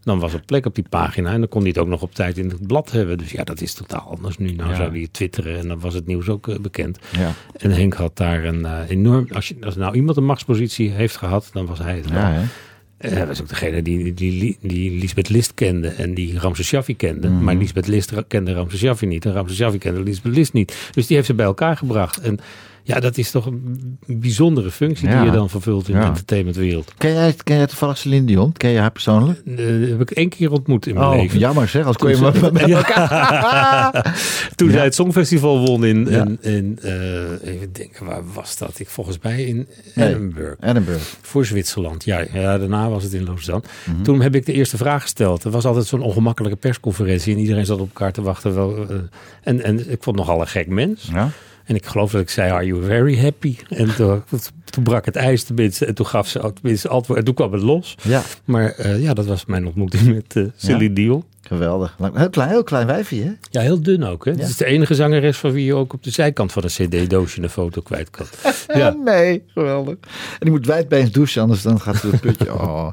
Dan 0.05 0.19
was 0.19 0.33
er 0.33 0.41
plek 0.41 0.67
op 0.67 0.75
die 0.75 0.85
pagina 0.89 1.33
en 1.33 1.39
dan 1.39 1.49
kon 1.49 1.61
hij 1.61 1.69
het 1.69 1.79
ook 1.79 1.89
nog 1.89 2.03
op 2.03 2.15
tijd 2.15 2.39
in 2.39 2.49
het 2.49 2.67
blad 2.67 2.91
hebben. 2.91 3.19
Dus 3.19 3.31
ja, 3.31 3.45
dat 3.45 3.61
is 3.61 3.75
totaal 3.75 4.11
anders 4.11 4.39
nu. 4.39 4.53
Nou 4.53 4.71
Ja. 4.71 4.77
zou 4.77 4.91
hij 4.91 5.09
twitteren 5.11 5.59
en 5.59 5.69
dan 5.69 5.81
was 5.81 5.95
het 5.95 6.07
nieuws 6.07 6.29
ook 6.29 6.49
eh, 6.49 6.59
bekend. 6.59 6.99
Ja. 7.17 7.33
En 7.57 7.71
Henk 7.71 7.95
had 7.95 8.17
daar 8.17 8.45
een 8.45 8.65
eh, 8.65 8.79
enorm. 8.89 9.27
Als, 9.33 9.49
je, 9.49 9.57
als 9.61 9.77
nou 9.77 9.95
iemand 9.95 10.17
een 10.17 10.25
machtspositie 10.25 10.91
heeft 10.91 11.17
gehad, 11.17 11.51
dan 11.53 11.67
was 11.67 11.79
hij 11.79 11.97
het 11.97 12.11
wel. 12.11 12.21
Ja? 12.21 12.43
En 12.97 13.13
hij 13.13 13.27
was 13.27 13.41
ook 13.41 13.49
degene 13.49 13.83
die, 13.83 14.15
die, 14.15 14.59
die, 14.61 14.99
Lisbeth 14.99 15.29
List 15.29 15.55
kende 15.55 15.89
en 15.89 16.15
die 16.15 16.39
Ramses 16.39 16.67
Shaffi 16.67 16.97
kende. 16.97 17.29
Mhm. 17.29 17.45
Maar 17.45 17.55
Lisbeth 17.55 17.87
List 17.87 18.13
kende 18.29 18.53
Ramses 18.53 18.79
Shaffi 18.79 19.07
niet. 19.07 19.25
En 19.25 19.33
Ramses 19.33 19.57
Shaffi 19.57 19.79
kende 19.79 20.03
Lisbeth 20.03 20.35
List 20.35 20.53
niet. 20.53 20.91
Dus 20.93 21.07
die 21.07 21.17
heeft 21.17 21.29
ze 21.29 21.35
bij 21.35 21.47
elkaar 21.47 21.77
gebracht. 21.77 22.19
En 22.19 22.39
ja, 22.87 23.01
dat 23.01 23.19
is 23.19 23.31
toch 23.31 23.47
een 23.47 23.99
bijzondere 24.07 24.71
functie 24.71 25.09
Ja. 25.09 25.17
die 25.23 25.31
je 25.31 25.37
dan 25.37 25.51
vervult 25.51 25.89
in 25.89 25.95
Ja. 25.95 26.01
de 26.01 26.07
entertainmentwereld. 26.07 26.93
Ken 26.99 27.13
jij, 27.13 27.35
ken 27.45 27.57
jij 27.57 27.67
toevallig 27.67 27.99
Celine 27.99 28.27
Dion? 28.27 28.53
Ken 28.53 28.71
je 28.71 28.79
haar 28.79 28.91
persoonlijk? 28.91 29.41
Eh, 29.47 29.57
heb 29.89 30.01
ik 30.01 30.11
één 30.11 30.29
keer 30.29 30.51
ontmoet 30.53 30.87
in 30.87 30.95
mijn 30.95 31.07
Oh, 31.07 31.17
leven. 31.17 31.39
jammer 31.39 31.69
zeg. 31.69 31.85
Als 31.87 31.97
kon 31.97 32.11
je 32.11 32.17
maar 32.17 32.53
met 32.53 32.71
elkaar. 32.83 34.15
Toen 34.57 34.69
Ja. 34.69 34.75
zij 34.75 34.85
het 34.85 34.95
Songfestival 34.95 35.59
won 35.67 35.85
in, 35.85 36.07
Ja. 36.11 36.25
in, 36.25 36.39
in 36.41 36.79
eh, 36.83 37.53
even 37.55 37.73
denken, 37.73 38.07
waar 38.07 38.23
was 38.35 38.57
dat? 38.59 38.79
Ik 38.79 38.89
volgens 38.89 39.19
mij 39.23 39.43
in 39.45 39.69
Nee. 39.95 40.09
Edinburgh. 40.09 40.69
Edinburgh. 40.69 41.03
Voor 41.21 41.47
Zwitserland, 41.47 42.05
ja. 42.05 42.25
ja. 42.33 42.59
Daarna 42.59 42.89
was 42.89 43.03
het 43.03 43.13
in 43.13 43.25
Lausanne. 43.25 43.63
Mhm. 43.85 44.03
Toen 44.03 44.21
heb 44.21 44.35
ik 44.35 44.47
de 44.47 44.53
eerste 44.53 44.77
vraag 44.77 45.03
gesteld. 45.03 45.45
Er 45.45 45.51
was 45.51 45.65
altijd 45.65 45.87
zo'n 45.87 46.03
ongemakkelijke 46.03 46.57
persconferentie 46.59 47.35
en 47.35 47.41
iedereen 47.41 47.67
zat 47.67 47.81
op 47.81 47.89
elkaar 47.89 48.13
te 48.13 48.23
wachten. 48.23 48.55
Wel, 48.55 48.89
eh, 48.91 48.97
en, 49.43 49.63
en 49.65 49.91
ik 49.91 50.03
vond 50.03 50.17
nogal 50.17 50.41
een 50.41 50.47
gek 50.47 50.67
mens. 50.69 51.09
Ja. 51.13 51.31
En 51.65 51.75
ik 51.75 51.87
geloof 51.87 52.11
dat 52.11 52.21
ik 52.21 52.31
zei, 52.31 52.51
are 52.51 52.67
you 52.67 52.85
very 52.85 53.19
happy? 53.21 53.57
En 53.69 53.95
toen, 53.95 54.23
toen 54.65 54.83
brak 54.85 55.05
het 55.05 55.17
ijs 55.17 55.43
tenminste. 55.45 55.87
En 55.87 55.95
toen 55.95 56.07
gaf 56.07 56.29
ze 56.29 56.41
ook 56.41 56.55
tenminste 56.55 56.89
antwoord. 56.89 57.19
En 57.19 57.25
toen 57.25 57.35
kwam 57.35 57.53
het 57.53 57.63
los. 57.63 57.97
ja, 58.03 58.23
Maar 58.45 58.71
eh, 58.71 59.03
ja, 59.03 59.15
dat 59.15 59.27
was 59.27 59.45
mijn 59.45 59.67
ontmoeting 59.67 60.15
met 60.15 60.37
eh 60.37 60.45
Celine 60.57 60.93
Dion. 60.93 61.25
geweldig. 61.43 61.97
Heel 62.15 62.31
klein, 62.31 62.49
heel 62.49 62.63
klein 62.63 62.87
wijfje, 62.87 63.23
hè? 63.23 63.33
Ja, 63.51 63.61
heel 63.61 63.83
dun 63.83 64.05
ook. 64.05 64.25
Hè? 64.25 64.31
Het 64.31 64.41
is 64.41 64.57
de 64.57 64.65
enige 64.65 64.95
zangeres 64.95 65.37
van 65.39 65.53
wie 65.53 65.65
je 65.65 65.75
ook 65.75 65.93
op 65.93 66.03
de 66.03 66.11
zijkant 66.11 66.53
van 66.53 66.63
een 66.63 66.69
cd-doosje 66.69 67.43
een 67.43 67.49
foto 67.51 67.81
kwijt 67.81 68.11
kan. 68.11 68.27
Ja. 68.75 68.97
Nee, 69.05 69.43
geweldig. 69.47 69.95
En 70.05 70.39
die 70.41 70.51
moet 70.51 70.67
wijdbeens 70.67 71.11
douchen, 71.11 71.43
anders 71.43 71.63
dan 71.63 71.81
gaat 71.81 71.97
ze 71.97 72.07
het 72.11 72.21
putje. 72.21 72.53
Oh. 72.63 72.89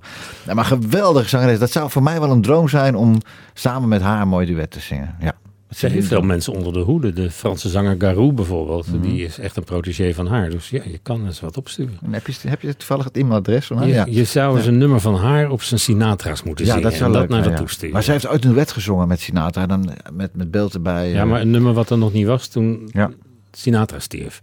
Ja, 0.48 0.54
maar 0.54 0.66
geweldig 0.66 1.30
zangeres. 1.30 1.60
Dat 1.60 1.72
zou 1.72 1.90
voor 1.90 2.04
mij 2.04 2.20
wel 2.20 2.32
een 2.32 2.42
droom 2.42 2.68
zijn 2.70 2.96
om 2.96 3.18
samen 3.54 3.90
met 3.90 4.02
haar 4.02 4.22
een 4.22 4.28
mooi 4.28 4.46
duet 4.46 4.72
te 4.72 4.80
zingen. 4.80 5.16
Ja, 5.20 5.34
Ze 5.76 5.88
heeft 5.88 6.08
veel 6.08 6.22
mensen 6.22 6.54
onder 6.54 6.74
de 6.74 6.80
hoede. 6.80 7.14
De 7.14 7.32
Franse 7.32 7.70
zanger 7.70 7.96
Garou 8.00 8.32
bijvoorbeeld. 8.32 8.88
Die 9.02 9.24
is 9.26 9.40
echt 9.40 9.58
een 9.58 9.64
protégé 9.64 10.14
van 10.14 10.28
haar. 10.28 10.50
Dus 10.50 10.70
ja, 10.70 10.82
je 10.86 11.00
kan 11.04 11.26
eens 11.26 11.40
wat 11.40 11.58
opsturen. 11.58 11.98
En 12.04 12.14
heb, 12.14 12.28
je, 12.28 12.34
heb 12.48 12.62
je 12.62 12.76
toevallig 12.76 13.04
het 13.04 13.18
e-mailadres 13.18 13.66
van 13.66 13.78
haar? 13.78 13.88
Je, 13.88 14.04
je 14.08 14.24
zou 14.24 14.58
eens 14.58 14.66
een 14.66 14.78
nummer 14.78 15.00
van 15.00 15.16
haar 15.16 15.50
op 15.50 15.62
zijn 15.62 15.80
Sinatra's 15.80 16.44
moeten 16.44 16.66
Ja, 16.66 16.72
zingen. 16.74 16.90
dat 16.90 16.98
zou 16.98 17.06
en 17.06 17.12
dat 17.12 17.22
leuk 17.22 17.30
naar 17.30 17.40
zijn, 17.44 17.52
haar 17.52 17.62
ja. 17.62 17.66
toe 17.68 17.76
sturen. 17.76 17.94
Maar 17.94 18.04
zij 18.04 18.14
heeft 18.14 18.28
ooit 18.28 18.46
een 18.46 18.54
wet 18.54 18.72
gezongen 18.72 19.08
met 19.08 19.20
Sinatra. 19.20 19.66
Dan 19.66 19.90
met, 20.14 20.36
met 20.36 20.52
beeld 20.52 20.74
erbij. 20.74 21.10
Ja, 21.10 21.22
eh. 21.22 21.28
maar 21.30 21.42
een 21.42 21.52
nummer 21.52 21.74
wat 21.74 21.90
er 21.90 21.98
nog 21.98 22.14
niet 22.14 22.26
was 22.26 22.48
toen 22.48 22.90
Ja. 22.94 23.12
Sinatra 23.52 24.00
stierf. 24.00 24.40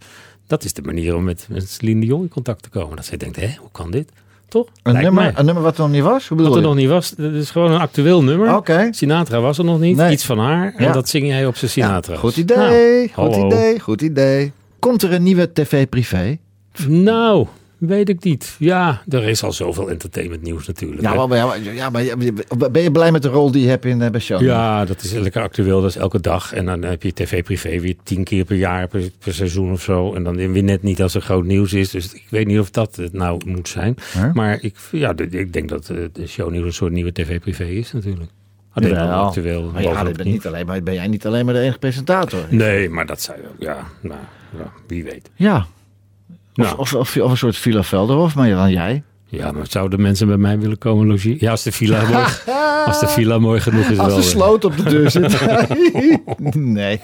Dat 0.47 0.63
is 0.63 0.73
de 0.73 0.81
manier 0.81 1.15
om 1.15 1.23
met, 1.23 1.47
met 1.49 1.69
Celine 1.69 1.99
Dion 2.01 2.21
in 2.21 2.29
contact 2.29 2.63
te 2.63 2.69
komen. 2.69 2.95
Dat 2.95 3.05
zij 3.05 3.17
denkt, 3.17 3.35
hè, 3.35 3.55
hoe 3.59 3.71
kan 3.71 3.91
dit? 3.91 4.11
Toch? 4.49 4.65
een, 4.83 4.91
Lijkt 4.93 5.07
nummer, 5.07 5.23
mij. 5.23 5.33
een 5.35 5.45
nummer 5.45 5.63
wat 5.63 5.75
er 5.77 5.81
nog 5.81 5.91
niet 5.91 6.03
was? 6.03 6.27
Hoe 6.27 6.37
bedoel 6.37 6.51
Wat 6.53 6.61
er 6.61 6.67
je? 6.69 6.73
nog 6.73 6.81
niet 6.83 6.89
was, 6.93 7.09
dat 7.09 7.33
is 7.33 7.49
gewoon 7.51 7.71
een 7.71 7.79
actueel 7.79 8.23
nummer. 8.23 8.55
Oké. 8.55 8.87
Sinatra 8.91 9.39
was 9.39 9.57
er 9.57 9.63
nog 9.65 9.79
niet. 9.79 9.97
Nee. 9.97 10.11
Iets 10.11 10.25
van 10.25 10.39
haar. 10.39 10.73
En 10.77 10.83
Ja. 10.83 10.91
dat 10.91 11.09
zing 11.09 11.27
jij 11.27 11.45
op 11.45 11.55
zijn 11.55 11.71
Sinatra. 11.71 12.15
Goed 12.15 12.37
idee, 12.37 12.57
Nou, 12.57 13.07
goed 13.13 13.33
hallo. 13.35 13.45
idee, 13.47 13.79
goed 13.79 14.01
idee. 14.01 14.51
Komt 14.79 15.03
er 15.03 15.13
een 15.13 15.23
nieuwe 15.23 15.53
tv-privé? 15.53 16.37
Nou, 16.87 17.47
weet 17.79 18.09
ik 18.09 18.23
niet. 18.23 18.55
Ja, 18.59 19.01
er 19.09 19.23
is 19.23 19.43
al 19.43 19.51
zoveel 19.51 19.89
entertainment 19.89 20.41
nieuws 20.41 20.67
natuurlijk. 20.67 21.01
Ja, 21.01 21.27
maar, 21.27 21.37
ja, 21.37 21.53
ja, 21.73 21.89
maar 21.89 22.03
ben 22.71 22.81
je 22.81 22.91
blij 22.91 23.11
met 23.11 23.21
de 23.21 23.27
rol 23.27 23.51
die 23.51 23.61
je 23.63 23.67
hebt 23.69 23.85
in, 23.85 24.01
eh, 24.01 24.09
bij 24.09 24.19
Show? 24.19 24.41
Ja, 24.41 24.85
dat 24.85 25.01
is 25.03 25.11
lekker 25.13 25.41
actueel. 25.41 25.81
Dat 25.81 25.89
is 25.89 25.95
elke 25.95 26.19
dag. 26.21 26.53
En 26.53 26.65
dan 26.65 26.81
heb 26.83 27.03
je 27.03 27.13
tv-privé 27.13 27.79
weer 27.79 27.95
tien 28.03 28.23
keer 28.23 28.45
per 28.45 28.55
jaar, 28.55 28.87
per, 28.87 29.09
per 29.23 29.33
seizoen 29.33 29.71
of 29.71 29.81
zo. 29.81 30.13
En 30.13 30.23
dan 30.23 30.35
weer 30.35 30.63
net 30.63 30.83
niet 30.83 31.01
als 31.01 31.15
er 31.15 31.21
groot 31.21 31.45
nieuws 31.45 31.73
is. 31.73 31.89
Dus 31.89 32.13
ik 32.13 32.25
weet 32.29 32.47
niet 32.47 32.59
of 32.59 32.69
dat 32.69 32.95
het 32.95 33.13
nou 33.13 33.41
moet 33.45 33.67
zijn. 33.69 33.95
Maar 34.33 34.57
ik, 34.61 34.75
ja, 34.91 35.13
de- 35.13 35.27
ik 35.29 35.53
denk 35.53 35.69
dat 35.69 35.89
eh, 35.89 35.97
de 36.13 36.27
shownieuws 36.27 36.65
een 36.65 36.73
soort 36.73 36.91
nieuwe 36.91 37.11
tv-privé 37.11 37.63
is 37.65 37.91
natuurlijk. 37.91 38.31
Alleen 38.73 38.93
dan 38.93 39.03
Jawel. 39.03 39.23
actueel. 39.25 39.69
Maar 39.73 39.81
ja, 39.81 40.03
ben, 40.03 40.27
niet 40.27 40.47
alleen, 40.47 40.65
maar 40.65 40.83
ben 40.83 40.93
jij 40.93 41.07
niet 41.07 41.25
alleen 41.25 41.45
maar 41.45 41.53
de 41.53 41.59
enige 41.59 41.77
presentator? 41.79 42.39
Nee, 42.49 42.89
maar 42.89 43.05
dat 43.05 43.23
je 43.35 43.65
Ja, 43.65 43.87
nou, 44.01 44.19
ja, 44.57 44.71
wie 44.87 45.03
weet. 45.03 45.29
Ja. 45.35 45.67
Of, 46.59 46.65
Nou. 46.65 46.77
of, 46.77 46.93
of, 46.93 47.17
of 47.17 47.31
een 47.31 47.37
soort 47.37 47.57
Villa 47.57 47.83
Velderhof, 47.83 48.35
maar 48.35 48.49
dan 48.49 48.71
jij. 48.71 49.03
Ja, 49.25 49.51
maar 49.51 49.65
zouden 49.69 50.01
mensen 50.01 50.27
bij 50.27 50.37
mij 50.37 50.59
willen 50.59 50.77
komen 50.77 51.07
logeren? 51.07 51.37
Ja, 51.39 51.51
als 51.51 51.63
de 51.63 51.71
villa 51.71 52.01
mooi, 52.11 52.25
als 52.85 52.99
de 52.99 53.07
villa 53.07 53.39
mooi 53.39 53.59
genoeg 53.59 53.85
is 53.89 53.97
Als 53.99 54.07
wel. 54.07 54.15
de 54.15 54.21
eh. 54.23 54.27
sloot 54.29 54.65
op 54.65 54.77
de 54.77 54.83
deur 54.83 55.11
zit. 55.11 55.41
nee. 56.55 56.99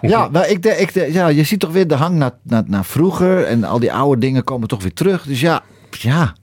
Ja, 0.00 0.28
maar 0.32 0.48
ik, 0.50 0.64
ik, 0.66 1.12
ja, 1.12 1.28
je 1.28 1.42
ziet 1.44 1.60
toch 1.60 1.72
weer 1.72 1.88
de 1.88 1.94
hang 1.94 2.16
naar, 2.16 2.30
naar, 2.42 2.62
naar 2.66 2.84
vroeger. 2.84 3.44
En 3.44 3.64
al 3.64 3.78
die 3.78 3.92
oude 3.92 4.20
dingen 4.20 4.44
komen 4.44 4.68
toch 4.68 4.82
weer 4.82 4.92
terug. 4.92 5.22
Dus 5.22 5.40
ja, 5.40 5.62
ja, 5.90 6.34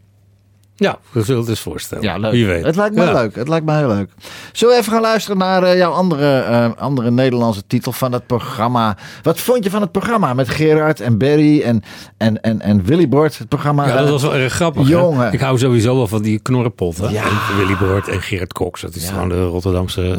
Ja, 0.81 0.99
we 1.11 1.21
zullen 1.23 1.41
het 1.41 1.49
eens 1.49 1.59
voorstellen. 1.59 2.03
ja 2.03 2.17
leuk. 2.17 2.31
Wie 2.31 2.45
weet. 2.45 2.65
Het 2.65 2.75
lijkt 2.75 2.95
me 2.95 3.03
Ja. 3.03 3.13
leuk. 3.13 3.35
Het 3.35 3.47
lijkt 3.47 3.65
me 3.65 3.77
heel 3.77 3.87
leuk. 3.87 4.09
Zullen 4.51 4.73
we 4.75 4.79
even 4.79 4.93
gaan 4.93 5.01
luisteren 5.01 5.37
naar 5.37 5.63
eh, 5.63 5.77
jouw 5.77 5.91
andere, 5.91 6.37
eh, 6.39 6.69
andere 6.77 7.11
Nederlandse 7.11 7.63
titel 7.67 7.91
van 7.91 8.11
het 8.11 8.25
programma? 8.27 8.97
Wat 9.23 9.39
vond 9.39 9.63
je 9.63 9.69
van 9.69 9.81
het 9.81 9.91
programma 9.91 10.33
met 10.33 10.49
Gerard 10.49 10.99
en 10.99 11.17
Barry 11.17 11.61
en, 11.61 11.81
en, 12.17 12.41
en, 12.41 12.61
en 12.61 12.83
Willy 12.83 13.07
Bord? 13.09 13.37
Het 13.37 13.47
programma. 13.47 13.87
Ja, 13.87 13.97
dat 13.97 14.09
was 14.09 14.21
wel 14.21 14.35
erg 14.35 14.53
grappig. 14.53 14.87
hè? 14.87 14.93
Jongen. 14.93 15.33
Ik 15.33 15.39
hou 15.39 15.57
sowieso 15.57 15.95
wel 15.95 16.07
van 16.07 16.21
die 16.21 16.39
knorrenpot. 16.39 16.97
Hè? 16.97 17.09
Ja. 17.09 17.23
En 17.23 17.57
Willy 17.57 17.77
Boort 17.77 18.07
en 18.07 18.21
Gerard 18.21 18.53
Cox. 18.53 18.81
Dat 18.81 18.95
is 18.95 19.03
Ja. 19.03 19.11
gewoon 19.13 19.29
de 19.29 19.43
Rotterdamse 19.43 20.17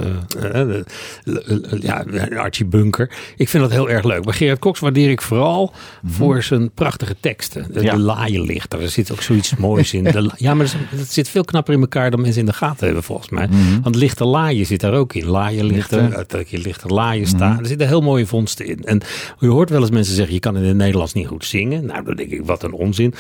eh, 0.53 1.81
ja, 1.81 2.05
Archie 2.37 2.67
Bunker. 2.67 3.11
Ik 3.37 3.49
vind 3.49 3.63
dat 3.63 3.73
heel 3.73 3.91
erg 3.91 4.05
leuk. 4.05 4.25
Bij 4.25 4.33
Gerard 4.35 4.59
Cox 4.59 4.81
waardeer 4.81 5.11
ik 5.11 5.23
vooral 5.23 5.73
voor 6.07 6.43
zijn 6.43 6.71
prachtige 6.75 7.17
teksten. 7.21 7.63
De, 7.63 7.69
Mhm. 7.73 7.83
Ja. 7.85 7.93
de 7.93 7.99
laaienlichter. 7.99 8.81
Er 8.83 8.89
zit 8.89 9.13
ook 9.13 9.23
zoiets 9.23 9.57
moois 9.57 9.93
in. 9.93 10.05
De 10.05 10.23
la- 10.23 10.31
ja, 10.53 10.59
maar 10.59 10.75
het 10.91 11.13
zit 11.13 11.29
veel 11.29 11.45
knapper 11.45 11.75
in 11.75 11.81
elkaar 11.81 12.11
dan 12.11 12.21
mensen 12.21 12.41
in 12.41 12.47
de 12.47 12.53
gaten 12.53 12.85
hebben 12.85 13.03
volgens 13.03 13.29
mij. 13.29 13.47
Mhm. 13.47 13.81
Want 13.83 13.95
lichte 13.95 14.25
laaien 14.25 14.67
zit 14.67 14.81
daar 14.81 14.93
ook 14.95 15.15
in. 15.15 15.27
Laaienlichter. 15.27 16.03
Lichter. 16.03 16.25
Dat 16.29 16.51
je 16.51 16.59
lichter 16.59 16.91
laaien 16.91 17.27
staan. 17.27 17.51
Mhm. 17.53 17.61
Er 17.61 17.67
zitten 17.67 17.89
heel 17.89 18.01
mooie 18.01 18.27
vondsten 18.27 18.67
in. 18.67 18.85
En 18.85 19.01
je 19.39 19.47
hoort 19.49 19.71
wel 19.71 19.81
eens 19.81 19.91
mensen 19.91 20.15
zeggen, 20.15 20.35
je 20.35 20.41
kan 20.41 20.57
in 20.57 20.63
het 20.65 20.77
Nederlands 20.77 21.13
niet 21.13 21.27
goed 21.27 21.45
zingen. 21.45 21.87
Nou, 21.87 22.05
dan 22.05 22.15
denk 22.17 22.31
ik, 22.31 22.45
wat 22.45 22.63
een 22.63 22.73
onzin. 22.73 23.15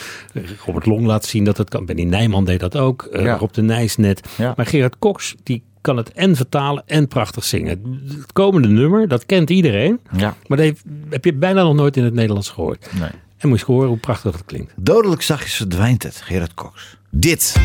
Robert 0.67 0.87
Long 0.87 1.07
laat 1.07 1.25
zien 1.25 1.45
dat 1.45 1.57
het 1.57 1.69
kan. 1.69 1.85
Benny 1.85 2.03
Nijman 2.03 2.45
deed 2.45 2.61
dat 2.61 2.77
ook. 2.77 3.03
Eh, 3.03 3.25
Ja. 3.25 3.37
Rob 3.37 3.53
de 3.53 3.63
Nijs 3.63 3.97
net. 3.97 4.29
Ja. 4.37 4.53
Maar 4.57 4.67
Gerard 4.67 4.99
Cox, 4.99 5.35
die 5.43 5.63
kan 5.81 5.97
het 5.97 6.13
en 6.13 6.37
vertalen 6.37 6.83
en 6.87 7.09
prachtig 7.09 7.45
zingen. 7.45 8.01
Het 8.19 8.33
komende 8.33 8.69
nummer, 8.69 9.09
dat 9.09 9.27
kent 9.27 9.51
iedereen. 9.51 10.01
Ja. 10.17 10.37
Maar 10.47 10.59
dat 10.59 10.73
heb 11.11 11.25
je 11.25 11.33
bijna 11.35 11.63
nog 11.63 11.75
nooit 11.75 11.97
in 11.97 12.05
het 12.05 12.15
Nederlands 12.15 12.51
gehoord. 12.51 12.89
Nee. 12.99 13.09
En 13.43 13.49
moet 13.49 13.59
je 13.59 13.65
horen 13.65 13.89
hoe 13.89 13.97
prachtig 13.97 14.33
het 14.33 14.45
klinkt. 14.45 14.73
Dodelijk 14.77 15.23
zachtjes 15.23 15.55
verdwijnt 15.57 16.03
het, 16.03 16.17
Gerard 16.17 16.55
Cox. 16.55 16.97
Dit 17.11 17.57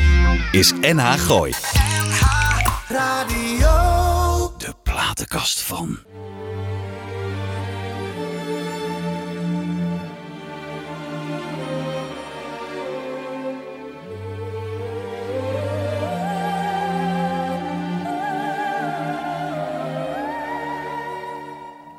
is 0.52 0.74
NH 0.82 1.14
Gooi. 1.14 1.52
De 4.58 4.74
platenkast 4.84 5.62
van. 5.62 5.98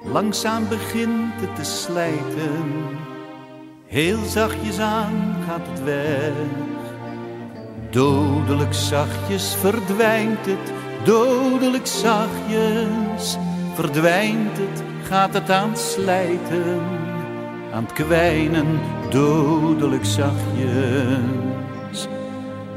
Langzaam 0.04 0.68
begint 0.68 1.40
het 1.40 1.56
te 1.56 1.64
slijten, 1.64 2.97
heel 3.88 4.24
zachtjes 4.24 4.78
aan 4.78 5.36
gaat 5.46 5.66
het 5.70 5.84
weg. 5.84 6.32
Dodelijk 7.90 8.74
zachtjes 8.74 9.54
verdwijnt 9.54 10.46
het, 10.46 10.72
dodelijk 11.04 11.86
zachtjes 11.86 13.36
verdwijnt 13.74 14.58
het, 14.58 14.82
gaat 15.02 15.34
het 15.34 15.50
aan 15.50 15.76
slijten, 15.76 16.80
aan 17.72 17.82
het 17.82 17.92
kwijnen, 17.92 18.80
dodelijk 19.10 20.04
zachtjes 20.04 21.28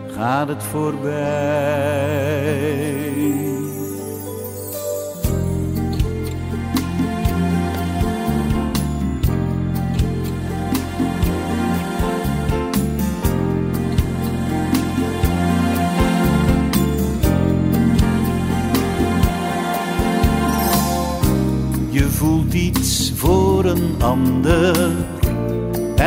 gaat 0.08 0.48
het 0.48 0.64
voorbij. 0.64 2.12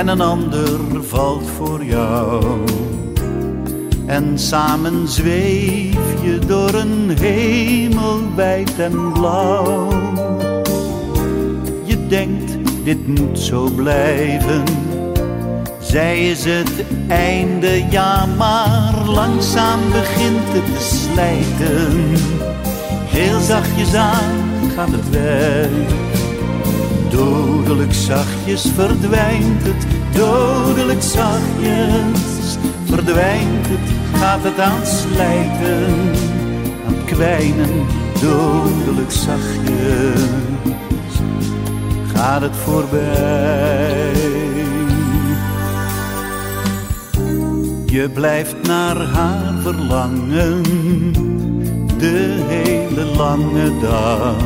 En 0.04 0.10
een 0.10 0.20
ander 0.20 1.04
valt 1.04 1.46
voor 1.56 1.84
jou. 1.84 2.44
En 4.06 4.38
samen 4.38 5.08
zweef 5.08 6.22
je 6.22 6.38
door 6.46 6.74
een 6.74 7.18
hemel 7.20 8.20
wijd 8.34 8.78
en 8.78 9.12
blauw. 9.12 9.88
Je 11.84 12.06
denkt, 12.06 12.56
dit 12.84 13.06
moet 13.06 13.38
zo 13.38 13.70
blijven. 13.76 14.64
Zij 15.80 16.30
is 16.30 16.44
het 16.44 16.84
einde, 17.08 17.84
ja, 17.90 18.26
maar 18.26 18.94
langzaam 19.06 19.80
begint 19.92 20.52
het 20.52 20.78
te 20.78 20.94
slijten. 20.94 21.92
Heel 23.04 23.40
zachtjes 23.40 23.94
aan 23.94 24.70
gaat 24.74 24.90
het 24.90 25.10
weg. 25.10 25.68
Dodelijk 27.10 27.92
zachtjes 27.94 28.66
verdwijnt 28.74 29.62
het, 29.62 29.93
dodelijk 30.14 31.02
zachtjes. 31.02 32.56
Verdwijnt 32.84 33.66
het, 33.68 34.18
gaat 34.20 34.42
het 34.42 34.60
aan 34.60 34.86
slijten, 34.86 35.94
aan 36.86 37.04
kwijnen, 37.04 37.86
dodelijk 38.20 39.10
zachtjes. 39.10 40.20
Gaat 42.14 42.40
het 42.40 42.56
voorbij. 42.56 44.12
Je 47.86 48.10
blijft 48.14 48.56
naar 48.66 48.96
haar 48.96 49.54
verlangen, 49.62 50.62
de 51.98 52.44
hele 52.48 53.04
lange 53.04 53.78
dag. 53.80 54.36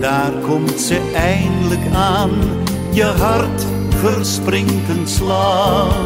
Daar 0.00 0.32
komt 0.46 0.80
ze 0.80 1.12
eindelijk 1.14 1.94
aan, 1.94 2.30
je 2.92 3.04
hart 3.04 3.75
verspringt 4.00 4.88
een 4.88 5.06
slag. 5.06 5.96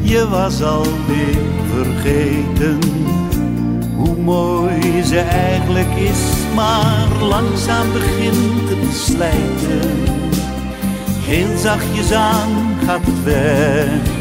Je 0.00 0.28
was 0.28 0.62
alweer 0.62 1.38
vergeten 1.74 2.78
hoe 3.96 4.16
mooi 4.16 5.02
ze 5.02 5.18
eigenlijk 5.18 5.94
is, 5.96 6.54
maar 6.54 7.08
langzaam 7.20 7.92
begint 7.92 8.68
het 8.68 8.80
te 8.80 8.98
slijten. 8.98 9.90
Heel 11.24 11.56
zachtjes 11.56 12.12
aan 12.12 12.50
gaat 12.86 13.00
het 13.04 13.24
weg. 13.24 14.20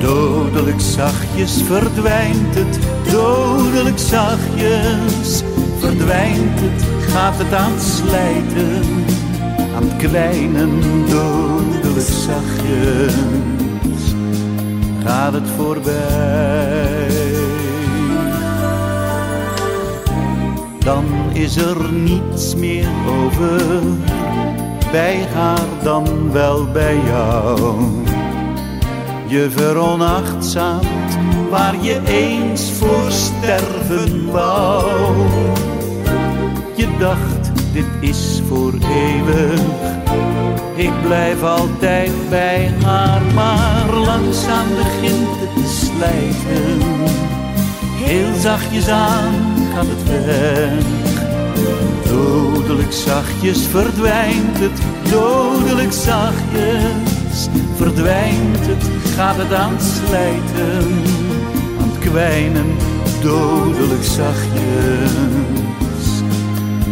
Dodelijk 0.00 0.80
zachtjes 0.80 1.62
verdwijnt 1.62 2.54
het, 2.54 2.78
dodelijk 3.12 3.98
zachtjes 3.98 5.42
verdwijnt 5.78 6.60
het, 6.60 6.84
gaat 7.12 7.38
het 7.38 7.54
aan 7.54 7.80
slijten, 7.80 9.04
aan 9.78 9.88
het 9.88 9.96
kwijnen 9.96 10.80
dodelijk 11.08 12.06
zachtjes, 12.06 13.14
gaat 15.04 15.32
het 15.32 15.48
voorbij. 15.56 17.06
Dan 20.78 21.04
is 21.32 21.56
er 21.56 21.92
niets 21.92 22.54
meer 22.54 22.88
over, 23.06 23.82
bij 24.90 25.26
haar 25.34 25.66
dan 25.82 26.32
wel 26.32 26.66
bij 26.72 26.96
jou. 27.06 27.80
Je 29.26 29.50
veronachtzaamt 29.50 31.18
waar 31.50 31.82
je 31.82 32.00
eens 32.04 32.70
voor 32.72 33.10
sterven 33.10 34.30
wou. 34.30 34.86
Je 36.76 36.88
dacht, 36.98 37.50
dit 37.72 37.86
is 38.00 38.27
voor 38.48 38.72
eeuwig. 38.72 39.60
Ik 40.74 40.92
blijf 41.02 41.42
altijd 41.42 42.10
bij 42.28 42.72
haar, 42.84 43.22
maar 43.34 43.94
langzaam 43.94 44.66
begint 44.76 45.28
het 45.40 45.54
te 45.54 45.86
slijten. 45.86 46.78
Heel 48.04 48.40
zachtjes 48.40 48.88
aan 48.88 49.34
gaat 49.74 49.86
het 49.88 50.08
weg. 50.08 50.84
Dodelijk 52.08 52.92
zachtjes 52.92 53.66
verdwijnt 53.66 54.58
het, 54.58 54.80
dodelijk 55.10 55.92
zachtjes 55.92 57.48
verdwijnt 57.76 58.66
het, 58.66 58.84
gaat 59.16 59.36
het 59.36 59.52
aan 59.52 59.76
slijten, 59.80 60.86
aan 61.80 61.88
het 61.90 61.98
kwijnen, 61.98 62.66
dodelijk 63.22 64.04
zachtjes, 64.04 65.10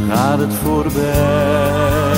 gaat 0.08 0.38
het 0.38 0.54
voorbij. 0.54 2.15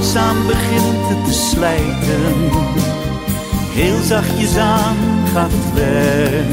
Langzaam 0.00 0.46
begint 0.46 1.08
het 1.08 1.24
te 1.24 1.32
slijten, 1.32 2.34
heel 3.72 4.02
zachtjes 4.02 4.56
aan 4.56 4.96
gaat 5.32 5.50
het 5.52 5.74
weg. 5.74 6.44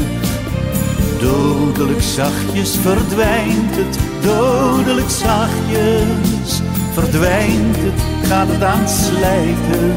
Dodelijk 1.20 2.02
zachtjes 2.02 2.76
verdwijnt 2.76 3.76
het, 3.76 4.00
dodelijk 4.22 5.10
zachtjes 5.10 6.62
verdwijnt 6.93 7.76
het, 7.80 8.28
gaat 8.28 8.48
het 8.48 8.64
aan 8.64 8.80
het 8.80 8.89
slijten, 8.89 9.95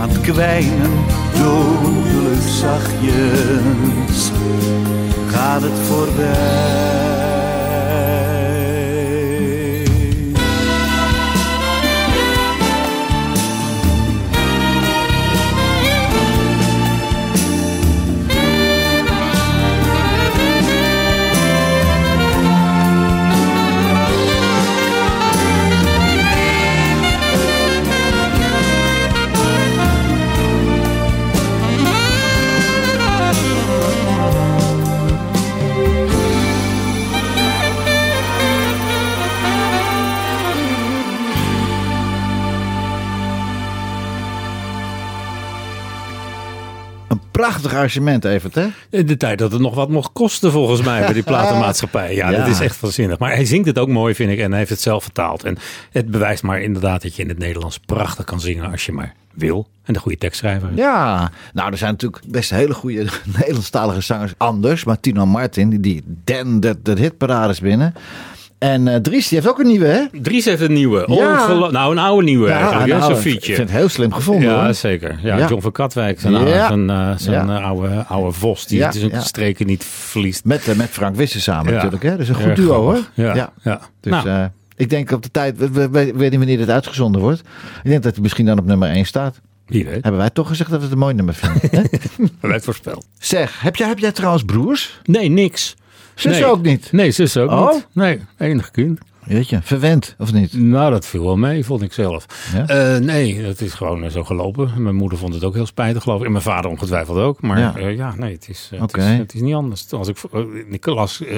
aan 0.00 0.08
het 0.08 0.20
kwijnen, 0.20 0.92
dodelijk 1.38 2.48
zachtjes 2.60 4.30
gaat 5.30 5.62
het 5.62 5.78
voorbij. 5.88 7.07
Prachtig 47.48 47.74
argument, 47.74 48.24
Evert, 48.24 48.54
hè? 48.54 48.66
In 48.90 49.06
de 49.06 49.16
tijd 49.16 49.38
dat 49.38 49.52
het 49.52 49.60
nog 49.60 49.74
wat 49.74 49.88
mocht 49.88 50.12
kosten 50.12 50.52
volgens 50.52 50.82
mij 50.82 51.00
bij 51.00 51.12
die 51.12 51.22
platenmaatschappij. 51.32 52.14
Ja, 52.14 52.30
Ja. 52.30 52.38
dat 52.38 52.46
is 52.48 52.60
echt 52.60 52.80
waanzinnig. 52.80 53.18
Maar 53.18 53.34
hij 53.34 53.44
zingt 53.44 53.66
het 53.66 53.78
ook 53.78 53.88
mooi, 53.88 54.14
vind 54.14 54.30
ik. 54.32 54.38
En 54.38 54.48
hij 54.50 54.58
heeft 54.58 54.70
het 54.70 54.80
zelf 54.80 55.02
vertaald. 55.02 55.44
En 55.44 55.56
het 55.92 56.10
bewijst 56.10 56.42
maar 56.42 56.60
inderdaad 56.60 57.02
dat 57.02 57.16
je 57.16 57.22
in 57.22 57.28
het 57.28 57.38
Nederlands 57.38 57.78
prachtig 57.78 58.24
kan 58.24 58.40
zingen 58.40 58.70
als 58.70 58.86
je 58.86 58.92
maar 58.92 59.14
wil. 59.34 59.68
En 59.84 59.92
de 59.92 59.98
goede 59.98 60.18
tekstschrijver. 60.18 60.68
Ja, 60.74 61.30
nou, 61.52 61.70
er 61.72 61.78
zijn 61.78 61.90
natuurlijk 61.90 62.22
best 62.26 62.50
hele 62.50 62.74
goede 62.74 63.06
Nederlandstalige 63.38 64.00
zangers 64.00 64.32
anders. 64.36 64.84
Maar 64.84 65.00
Tino 65.00 65.26
Martin, 65.26 65.80
die- 65.80 66.02
den 66.24 66.60
de, 66.60 66.76
de 66.82 66.92
hitparades 66.98 67.60
binnen. 67.60 67.94
En 68.58 68.88
eh 68.88 68.96
Dries, 68.96 69.28
die 69.28 69.38
heeft 69.38 69.50
ook 69.50 69.58
een 69.58 69.66
nieuwe, 69.66 69.86
hè? 69.86 70.04
Dries 70.22 70.44
heeft 70.44 70.60
een 70.60 70.72
nieuwe. 70.72 71.04
Ja. 71.06 71.46
Nou, 71.70 71.92
een 71.92 71.98
oude 71.98 72.24
nieuwe 72.24 72.50
eigenlijk. 72.50 72.92
hè, 72.92 72.98
nou, 72.98 73.14
Zo'n 73.14 73.32
ik 73.32 73.44
vind 73.44 73.56
het 73.56 73.70
heel 73.70 73.88
slim 73.88 74.12
gevonden, 74.12 74.48
Ja, 74.50 74.64
hoor. 74.64 74.74
zeker. 74.74 75.18
Ja, 75.22 75.36
Ja. 75.36 75.48
John 75.48 75.62
van 75.62 75.72
Katwijk, 75.72 76.20
zijn, 76.20 76.32
Ja. 76.46 76.66
zijn, 76.68 76.90
eh, 76.90 77.10
zijn 77.16 77.46
Ja. 77.46 77.58
eh, 77.58 77.64
oude, 77.64 78.04
oude 78.08 78.32
vos. 78.32 78.66
Die 78.66 78.78
Ja, 78.78 78.92
zijn 78.92 79.10
ja. 79.10 79.20
streken 79.20 79.66
niet 79.66 79.84
verliest. 79.84 80.44
Met, 80.44 80.76
met 80.76 80.88
Frank 80.90 81.16
Wissen 81.16 81.40
samen 81.40 81.66
Ja. 81.68 81.74
natuurlijk, 81.74 82.02
hè? 82.02 82.10
Dat 82.10 82.18
is 82.20 82.28
een 82.28 82.34
goed 82.34 82.44
Erg 82.44 82.54
duo, 82.58 82.82
grappig. 82.82 83.10
hoor. 83.14 83.24
Ja, 83.24 83.52
ja. 83.62 83.80
Dus 84.00 84.12
Nou. 84.24 84.48
ik 84.76 84.90
denk 84.90 85.10
op 85.10 85.22
de 85.22 85.30
tijd, 85.30 85.58
we, 85.58 85.70
we, 85.70 85.88
we- 85.90 86.12
weet 86.14 86.30
niet 86.30 86.38
wanneer 86.38 86.56
dit 86.58 86.70
uitgezonden 86.70 87.20
wordt. 87.20 87.40
Ik 87.82 87.90
denk 87.90 88.02
dat 88.02 88.12
hij 88.12 88.22
misschien 88.22 88.46
dan 88.46 88.58
op 88.58 88.64
nummer 88.66 88.90
1 88.90 89.04
staat. 89.06 89.40
Wie 89.66 89.84
weet. 89.84 90.02
Hebben 90.02 90.16
wij 90.16 90.30
toch 90.30 90.48
gezegd 90.48 90.70
dat 90.70 90.78
we 90.78 90.84
het 90.84 90.92
een 90.94 91.00
mooi 91.00 91.14
nummer 91.14 91.34
vinden? 91.34 91.60
Hebben 91.70 92.30
wij 92.40 92.50
het 92.52 92.64
voorspeld. 92.64 93.06
zeg, 93.18 93.60
heb 93.60 93.76
jij, 93.76 93.88
heb 93.88 93.98
jij 93.98 94.12
trouwens 94.12 94.44
broers? 94.44 95.00
Nee, 95.04 95.28
niks. 95.28 95.76
Zus 96.18 96.32
Nee. 96.32 96.44
ook 96.46 96.62
niet? 96.62 96.92
Nee, 96.92 97.10
zus 97.10 97.36
ook 97.36 97.50
Oh? 97.50 97.72
niet. 97.72 97.86
Nee, 97.92 98.20
enig 98.38 98.70
kind. 98.70 98.98
Weet 99.28 99.48
je, 99.48 99.58
verwend 99.62 100.14
of 100.18 100.32
niet? 100.32 100.52
Nou, 100.52 100.90
dat 100.90 101.06
viel 101.06 101.24
wel 101.24 101.36
mee, 101.36 101.64
vond 101.64 101.82
ik 101.82 101.92
zelf. 101.92 102.26
Ja? 102.54 102.66
Eh, 102.66 103.00
nee, 103.00 103.40
het 103.40 103.60
is 103.60 103.72
gewoon 103.74 104.04
eh, 104.04 104.10
zo 104.10 104.24
gelopen. 104.24 104.82
Mijn 104.82 104.94
moeder 104.94 105.18
vond 105.18 105.34
het 105.34 105.44
ook 105.44 105.54
heel 105.54 105.66
spijtig, 105.66 106.02
geloof 106.02 106.20
ik. 106.20 106.26
En 106.26 106.32
mijn 106.32 106.44
vader 106.44 106.70
ongetwijfeld 106.70 107.18
ook. 107.18 107.40
Maar 107.42 107.58
Ja. 107.58 107.74
ja, 107.78 107.88
ja 107.88 108.14
nee, 108.16 108.32
het 108.32 108.48
is, 108.48 108.68
eh, 108.72 108.80
het, 108.80 108.96
is, 108.96 109.04
het 109.04 109.34
is 109.34 109.40
niet 109.40 109.54
anders. 109.54 109.92
Als 109.92 110.08
ik 110.08 110.16
eh, 110.32 110.40
in 110.40 110.66
de 110.70 110.78
klas 110.78 111.24
eh, 111.24 111.36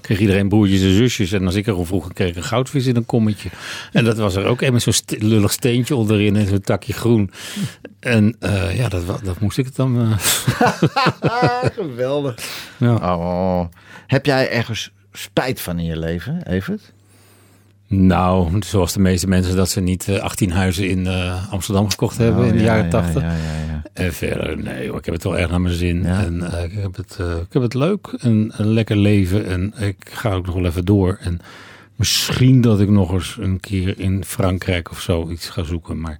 kreeg 0.00 0.18
iedereen 0.20 0.48
broertjes 0.48 0.82
en 0.82 0.92
zusjes. 0.94 1.32
En 1.32 1.46
als 1.46 1.54
ik 1.54 1.66
erom 1.66 1.86
vroeg, 1.86 2.12
kreeg 2.12 2.28
ik 2.30 2.36
een 2.36 2.42
goudvis 2.42 2.86
in 2.86 2.96
een 2.96 3.06
kommetje. 3.06 3.48
En 3.92 4.04
dat 4.04 4.16
was 4.16 4.34
er 4.34 4.44
ook 4.46 4.60
een 4.60 4.72
met 4.72 4.82
zo'n 4.82 4.92
st- 4.92 5.16
lullig 5.18 5.52
steentje 5.52 5.96
onderin 5.96 6.36
en 6.36 6.46
zo'n 6.46 6.60
takje 6.60 6.92
groen. 6.92 7.30
En 8.00 8.36
eh, 8.40 8.76
ja, 8.78 8.88
dat, 8.88 9.02
dat 9.24 9.40
moest 9.40 9.58
ik 9.58 9.64
het 9.64 9.76
dan... 9.76 10.00
eh, 10.00 10.12
Geweldig. 11.78 12.34
ja. 12.76 12.94
Oh, 12.94 13.64
heb 14.06 14.26
jij 14.26 14.50
ergens 14.50 14.90
spijt 15.12 15.60
van 15.60 15.78
in 15.78 15.84
je 15.84 15.98
leven, 15.98 16.42
Evert? 16.46 16.92
Nou, 17.92 18.62
zoals 18.62 18.92
de 18.92 19.00
meeste 19.00 19.28
mensen 19.28 19.56
dat 19.56 19.68
ze 19.68 19.80
niet 19.80 20.08
eh, 20.08 20.18
18 20.18 20.50
huizen 20.50 20.88
in 20.88 21.06
eh, 21.06 21.52
Amsterdam 21.52 21.90
gekocht 21.90 22.16
hebben 22.18 22.44
in 22.44 22.52
de 22.52 22.58
Oh, 22.58 22.64
ja, 22.64 22.66
jaren 22.66 22.84
ja, 22.84 22.90
80. 22.90 23.22
Ja, 23.22 23.28
ja, 23.28 23.34
ja. 23.68 23.82
En 23.92 24.12
verder, 24.12 24.56
nee 24.58 24.88
hoor, 24.88 24.98
ik 24.98 25.04
heb 25.04 25.14
het 25.14 25.24
wel 25.24 25.38
erg 25.38 25.50
naar 25.50 25.60
mijn 25.60 25.74
zin. 25.74 26.04
En 26.04 26.52
eh, 26.52 26.64
ik, 26.64 26.72
heb 26.72 26.96
het, 26.96 27.16
eh, 27.20 27.36
ik 27.36 27.52
heb 27.52 27.62
het 27.62 27.74
leuk 27.74 28.06
en 28.20 28.52
een 28.56 28.72
lekker 28.72 28.96
leven. 28.96 29.46
En 29.46 29.74
ik 29.78 30.10
ga 30.10 30.32
ook 30.32 30.46
nog 30.46 30.54
wel 30.54 30.64
even 30.64 30.84
door. 30.84 31.18
En 31.20 31.40
misschien 31.96 32.60
dat 32.60 32.80
ik 32.80 32.88
nog 32.88 33.12
eens 33.12 33.36
een 33.40 33.60
keer 33.60 33.98
in 34.00 34.24
Frankrijk 34.24 34.90
of 34.90 35.00
zo 35.00 35.30
iets 35.30 35.48
ga 35.48 35.62
zoeken. 35.62 36.00
Maar 36.00 36.18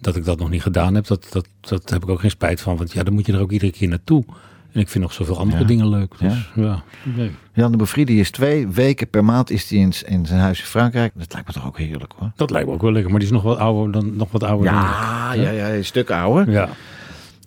dat 0.00 0.16
ik 0.16 0.24
dat 0.24 0.38
nog 0.38 0.50
niet 0.50 0.62
gedaan 0.62 0.94
heb, 0.94 1.06
dat, 1.06 1.26
dat, 1.30 1.46
dat 1.60 1.90
heb 1.90 2.02
ik 2.02 2.08
ook 2.08 2.20
geen 2.20 2.30
spijt 2.30 2.60
van. 2.60 2.76
Want 2.76 2.92
ja, 2.92 3.02
dan 3.02 3.14
moet 3.14 3.26
je 3.26 3.32
er 3.32 3.40
ook 3.40 3.52
iedere 3.52 3.72
keer 3.72 3.88
naartoe. 3.88 4.24
En 4.72 4.80
ik 4.80 4.88
vind 4.88 5.04
nog 5.04 5.12
zoveel 5.12 5.38
andere 5.38 5.60
Ja. 5.60 5.66
dingen 5.66 5.88
leuk. 5.88 6.12
Dus 6.18 6.50
ja, 6.54 6.82
nee. 7.02 7.30
Jan 7.52 7.70
de 7.70 7.76
Bevrie, 7.76 8.04
die 8.06 8.20
is 8.20 8.30
twee 8.30 8.68
weken 8.68 9.08
per 9.10 9.24
maand 9.24 9.50
is 9.50 9.66
die 9.66 9.78
in, 9.80 9.92
in 10.06 10.26
zijn 10.26 10.40
huis 10.40 10.58
in 10.58 10.64
Frankrijk. 10.66 11.12
Dat 11.16 11.32
lijkt 11.32 11.46
me 11.48 11.52
toch 11.54 11.66
ook 11.66 11.78
heerlijk 11.78 12.12
hoor. 12.18 12.30
dat 12.36 12.50
lijkt 12.50 12.66
me 12.68 12.74
ook 12.74 12.82
wel 12.82 12.92
lekker. 12.92 13.10
Maar 13.10 13.20
die 13.20 13.28
is 13.28 13.34
nog 13.34 13.42
wat 13.42 13.58
ouder 13.58 13.92
dan, 13.92 14.16
nog 14.16 14.30
wat 14.30 14.42
ouder 14.42 14.72
dan 14.72 14.74
Ja, 14.80 15.32
ik. 15.32 15.40
ja, 15.42 15.50
ja, 15.50 15.74
een 15.74 15.84
stuk 15.84 16.10
ouder. 16.10 16.50
Ja. 16.50 16.68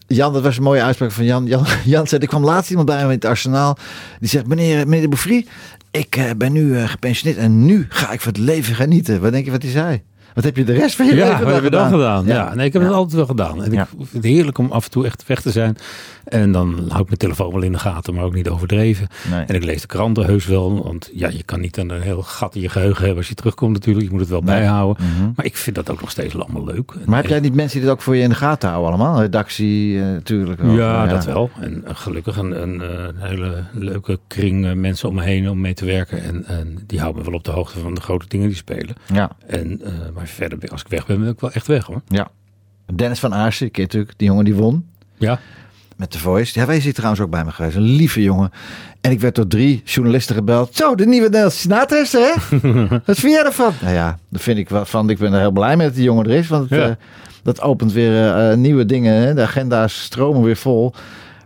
Jan, 0.07 0.33
dat 0.33 0.43
was 0.43 0.57
een 0.57 0.63
mooie 0.63 0.83
uitspraak 0.83 1.11
van 1.11 1.25
Jan. 1.25 1.45
Jan, 1.45 1.65
Jan 1.85 2.07
zei, 2.07 2.21
er 2.21 2.27
kwam 2.27 2.43
laatst 2.43 2.69
iemand 2.69 2.87
bij 2.87 2.97
me 2.97 3.03
in 3.03 3.09
het 3.09 3.25
arsenaal. 3.25 3.77
Die 4.19 4.29
zegt, 4.29 4.47
meneer, 4.47 4.87
meneer 4.87 5.01
de 5.01 5.07
Bevrie, 5.07 5.47
ik 5.91 6.15
eh, 6.15 6.29
ben 6.37 6.51
nu 6.51 6.77
eh, 6.77 6.87
gepensioneerd 6.89 7.41
en 7.41 7.65
nu 7.65 7.85
ga 7.89 8.11
ik 8.11 8.21
van 8.21 8.31
het 8.31 8.41
leven 8.41 8.75
genieten. 8.75 9.21
Wat 9.21 9.31
denk 9.31 9.45
je 9.45 9.51
wat 9.51 9.61
hij 9.61 9.71
zei? 9.71 10.01
Wat 10.33 10.43
heb 10.43 10.57
je 10.57 10.63
de 10.63 10.73
rest 10.73 10.95
van 10.95 11.05
je 11.05 11.15
Ja, 11.15 11.27
leven 11.29 11.45
wat 11.45 11.53
heb 11.53 11.63
je 11.63 11.69
dan 11.69 11.89
gedaan? 11.89 12.25
Ja. 12.25 12.33
Ja. 12.35 12.55
nee, 12.55 12.65
ik 12.65 12.73
heb 12.73 12.81
het 12.81 12.91
altijd 12.91 13.13
wel 13.15 13.25
gedaan. 13.25 13.63
En 13.63 13.71
Ja. 13.71 13.81
ik 13.81 13.87
vind 13.97 14.11
het 14.11 14.23
heerlijk 14.23 14.57
om 14.57 14.71
af 14.71 14.85
en 14.85 14.91
toe 14.91 15.05
echt 15.05 15.23
weg 15.27 15.41
te 15.41 15.51
zijn. 15.51 15.77
En 16.23 16.51
dan 16.51 16.67
hou 16.73 17.01
ik 17.01 17.05
mijn 17.07 17.17
telefoon 17.17 17.51
wel 17.53 17.61
in 17.61 17.71
de 17.71 17.79
gaten, 17.79 18.13
maar 18.13 18.23
ook 18.23 18.33
niet 18.33 18.49
overdreven. 18.49 19.07
Nee. 19.31 19.43
En 19.45 19.55
ik 19.55 19.63
lees 19.63 19.81
de 19.81 19.87
kranten 19.87 20.25
heus 20.25 20.45
wel. 20.45 20.83
Want 20.83 21.09
ja, 21.13 21.29
je 21.29 21.43
kan 21.43 21.59
niet 21.59 21.77
een 21.77 21.91
heel 21.91 22.21
gat 22.21 22.55
in 22.55 22.61
je 22.61 22.69
geheugen 22.69 22.99
hebben 22.99 23.17
als 23.17 23.27
je 23.27 23.33
terugkomt 23.35 23.73
natuurlijk. 23.73 24.05
Je 24.05 24.11
moet 24.11 24.19
het 24.19 24.29
wel 24.29 24.41
Nee. 24.41 24.55
bijhouden. 24.55 25.05
Mhm. 25.05 25.31
Maar 25.35 25.45
ik 25.45 25.57
vind 25.57 25.75
dat 25.75 25.89
ook 25.89 26.01
nog 26.01 26.11
steeds 26.11 26.35
allemaal 26.35 26.63
leuk. 26.65 26.93
Maar 27.05 27.21
heb 27.21 27.29
jij 27.29 27.39
niet 27.39 27.53
mensen 27.53 27.77
die 27.77 27.87
dit 27.87 27.97
ook 27.97 28.01
voor 28.01 28.15
je 28.15 28.21
in 28.23 28.29
de 28.29 28.35
gaten 28.35 28.69
houden 28.69 28.89
allemaal? 28.93 29.21
Redactie 29.21 29.99
eh, 29.99 30.05
natuurlijk. 30.05 30.63
ook, 30.63 30.75
Ja, 30.77 31.05
dat 31.05 31.25
wel. 31.25 31.49
En 31.59 31.85
eh, 31.85 31.95
gelukkig 31.95 32.37
een, 32.37 32.61
een, 32.61 32.81
eh, 32.81 32.89
een 33.03 33.15
hele 33.17 33.63
leuke 33.73 34.19
kring 34.27 34.73
mensen 34.75 35.09
om 35.09 35.15
me 35.15 35.23
heen 35.23 35.49
om 35.49 35.61
mee 35.61 35.73
te 35.73 35.85
werken. 35.85 36.23
En, 36.23 36.45
en 36.45 36.83
die 36.87 36.99
houden 36.99 37.21
me 37.23 37.27
wel 37.29 37.37
op 37.37 37.43
de 37.45 37.51
hoogte 37.51 37.79
van 37.79 37.93
de 37.93 38.01
grote 38.01 38.25
dingen 38.27 38.47
die 38.47 38.55
spelen. 38.57 38.95
Ja, 39.13 39.31
En, 39.47 39.81
maar 40.13 40.27
verder, 40.27 40.69
als 40.71 40.81
ik 40.81 40.87
weg 40.87 41.05
ben, 41.05 41.19
ben 41.19 41.29
ik 41.29 41.39
wel 41.39 41.51
echt 41.51 41.67
weg 41.67 41.85
hoor. 41.85 42.01
ja. 42.07 42.29
Dennis 42.95 43.19
van 43.19 43.33
Aarsen, 43.33 43.69
natuurlijk 43.73 44.13
die 44.17 44.27
jongen 44.27 44.45
die 44.45 44.55
won. 44.55 44.85
Ja, 45.17 45.39
Met 46.01 46.11
The 46.11 46.19
Voice. 46.19 46.59
Ja, 46.59 46.65
wij 46.65 46.77
hier 46.77 46.93
trouwens 46.93 47.21
ook 47.21 47.29
bij 47.29 47.43
me 47.43 47.51
geweest. 47.51 47.75
Een 47.75 47.81
lieve 47.81 48.21
jongen. 48.21 48.51
En 49.01 49.11
ik 49.11 49.19
werd 49.19 49.35
door 49.35 49.47
drie 49.47 49.81
journalisten 49.85 50.35
gebeld. 50.35 50.75
Zo, 50.75 50.95
de 50.95 51.05
nieuwe 51.05 51.29
Nederlandse 51.29 51.99
is 52.01 52.13
er, 52.13 52.21
hè? 52.21 52.57
Wat 53.05 53.19
vind 53.19 53.33
jij 53.33 53.43
ervan? 53.45 53.71
Nou 53.81 53.93
ja, 53.93 54.19
dat 54.29 54.41
vind 54.41 54.57
ik 54.57 54.69
wel 54.69 54.85
van. 54.85 55.09
Ik 55.09 55.17
ben 55.17 55.33
er 55.33 55.39
heel 55.39 55.51
blij 55.51 55.77
mee 55.77 55.87
dat 55.87 55.95
die 55.95 56.03
jongen 56.03 56.25
er 56.25 56.31
is. 56.31 56.47
Want 56.47 56.69
het, 56.69 56.79
Ja. 56.79 56.87
eh, 56.87 56.95
dat 57.43 57.61
opent 57.61 57.91
weer 57.93 58.33
eh, 58.35 58.57
nieuwe 58.57 58.85
dingen. 58.85 59.13
Hè? 59.13 59.33
De 59.33 59.41
agenda's 59.41 60.03
stromen 60.03 60.41
weer 60.43 60.55
vol. 60.57 60.93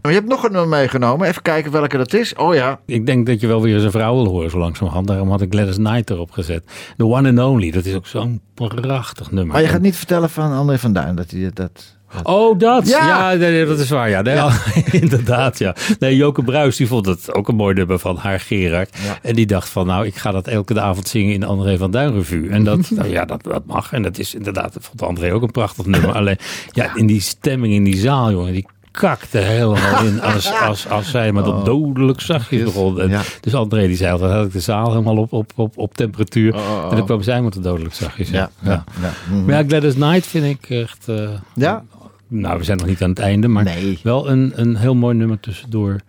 Maar 0.02 0.12
je 0.14 0.18
hebt 0.20 0.30
nog 0.30 0.44
een 0.44 0.52
nummer 0.52 0.70
meegenomen. 0.78 1.28
Even 1.28 1.42
kijken 1.42 1.72
welke 1.72 1.98
dat 1.98 2.14
is. 2.14 2.36
Oh 2.36 2.56
ja. 2.56 2.80
ik 2.86 3.06
denk 3.06 3.26
dat 3.26 3.42
je 3.42 3.48
wel 3.48 3.62
weer 3.62 3.76
eens 3.76 3.84
een 3.84 3.92
vrouw 3.92 4.14
wil 4.16 4.26
horen 4.28 4.50
zo 4.50 4.58
langzamerhand. 4.58 5.08
Daarom 5.08 5.30
had 5.30 5.42
ik 5.42 5.52
Gladys 5.54 5.76
Knight 5.76 6.10
erop 6.10 6.32
gezet. 6.32 6.64
The 6.98 7.06
One 7.06 7.30
and 7.30 7.40
Only, 7.40 7.72
dat 7.72 7.86
is 7.86 7.94
ook 7.96 8.08
zo'n 8.08 8.42
prachtig 8.54 9.32
nummer. 9.32 9.54
Maar 9.54 9.62
je 9.64 9.68
gaat 9.68 9.82
niet 9.82 9.96
vertellen 9.96 10.30
van 10.30 10.52
André 10.54 10.78
van 10.80 10.94
Duin 10.94 11.16
dat 11.16 11.32
hij 11.32 11.50
dat... 11.54 11.95
Oh, 12.24 12.60
dat? 12.60 12.88
Ja. 12.88 13.32
Ja, 13.32 13.38
nee, 13.38 13.66
dat 13.66 13.80
is 13.80 13.90
waar. 13.90 14.10
Ja, 14.10 14.22
nee, 14.22 14.38
inderdaad. 15.02 15.60
Ja. 15.60 15.76
Nee, 16.00 16.16
Joke 16.16 16.44
Bruis 16.44 16.76
die 16.76 16.88
vond 16.88 17.06
het 17.06 17.34
ook 17.34 17.48
een 17.48 17.56
mooi 17.56 17.74
nummer 17.74 18.00
van 18.00 18.18
haar 18.18 18.40
Gerard. 18.40 18.98
Ja. 19.06 19.18
En 19.22 19.36
die 19.36 19.46
dacht 19.46 19.70
van, 19.70 19.86
nou, 19.88 20.06
ik 20.06 20.16
ga 20.16 20.32
dat 20.32 20.48
elke 20.48 20.82
avond 20.82 21.08
zingen 21.08 21.34
in 21.34 21.40
de 21.40 21.46
André 21.46 21.78
van 21.78 21.92
Duin 21.92 22.14
revue. 22.14 22.50
En 22.50 22.64
dat, 22.64 22.90
nou, 22.96 23.10
ja, 23.10 23.26
dat, 23.26 23.44
dat 23.44 23.66
mag. 23.66 23.94
En 23.94 24.02
dat 24.02 24.18
is 24.18 24.36
inderdaad, 24.36 24.74
dat 24.74 24.84
vond 24.84 25.02
André 25.02 25.34
ook 25.34 25.42
een 25.42 25.52
prachtig 25.52 25.86
nummer. 25.86 26.12
Alleen, 26.20 26.38
ja, 26.72 26.96
in 26.96 27.06
die 27.08 27.22
stemming 27.22 27.74
in 27.74 27.84
die 27.84 27.98
zaal, 27.98 28.32
jongen, 28.32 28.54
die 28.54 28.66
kakte 28.92 29.38
helemaal 29.38 30.04
in 30.06 30.22
als, 30.22 30.54
als, 30.54 30.90
als 30.90 31.10
zij 31.10 31.32
maar 31.32 31.44
dat 31.44 31.66
dodelijk 31.66 32.22
zachtjes 32.22 32.64
begon. 32.64 33.02
En 33.02 33.10
Ja. 33.10 33.22
Dus 33.42 33.54
André 33.56 33.88
die 33.88 33.96
zei 33.96 34.12
altijd, 34.12 34.32
had 34.32 34.46
ik 34.46 34.52
de 34.52 34.60
zaal 34.60 34.90
helemaal 34.90 35.18
op, 35.18 35.34
op, 35.34 35.52
op, 35.56 35.78
op 35.78 35.94
temperatuur. 35.96 36.56
Oh, 36.56 36.60
oh, 36.62 36.84
oh. 36.84 36.90
En 36.90 36.96
dan 36.98 37.06
kwam 37.06 37.22
zij 37.22 37.42
met 37.42 37.54
de 37.54 37.60
dodelijk 37.60 37.94
zachtjes. 37.94 38.30
ja, 38.30 38.50
ja, 38.60 38.84
ja. 39.02 39.14
Mhm. 39.30 39.46
Maar 39.46 39.56
ja, 39.56 39.68
Gladys 39.68 39.94
Knight 39.94 40.28
vind 40.28 40.46
ik 40.46 40.70
echt... 40.70 41.08
eh, 41.08 41.30
Ja? 41.56 41.84
Nou, 42.40 42.58
we 42.58 42.64
zijn 42.64 42.78
nog 42.78 42.88
niet 42.88 43.04
aan 43.04 43.10
het 43.10 43.20
einde, 43.20 43.48
maar 43.48 43.64
Nee. 43.64 44.00
wel 44.04 44.30
een, 44.30 44.52
een 44.56 44.76
heel 44.76 44.96
mooi 44.96 45.16
nummer 45.16 45.40
tussendoor. 45.40 46.00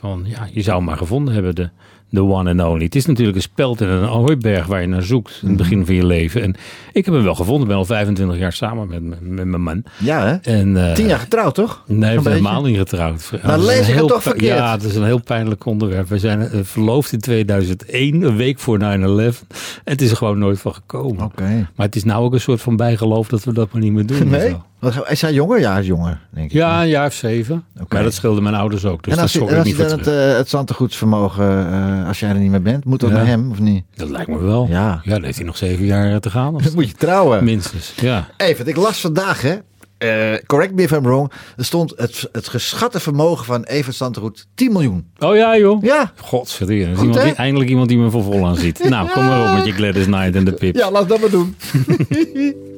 Van 0.00 0.22
ja, 0.26 0.48
je 0.52 0.62
zou 0.62 0.76
hem 0.76 0.86
maar 0.86 0.96
gevonden 0.96 1.34
hebben, 1.34 1.54
de, 1.54 1.68
de 2.08 2.22
one 2.22 2.50
and 2.50 2.60
only. 2.72 2.84
Het 2.84 2.94
is 2.94 3.06
natuurlijk 3.06 3.36
een 3.36 3.42
speld 3.42 3.80
en 3.80 3.88
een 3.88 4.04
hooiberg 4.04 4.66
waar 4.66 4.80
je 4.80 4.86
naar 4.86 5.02
zoekt 5.02 5.30
in 5.30 5.36
Mhm. 5.40 5.46
het 5.48 5.56
begin 5.56 5.86
van 5.86 5.94
je 5.94 6.06
leven. 6.06 6.42
En 6.42 6.54
ik 6.92 7.04
heb 7.04 7.14
hem 7.14 7.22
wel 7.22 7.34
gevonden. 7.34 7.62
Ik 7.62 7.68
ben 7.68 7.76
al 7.76 7.84
25 7.84 8.38
jaar 8.38 8.52
samen 8.52 8.88
met, 8.88 9.02
met 9.22 9.44
mijn 9.46 9.62
man. 9.62 9.82
Ja, 9.98 10.26
hè? 10.26 10.34
En, 10.34 10.76
eh, 10.88 10.92
Tien 10.94 11.06
jaar 11.06 11.18
getrouwd, 11.18 11.54
toch? 11.54 11.82
Nee, 11.86 12.20
helemaal 12.20 12.62
niet 12.62 12.76
getrouwd. 12.76 13.30
Nou, 13.42 13.62
lees 13.62 13.88
ik 13.88 13.94
het 13.94 14.08
toch 14.08 14.22
verkeerd? 14.22 14.56
Ja, 14.56 14.72
het 14.72 14.82
is 14.82 14.94
een 14.96 15.04
heel 15.04 15.22
pijnlijk 15.22 15.64
onderwerp. 15.66 16.08
We 16.08 16.18
zijn 16.18 16.40
eh, 16.40 16.60
verloofd 16.62 17.12
in 17.12 17.20
2001, 17.20 18.22
een 18.22 18.36
week 18.36 18.58
voor 18.58 18.78
9-11. 18.78 19.44
En 19.84 19.92
het 19.92 20.02
is 20.02 20.10
er 20.10 20.16
gewoon 20.16 20.38
nooit 20.38 20.60
van 20.60 20.74
gekomen. 20.74 21.24
Oké. 21.24 21.68
Maar 21.76 21.86
het 21.86 21.96
is 21.96 22.04
nou 22.04 22.24
ook 22.24 22.32
een 22.32 22.40
soort 22.40 22.60
van 22.60 22.76
bijgeloof 22.76 23.28
dat 23.28 23.44
we 23.44 23.52
dat 23.52 23.72
maar 23.72 23.82
niet 23.82 23.92
meer 23.92 24.06
doen. 24.06 24.28
Nee? 24.28 24.56
Is 25.08 25.20
hij 25.22 25.32
jonger? 25.32 25.60
Ja, 25.60 25.70
hij 25.72 25.80
is 25.80 25.86
jonger, 25.86 26.20
denk 26.30 26.46
ik. 26.46 26.52
Ja, 26.52 26.82
een 26.82 26.88
jaar 26.88 27.06
of 27.06 27.12
zeven. 27.14 27.64
Oké. 27.80 27.94
Maar 27.94 28.02
dat 28.02 28.14
scheelde 28.14 28.40
mijn 28.40 28.54
ouders 28.54 28.84
ook. 28.84 29.02
Dus 29.02 29.14
en 29.14 29.20
als, 29.20 29.32
je, 29.32 29.38
schrok 29.38 29.50
en 29.50 29.56
als 29.58 29.66
niet 29.66 29.76
je 29.76 29.82
dan 29.86 29.98
het, 29.98 30.06
uh, 30.08 30.36
het 30.36 30.48
zantegoedsvermogen, 30.48 31.66
uh, 31.70 32.08
als 32.08 32.20
jij 32.20 32.28
er 32.28 32.34
niet 32.38 32.50
meer 32.50 32.62
bent, 32.62 32.84
moet 32.84 33.00
dat 33.00 33.10
Ja. 33.10 33.16
naar 33.16 33.26
hem 33.26 33.50
of 33.50 33.58
niet? 33.58 33.84
Dat 33.94 34.08
lijkt 34.10 34.28
me 34.28 34.38
wel. 34.38 34.66
Ja. 34.70 35.00
Ja, 35.04 35.12
dan 35.12 35.24
heeft 35.24 35.36
hij 35.36 35.46
nog 35.46 35.56
zeven 35.56 35.84
jaar 35.84 36.20
te 36.20 36.30
gaan. 36.30 36.52
Dan 36.62 36.72
moet 36.74 36.88
je 36.88 36.94
trouwen. 36.94 37.44
Minstens, 37.44 37.92
ja. 38.00 38.28
Even, 38.36 38.66
ik 38.66 38.76
las 38.76 39.00
vandaag, 39.00 39.42
hè. 39.42 39.54
eh, 39.98 40.40
correct 40.46 40.74
me 40.74 40.82
if 40.82 40.90
I'm 40.90 41.02
wrong. 41.02 41.32
Er 41.56 41.64
stond 41.64 41.92
het, 41.96 42.28
het 42.32 42.48
geschatte 42.48 43.00
vermogen 43.00 43.44
van 43.44 43.64
Evert 43.64 43.96
Santeroet 43.96 44.46
10 44.54 44.72
miljoen. 44.72 45.06
Oh 45.18 45.36
ja, 45.36 45.58
joh. 45.58 45.82
Ja. 45.82 46.00
Er 46.00 46.10
Goed, 46.22 46.58
iemand 46.60 47.22
die, 47.22 47.32
eindelijk 47.34 47.70
iemand 47.70 47.88
die 47.88 47.98
me 47.98 48.10
voor 48.10 48.22
vol 48.22 48.46
aan 48.46 48.56
ziet. 48.56 48.84
Nou, 48.88 49.10
kom 49.10 49.24
maar 49.24 49.48
op 49.50 49.56
met 49.56 49.66
je 49.66 49.72
Gladys 49.72 50.04
Knight 50.04 50.34
en 50.34 50.44
de 50.44 50.52
Pips. 50.52 50.78
Ja, 50.78 50.90
laat 50.90 51.08
dat 51.08 51.20
maar 51.20 51.30
doen. 51.30 51.56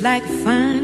like 0.00 0.22
fun. 0.44 0.77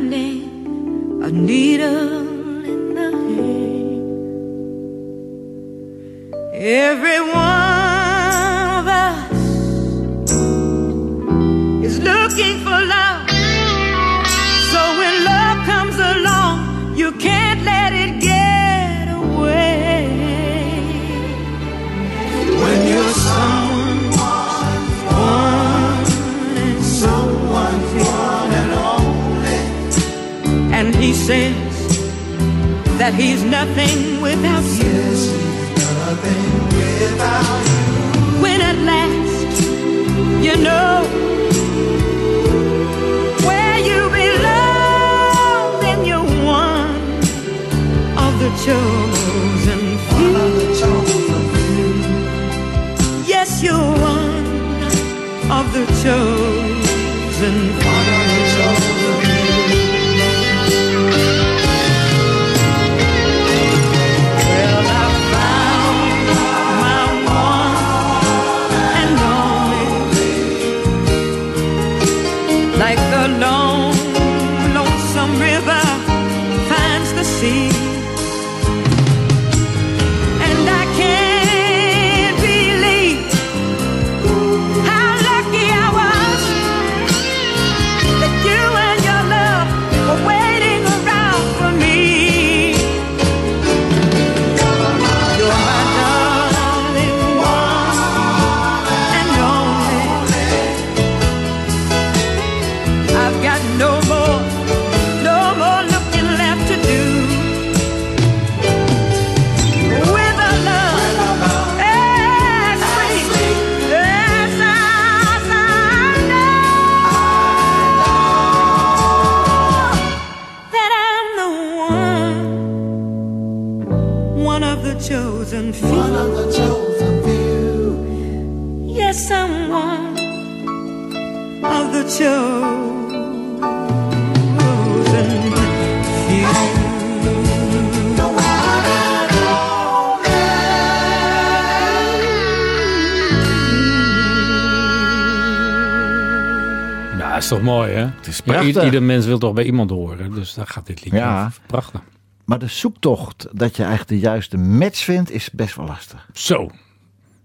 Is 148.35 148.45
maar 148.45 148.57
prachtig. 148.57 148.85
ieder 148.85 149.03
mens 149.03 149.26
wil 149.26 149.39
toch 149.39 149.53
bij 149.53 149.64
iemand 149.64 149.91
horen. 149.91 150.30
Dus 150.30 150.55
daar 150.55 150.66
gaat 150.66 150.87
dit 150.87 151.05
liedje 151.05 151.18
Ja. 151.18 151.47
over. 151.47 151.61
Prachtig. 151.66 152.01
Maar 152.45 152.59
de 152.59 152.66
zoektocht 152.66 153.49
dat 153.53 153.76
je 153.76 153.82
eigenlijk 153.82 154.20
de 154.20 154.28
juiste 154.28 154.57
match 154.57 154.99
vindt, 155.05 155.30
is 155.30 155.51
best 155.51 155.76
wel 155.76 155.87
lastig. 155.87 156.28
Zo. 156.32 156.70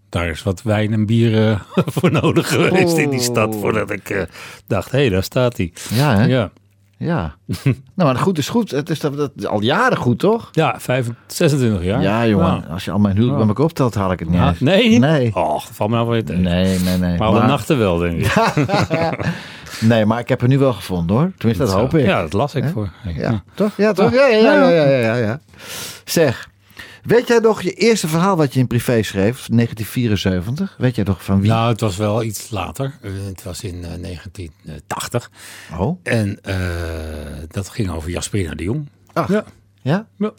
Daar 0.10 0.28
is 0.28 0.44
wat 0.44 0.62
wijn 0.62 0.94
en 0.94 1.06
bier 1.06 1.48
eh, 1.50 1.60
voor 1.96 2.12
nodig 2.12 2.50
geweest 2.50 2.98
in 2.98 3.10
die 3.10 3.20
stad. 3.20 3.56
Voordat 3.56 3.92
ik 3.92 4.10
eh, 4.10 4.22
dacht, 4.68 4.92
hé, 4.92 5.10
daar 5.10 5.24
staat 5.24 5.58
hij. 5.58 5.74
Ja, 5.90 6.16
hè? 6.16 6.26
Ja. 6.26 6.52
Ja. 6.98 7.36
nou, 7.64 7.74
maar 7.96 8.16
goed 8.16 8.38
is 8.38 8.50
goed. 8.50 8.72
Het 8.72 8.90
is 8.90 9.00
dat, 9.00 9.18
dat, 9.18 9.48
al 9.48 9.62
jaren 9.62 9.98
goed, 9.98 10.20
toch? 10.20 10.50
Ja, 10.52 10.80
25, 10.80 11.24
26 11.36 11.84
jaar. 11.84 12.02
Ja, 12.02 12.28
jongen. 12.28 12.68
Als 12.68 12.86
je 12.86 12.92
al 12.92 13.00
mijn 13.00 13.16
huwelijk 13.16 13.40
bij 13.40 13.48
elkaar 13.48 13.66
optelt, 13.66 13.96
haal 13.96 14.12
ik 14.12 14.20
het 14.20 14.30
niet 14.30 14.60
nee? 14.60 15.00
Nee. 15.00 15.36
Och, 15.36 15.68
valt 15.72 15.90
me 15.90 15.96
nou 15.96 16.08
wel 16.08 16.16
weer 16.16 16.26
tegen. 16.26 16.42
Nee, 16.42 16.80
nee, 16.80 16.98
nee. 16.98 17.18
Maar 17.18 17.28
alle 17.28 17.46
nachten 17.46 17.78
wel, 17.78 17.98
denk 17.98 18.26
ik. 18.26 18.34
nee, 19.82 20.06
maar 20.06 20.20
ik 20.20 20.30
heb 20.30 20.42
er 20.42 20.48
nu 20.48 20.58
wel 20.58 20.74
gevonden, 20.74 21.16
hoor. 21.16 21.32
Tenminste, 21.38 21.64
dat 21.64 21.74
Zo. 21.74 21.80
hoop 21.80 21.94
ik. 21.96 22.06
Ja, 22.06 22.22
dat 22.22 22.34
las 22.34 22.56
ik 22.56 22.66
voor. 22.74 22.92
Ja, 23.16 23.44
toch? 23.56 23.78
Ja, 23.78 23.92
toch? 23.94 24.14
Ja, 24.14 24.26
ja, 24.28 24.38
ja, 24.54 24.70
ja, 24.70 24.84
ja, 24.86 24.98
ja, 25.00 25.16
ja. 25.16 25.40
Zeg, 26.06 26.50
weet 27.04 27.28
jij 27.28 27.40
nog 27.40 27.62
je 27.62 27.74
eerste 27.74 28.08
verhaal 28.08 28.38
wat 28.38 28.54
je 28.54 28.60
in 28.60 28.68
privé 28.68 29.04
schreef, 29.04 29.48
1974? 29.48 30.76
Weet 30.78 30.96
jij 30.96 31.04
nog 31.04 31.24
van 31.24 31.42
wie? 31.42 31.50
Nou, 31.50 31.70
het 31.72 31.80
was 31.82 31.98
wel 31.98 32.24
iets 32.24 32.50
later. 32.50 32.94
Eh, 33.02 33.12
Het 33.28 33.44
was 33.44 33.64
in 33.64 33.84
eh, 33.84 33.90
1980. 34.02 35.32
Oh. 35.78 36.00
En 36.04 36.40
eh, 36.42 36.56
dat 37.48 37.70
ging 37.70 37.90
over 37.90 38.10
Jasperina 38.10 38.54
de 38.56 38.64
Jong. 38.64 38.90
Ach, 39.14 39.28
Ja. 39.28 39.44
ja? 39.82 40.08
Ja. 40.18 40.32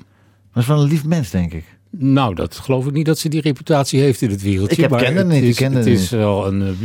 Dat 0.53 0.63
is 0.63 0.67
wel 0.67 0.81
een 0.83 0.89
lief 0.89 1.05
mens, 1.05 1.31
denk 1.31 1.53
ik. 1.53 1.65
Nou, 1.93 2.35
dat 2.35 2.57
geloof 2.57 2.87
ik 2.87 2.93
niet 2.93 3.07
dat 3.07 3.19
ze 3.19 3.29
die 3.29 3.41
reputatie 3.41 4.01
heeft 4.01 4.23
in 4.23 4.31
het 4.31 4.43
wereldje. 4.43 4.75
Ik 4.77 4.81
heb- 4.81 4.91
maar 4.91 5.05
het 5.15 5.27
niet, 5.27 5.43
is, 5.43 5.59
het 5.59 5.87
is 5.87 6.11
wel 6.11 6.47
een. 6.47 6.77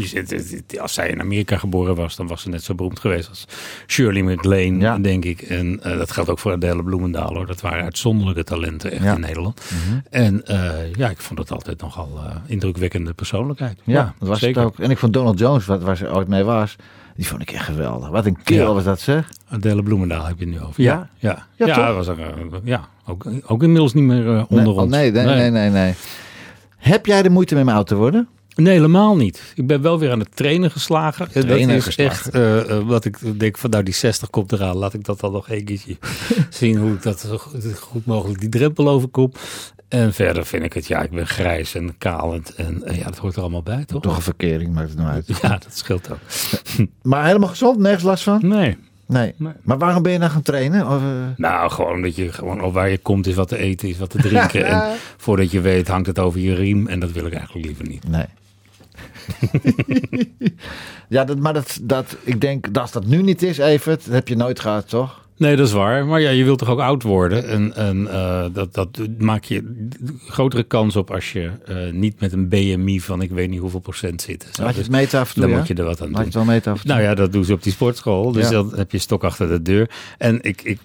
eh, 0.68 0.82
Als 0.82 0.94
zij 0.94 1.10
in 1.10 1.22
Amerika 1.22 1.58
geboren 1.58 1.96
was, 1.96 2.16
dan 2.16 2.28
was 2.28 2.42
ze 2.42 2.50
net 2.50 2.64
zo 2.64 2.76
beroemd 2.76 3.00
geweest 3.00 3.30
als 3.30 3.46
Shirley 3.88 4.22
MacLaine, 4.24 5.02
denk 5.02 5.26
ik. 5.26 5.42
En 5.42 5.84
eh, 5.84 5.98
dat 5.98 6.12
geldt 6.12 6.30
ook 6.30 6.40
voor 6.40 6.52
Adele 6.52 6.84
Bloemendaal 6.84 7.34
hoor. 7.34 7.46
Dat 7.46 7.62
waren 7.62 7.84
uitzonderlijke 7.84 8.44
talenten 8.44 8.92
echt 8.92 9.04
Ja. 9.04 9.14
in 9.16 9.20
Nederland. 9.22 9.62
Mhm. 9.88 10.00
En 10.10 10.46
eh, 10.46 10.94
ja, 10.94 11.10
ik 11.10 11.20
vond 11.20 11.40
het 11.40 11.52
altijd 11.52 11.82
nogal 11.82 12.20
indrukwekkende 12.46 13.14
persoonlijkheid. 13.14 13.80
Ja, 13.84 14.14
dat 14.20 14.28
was 14.28 14.40
zeker. 14.40 14.62
het 14.62 14.72
ook. 14.72 14.80
En 14.80 14.92
ik 14.92 14.98
vond 14.98 15.14
Donald 15.14 15.40
Jones, 15.40 15.66
wat, 15.66 15.82
waar 15.84 15.98
ze 15.98 16.14
ooit 16.14 16.28
mee 16.28 16.44
was, 16.44 16.76
die 17.16 17.28
vond 17.28 17.42
ik 17.42 17.52
echt 17.52 17.66
geweldig. 17.66 18.10
Wat 18.10 18.26
een 18.26 18.38
kerel 18.44 18.68
Ja. 18.68 18.74
was 18.74 18.84
dat, 18.84 19.00
zeg. 19.00 19.30
Adele 19.50 19.84
Bloemendaal 19.84 20.26
heb 20.26 20.40
je 20.40 20.46
het 20.46 20.54
nu 20.54 20.62
over. 20.62 20.84
Ja? 20.84 21.10
Ja, 21.18 21.46
ja. 21.56 21.66
Ja, 21.68 21.94
was 21.94 22.08
er, 22.08 22.20
eh, 22.20 22.28
ja 22.64 22.88
ook, 23.08 23.26
ook 23.46 23.64
inmiddels 23.64 23.94
niet 23.94 24.04
meer 24.04 24.28
eh, 24.28 24.44
onder 24.50 24.66
nee, 24.66 24.74
ons. 24.74 24.82
oh, 24.84 24.90
nee, 24.90 25.12
nee, 25.12 25.26
nee, 25.26 25.50
nee, 25.52 25.70
nee. 25.70 25.94
Heb 26.78 27.06
jij 27.06 27.22
de 27.24 27.30
moeite 27.30 27.56
met 27.56 27.66
me 27.66 27.72
oud 27.72 27.88
te 27.88 27.96
worden? 27.96 28.28
Nee, 28.56 28.74
helemaal 28.74 29.16
niet. 29.16 29.54
Ik 29.56 29.68
ben 29.68 29.82
wel 29.82 30.00
weer 30.00 30.12
aan 30.12 30.20
het 30.20 30.36
trainen 30.36 30.72
geslagen. 30.72 31.28
En 31.34 31.42
Trainen 31.42 31.68
dat 31.68 31.78
is 31.78 31.84
geslagen. 31.86 32.34
echt 32.34 32.70
eh, 32.70 32.80
wat 32.88 33.06
ik 33.06 33.40
denk 33.40 33.58
van 33.58 33.70
nou 33.70 33.84
die 33.84 33.94
60 33.94 34.30
komt 34.30 34.52
eraan. 34.52 34.76
Laat 34.78 34.94
ik 34.94 35.04
dat 35.04 35.20
dan 35.20 35.32
nog 35.32 35.50
een 35.50 35.66
keertje 35.66 35.98
zien 36.50 36.78
hoe 36.78 36.92
ik 36.94 37.04
dat 37.04 37.20
zo 37.20 37.38
goed- 37.38 37.78
goed 37.80 38.06
mogelijk 38.06 38.40
die 38.40 38.50
drempel 38.50 38.90
overkom. 38.90 39.32
En 39.96 40.14
verder 40.14 40.46
vind 40.46 40.64
ik 40.64 40.74
het, 40.74 40.88
ja, 40.88 41.02
ik 41.02 41.10
ben 41.10 41.28
grijs 41.28 41.76
en 41.76 41.98
kalend. 41.98 42.56
En 42.56 42.84
eh, 42.84 42.98
ja, 42.98 43.04
dat 43.04 43.18
hoort 43.18 43.36
er 43.36 43.42
allemaal 43.42 43.64
bij, 43.64 43.86
toch? 43.86 44.02
Toch 44.02 44.16
een 44.16 44.22
verkering, 44.22 44.74
maakt 44.74 44.90
het 44.90 44.98
nou 44.98 45.10
uit. 45.10 45.28
Ja, 45.42 45.50
dat 45.50 45.68
scheelt 45.78 46.12
ook. 46.12 46.20
Maar 47.02 47.26
helemaal 47.26 47.50
gezond, 47.50 47.80
nergens 47.80 48.04
last 48.04 48.24
van? 48.24 48.40
Nee. 48.44 48.78
Nee. 49.08 49.34
Maar 49.62 49.78
waarom 49.78 50.04
ben 50.04 50.12
je 50.12 50.18
nou 50.18 50.32
gaan 50.32 50.42
trainen? 50.42 50.88
Of, 50.88 51.02
eh, 51.02 51.38
Nou, 51.38 51.72
gewoon 51.72 52.02
dat 52.02 52.16
je 52.16 52.32
gewoon 52.32 52.62
op 52.62 52.74
waar 52.74 52.90
je 52.90 52.98
komt 52.98 53.28
is 53.28 53.36
wat 53.36 53.48
te 53.48 53.58
eten 53.58 53.90
is, 53.90 53.98
wat 53.98 54.10
te 54.10 54.18
drinken. 54.18 54.66
en 54.82 54.84
voordat 55.18 55.52
je 55.52 55.62
weet 55.62 55.88
hangt 55.88 56.08
het 56.08 56.20
over 56.20 56.40
je 56.40 56.54
riem. 56.54 56.88
En 56.88 57.00
dat 57.00 57.12
wil 57.12 57.26
ik 57.26 57.34
eigenlijk 57.34 57.66
liever 57.66 57.88
niet. 57.88 58.08
Nee. 58.08 58.26
ja, 61.16 61.24
dat, 61.24 61.40
maar 61.40 61.54
dat, 61.54 61.80
dat, 61.82 62.18
ik 62.24 62.42
denk 62.42 62.74
dat 62.74 62.82
als 62.82 62.92
dat 62.92 63.06
nu 63.06 63.22
niet 63.22 63.42
is, 63.42 63.58
Evert, 63.58 64.06
dat 64.06 64.14
heb 64.14 64.28
je 64.28 64.36
nooit 64.36 64.60
gehad, 64.60 64.90
toch? 64.90 65.25
Nee, 65.38 65.56
dat 65.56 65.68
is 65.68 65.74
waar. 65.74 66.06
Maar 66.06 66.22
ja, 66.22 66.30
je 66.30 66.44
wilt 66.44 66.60
toch 66.60 66.70
ook 66.70 66.80
oud 66.80 67.04
worden. 67.04 67.48
En, 67.48 67.76
en 67.76 68.08
eh, 68.12 68.46
dat, 68.54 68.74
dat 68.74 68.88
maak 69.18 69.44
je 69.44 69.88
grotere 70.28 70.64
kans 70.64 70.96
op 70.96 71.12
als 71.12 71.32
je 71.32 71.50
eh, 71.66 71.76
niet 71.92 72.20
met 72.20 72.34
een 72.34 72.50
BMI 72.50 73.02
van 73.02 73.22
ik 73.22 73.32
weet 73.32 73.50
niet 73.50 73.60
hoeveel 73.60 73.80
procent 73.80 74.22
zit. 74.22 74.50
Laat 74.62 74.76
je 74.76 74.82
het 74.82 74.90
meten 74.92 75.20
af 75.20 75.28
en 75.28 75.34
toe, 75.34 75.42
Dan 75.44 75.52
ja? 75.52 75.58
moet 75.58 75.68
je 75.68 75.74
er 75.74 75.84
wat 75.84 76.02
aan 76.02 76.12
Laat 76.12 76.18
je 76.18 76.18
doen. 76.18 76.26
het 76.26 76.34
wel 76.34 76.44
meten 76.56 76.72
af 76.72 76.78
en 76.82 76.86
toe? 76.86 76.96
Nou 76.96 77.04
ja, 77.08 77.16
dat 77.16 77.32
doen 77.32 77.46
ze 77.46 77.54
op 77.54 77.64
die 77.64 77.72
sportschool. 77.72 78.32
Dus 78.32 78.44
Ja. 78.44 78.50
dan 78.52 78.72
heb 78.76 78.92
je 78.92 78.98
stok 78.98 79.24
achter 79.24 79.48
de 79.48 79.62
deur. 79.62 79.90
En 80.18 80.40
ik, 80.42 80.62
ik 80.62 80.80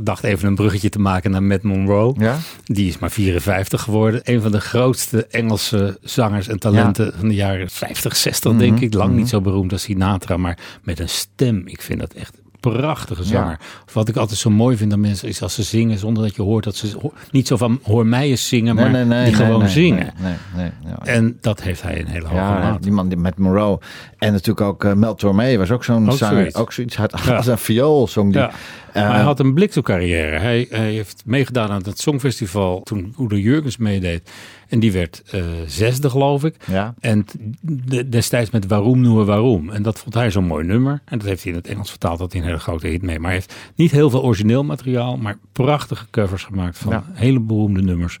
dacht 0.00 0.24
even 0.24 0.48
een 0.48 0.54
bruggetje 0.54 0.88
te 0.88 0.98
maken 1.00 1.30
naar 1.30 1.42
Matt 1.42 1.62
Monroe. 1.62 2.14
Ja? 2.18 2.38
Die 2.64 2.88
is 2.88 2.98
maar 2.98 3.10
54 3.10 3.82
geworden. 3.82 4.20
Een 4.24 4.40
van 4.42 4.52
de 4.52 4.60
grootste 4.60 5.26
Engelse 5.26 5.98
zangers 6.02 6.48
en 6.48 6.58
talenten 6.58 7.12
van 7.18 7.28
de 7.28 7.34
jaren 7.34 7.70
50, 7.70 8.16
60 8.16 8.56
denk 8.56 8.72
Mhm, 8.74 8.82
ik. 8.84 8.94
Lang 8.94 9.10
mhm. 9.10 9.18
niet 9.18 9.28
zo 9.28 9.40
beroemd 9.40 9.72
als 9.72 9.82
Sinatra, 9.82 10.36
maar 10.36 10.58
met 10.82 10.98
een 11.00 11.08
stem. 11.08 11.62
Ik 11.66 11.82
vind 11.82 12.00
dat 12.00 12.12
echt 12.12 12.40
prachtige 12.70 13.24
zanger. 13.24 13.58
Wat 13.92 14.08
ik 14.08 14.16
altijd 14.16 14.38
zo 14.38 14.50
mooi 14.50 14.76
vind 14.76 14.92
aan 14.92 15.00
mensen 15.00 15.28
is 15.28 15.42
als 15.42 15.54
ze 15.54 15.62
zingen 15.62 15.98
zonder 15.98 16.22
dat 16.22 16.34
je 16.34 16.42
hoort 16.42 16.64
dat 16.64 16.76
ze 16.76 16.96
niet 17.30 17.46
zo 17.46 17.56
van 17.56 17.80
hoor 17.82 18.06
mij 18.06 18.28
eens 18.28 18.48
zingen, 18.48 18.74
maar 18.74 18.92
die 18.92 19.04
nee, 19.04 19.34
gewoon 19.34 19.68
zingen. 19.68 20.12
Nee, 20.20 20.34
nee, 20.56 20.70
nee, 20.84 20.90
ja. 20.90 21.12
En 21.12 21.38
dat 21.40 21.62
heeft 21.62 21.82
hij 21.82 22.00
een 22.00 22.06
hele 22.06 22.24
hoge 22.26 22.34
Ja, 22.36 22.78
die 22.80 22.92
man 22.92 23.20
met 23.20 23.38
Moreau. 23.38 23.78
En 24.18 24.32
natuurlijk 24.32 24.66
ook 24.66 24.84
eh, 24.84 24.92
Mel 24.92 25.14
Tormé 25.14 25.56
was 25.56 25.70
ook 25.70 25.84
zo'n 25.84 26.12
zanger. 26.12 26.36
zoiets. 26.36 26.54
Ook 26.56 26.72
zoiets. 26.72 26.96
Had 26.96 27.20
Ja. 27.24 27.36
als 27.36 27.46
een 27.46 27.58
viool 27.58 28.08
zong 28.08 28.32
die. 28.32 28.40
Ja. 28.40 28.50
Eh, 28.92 29.02
Maar 29.02 29.14
hij 29.14 29.22
had 29.22 29.40
een 29.40 29.54
bliksemcarrière. 29.54 30.38
Hij, 30.38 30.66
hij 30.70 30.90
heeft 30.90 31.22
meegedaan 31.26 31.70
aan 31.70 31.82
het 31.84 32.00
Songfestival 32.00 32.80
toen 32.82 33.14
Udo 33.20 33.36
Jurgens 33.36 33.76
meedeed. 33.76 34.30
En 34.72 34.80
die 34.80 34.92
werd 34.92 35.22
eh, 35.30 35.42
zesde, 35.66 36.10
geloof 36.10 36.44
ik. 36.44 36.54
Ja. 36.66 36.94
En 37.00 37.24
de- 37.60 38.08
destijds 38.08 38.50
met 38.50 38.66
Waarom 38.66 39.00
noemen 39.00 39.26
Waarom. 39.26 39.70
En 39.70 39.82
dat 39.82 39.98
vond 39.98 40.14
hij 40.14 40.30
zo'n 40.30 40.44
mooi 40.46 40.64
nummer. 40.66 41.02
En 41.04 41.18
dat 41.18 41.28
heeft 41.28 41.42
hij 41.42 41.52
in 41.52 41.58
het 41.58 41.66
Engels 41.68 41.90
vertaald. 41.90 42.18
Dat 42.18 42.32
hij 42.32 42.40
een 42.40 42.46
hele 42.46 42.58
grote 42.58 42.86
hit 42.86 43.02
mee. 43.02 43.16
Maar 43.18 43.26
hij 43.30 43.34
heeft 43.38 43.54
niet 43.74 43.90
heel 43.90 44.10
veel 44.10 44.22
origineel 44.22 44.64
materiaal. 44.64 45.16
Maar 45.16 45.38
prachtige 45.52 46.06
covers 46.10 46.44
gemaakt 46.44 46.78
van 46.78 46.92
Ja. 46.92 47.04
hele 47.12 47.40
beroemde 47.40 47.82
nummers. 47.82 48.18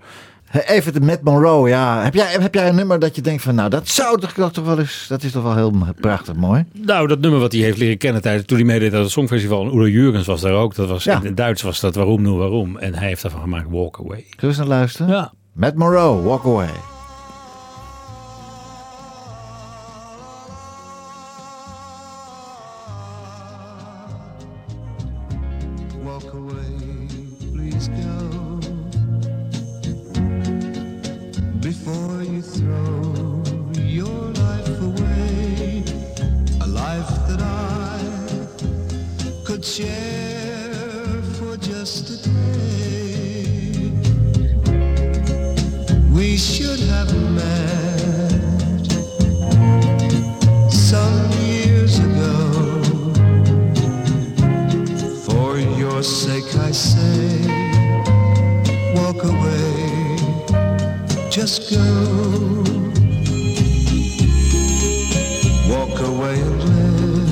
Even 0.66 0.92
de 0.92 1.00
Matt 1.00 1.22
Monroe, 1.22 1.68
ja. 1.68 2.02
Heb 2.02 2.14
jij, 2.14 2.36
heb 2.40 2.54
jij 2.54 2.68
een 2.68 2.74
nummer 2.74 2.98
dat 2.98 3.16
je 3.16 3.22
denkt 3.22 3.42
van, 3.42 3.54
nou, 3.54 3.70
dat 3.70 3.88
zou 3.88 4.20
toch, 4.20 4.52
toch 4.52 4.64
wel 4.64 4.78
eens, 4.78 5.06
dat 5.08 5.22
is 5.22 5.32
toch 5.32 5.42
wel 5.42 5.56
heel 5.56 5.72
prachtig 6.00 6.34
mooi. 6.34 6.64
Nou, 6.72 7.06
dat 7.08 7.20
nummer 7.20 7.40
wat 7.40 7.52
hij 7.52 7.60
heeft 7.60 7.78
leren 7.78 7.98
kennen 7.98 8.22
tijdens 8.22 8.46
toen 8.46 8.56
hij 8.56 8.66
meedeed 8.66 8.94
aan 8.94 9.00
het 9.00 9.10
Songfestival. 9.10 9.62
En 9.62 9.68
Udo 9.68 9.88
Jurgens 9.88 10.26
was 10.26 10.40
daar 10.40 10.52
ook. 10.52 10.74
Dat 10.74 10.88
was, 10.88 11.04
Ja. 11.04 11.18
In 11.18 11.24
het 11.26 11.36
Duits 11.36 11.62
was 11.62 11.80
dat 11.80 11.94
Waarom 11.94 12.22
noemen 12.22 12.40
Waarom. 12.40 12.76
En 12.78 12.94
hij 12.94 13.08
heeft 13.08 13.22
daarvan 13.22 13.40
gemaakt 13.40 13.70
Walk 13.70 13.98
Away. 14.00 14.16
Zullen 14.28 14.34
we 14.40 14.46
eens 14.46 14.56
naar 14.56 14.66
luisteren? 14.66 15.08
Ja. 15.12 15.32
Matt 15.54 15.76
Monroe, 15.76 16.18
Walk 16.22 16.44
Away. 16.44 16.70
Walk 26.02 26.32
your 56.02 56.10
sake 56.10 56.56
I 56.56 56.72
say, 56.72 57.46
walk 58.96 59.22
away, 59.22 60.16
just 61.30 61.70
go. 61.70 61.84
Walk 65.72 66.00
away 66.00 66.40
and 66.40 66.58
live 66.70 67.30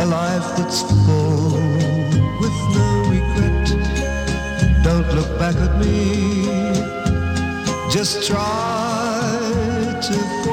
a 0.00 0.06
life 0.06 0.48
that's 0.56 0.82
full 0.82 1.52
with 2.40 2.58
no 2.74 2.86
regret. 3.14 3.66
Don't 4.82 5.08
look 5.14 5.30
back 5.38 5.56
at 5.66 5.78
me, 5.78 5.96
just 7.88 8.26
try 8.26 8.40
to 10.08 10.49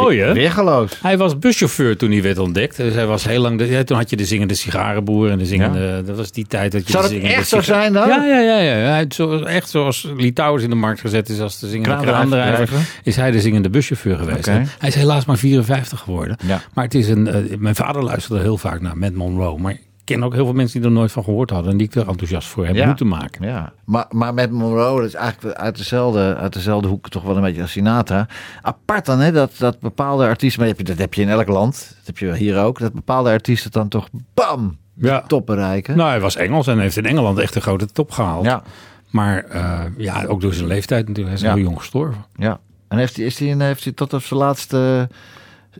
Mooi, 0.00 0.20
hè? 0.20 0.32
Weergeloos. 0.32 0.90
Hij 1.02 1.18
was 1.18 1.38
buschauffeur 1.38 1.96
toen 1.96 2.10
hij 2.10 2.22
werd 2.22 2.38
ontdekt. 2.38 2.76
Dus 2.76 2.94
hij 2.94 3.06
was 3.06 3.24
heel 3.24 3.40
lang. 3.40 3.58
De, 3.58 3.84
toen 3.84 3.96
had 3.96 4.10
je 4.10 4.16
de 4.16 4.24
zingende 4.24 4.54
sigarenboer 4.54 5.30
en 5.30 5.38
de 5.38 5.46
zingende. 5.46 6.02
Dat 6.06 6.16
was 6.16 6.32
die 6.32 6.46
tijd 6.46 6.72
dat 6.72 6.86
je. 6.86 6.92
Zou 6.92 7.02
de 7.02 7.08
zingende 7.08 7.34
echt 7.34 7.48
zo 7.48 7.60
zijn 7.60 7.92
dan? 7.92 8.08
Ja, 8.08 8.24
ja, 8.24 8.38
ja. 8.40 8.58
ja. 8.58 8.74
Hij, 8.90 9.04
zo, 9.08 9.42
echt 9.42 9.70
zoals 9.70 10.08
Litouwers 10.16 10.64
in 10.64 10.70
de 10.70 10.76
markt 10.76 11.00
gezet 11.00 11.28
is 11.28 11.40
als 11.40 11.58
de 11.58 11.68
zingende 11.68 12.04
Kraandrijver. 12.04 12.68
Is 13.02 13.16
hij 13.16 13.30
de 13.30 13.40
zingende 13.40 13.70
buschauffeur 13.70 14.18
geweest. 14.18 14.46
Hij 14.46 14.66
is 14.88 14.94
helaas 14.94 15.24
maar 15.24 15.38
54 15.38 15.98
geworden. 16.00 16.36
Ja. 16.46 16.60
Maar 16.74 16.84
het 16.84 16.94
is 16.94 17.08
een. 17.08 17.26
eh, 17.26 17.56
mijn 17.58 17.74
vader 17.74 18.02
luisterde 18.02 18.42
heel 18.42 18.58
vaak 18.58 18.80
naar 18.80 18.96
Matt 18.98 19.14
Monroe. 19.14 19.58
Maar 19.58 19.76
ken 20.04 20.24
ook 20.24 20.32
heel 20.34 20.44
veel 20.44 20.54
mensen 20.54 20.80
die 20.80 20.88
er 20.88 20.94
nooit 20.94 21.12
van 21.12 21.24
gehoord 21.24 21.50
hadden. 21.50 21.70
En 21.72 21.76
die 21.78 21.86
ik 21.86 21.94
er 21.94 22.08
enthousiast 22.08 22.48
voor 22.48 22.66
heb 22.66 22.74
Ja. 22.74 22.86
moeten 22.86 23.08
maken. 23.08 23.46
Ja, 23.46 23.72
maar, 23.84 24.06
maar 24.10 24.34
met 24.34 24.50
Monroe, 24.50 24.96
dat 25.00 25.06
is 25.08 25.14
eigenlijk 25.14 25.56
uit 25.58 25.76
dezelfde, 25.76 26.34
uit 26.36 26.52
dezelfde 26.52 26.88
hoek 26.88 27.08
toch 27.08 27.22
wel 27.22 27.36
een 27.36 27.42
beetje 27.42 27.62
als 27.62 27.70
Sinatra. 27.70 28.26
Apart 28.62 29.06
dan, 29.06 29.18
hè, 29.20 29.32
dat, 29.32 29.52
dat 29.58 29.80
bepaalde 29.80 30.24
artiesten, 30.26 30.60
maar 30.60 30.68
dat 30.68 30.78
heb 30.78 30.86
je- 30.86 30.92
dat 30.92 31.02
heb 31.02 31.14
je 31.14 31.22
in 31.22 31.28
elk 31.28 31.48
land, 31.48 31.94
dat 31.96 32.06
heb 32.06 32.18
je 32.18 32.34
hier 32.34 32.58
ook, 32.62 32.78
dat 32.78 32.92
bepaalde 32.92 33.30
artiesten 33.30 33.70
dan 33.70 33.88
toch 33.88 34.08
bam, 34.34 34.76
Ja. 34.94 35.20
top 35.26 35.46
bereiken. 35.46 35.96
Nou, 35.96 36.08
hij 36.10 36.20
was 36.20 36.36
Engels 36.36 36.66
en 36.66 36.78
heeft 36.78 36.96
in 36.96 37.06
Engeland 37.06 37.38
echt 37.38 37.54
een 37.54 37.62
grote 37.62 37.86
top 37.86 38.10
gehaald. 38.10 38.44
Ja, 38.44 38.62
Maar 39.10 39.44
eh, 39.44 39.80
ja, 39.96 40.24
ook 40.24 40.40
door 40.40 40.54
zijn 40.54 40.66
leeftijd 40.66 41.08
natuurlijk. 41.08 41.36
Hij 41.38 41.44
is 41.46 41.48
Ja. 41.50 41.54
heel 41.54 41.64
jong 41.64 41.78
gestorven. 41.78 42.24
ja. 42.36 42.60
En 42.88 42.98
heeft 42.98 43.16
hij, 43.16 43.24
is 43.24 43.38
hij, 43.38 43.54
heeft 43.58 43.84
hij 43.84 43.92
tot 43.92 44.12
op 44.12 44.22
zijn 44.22 44.40
laatste, 44.40 45.08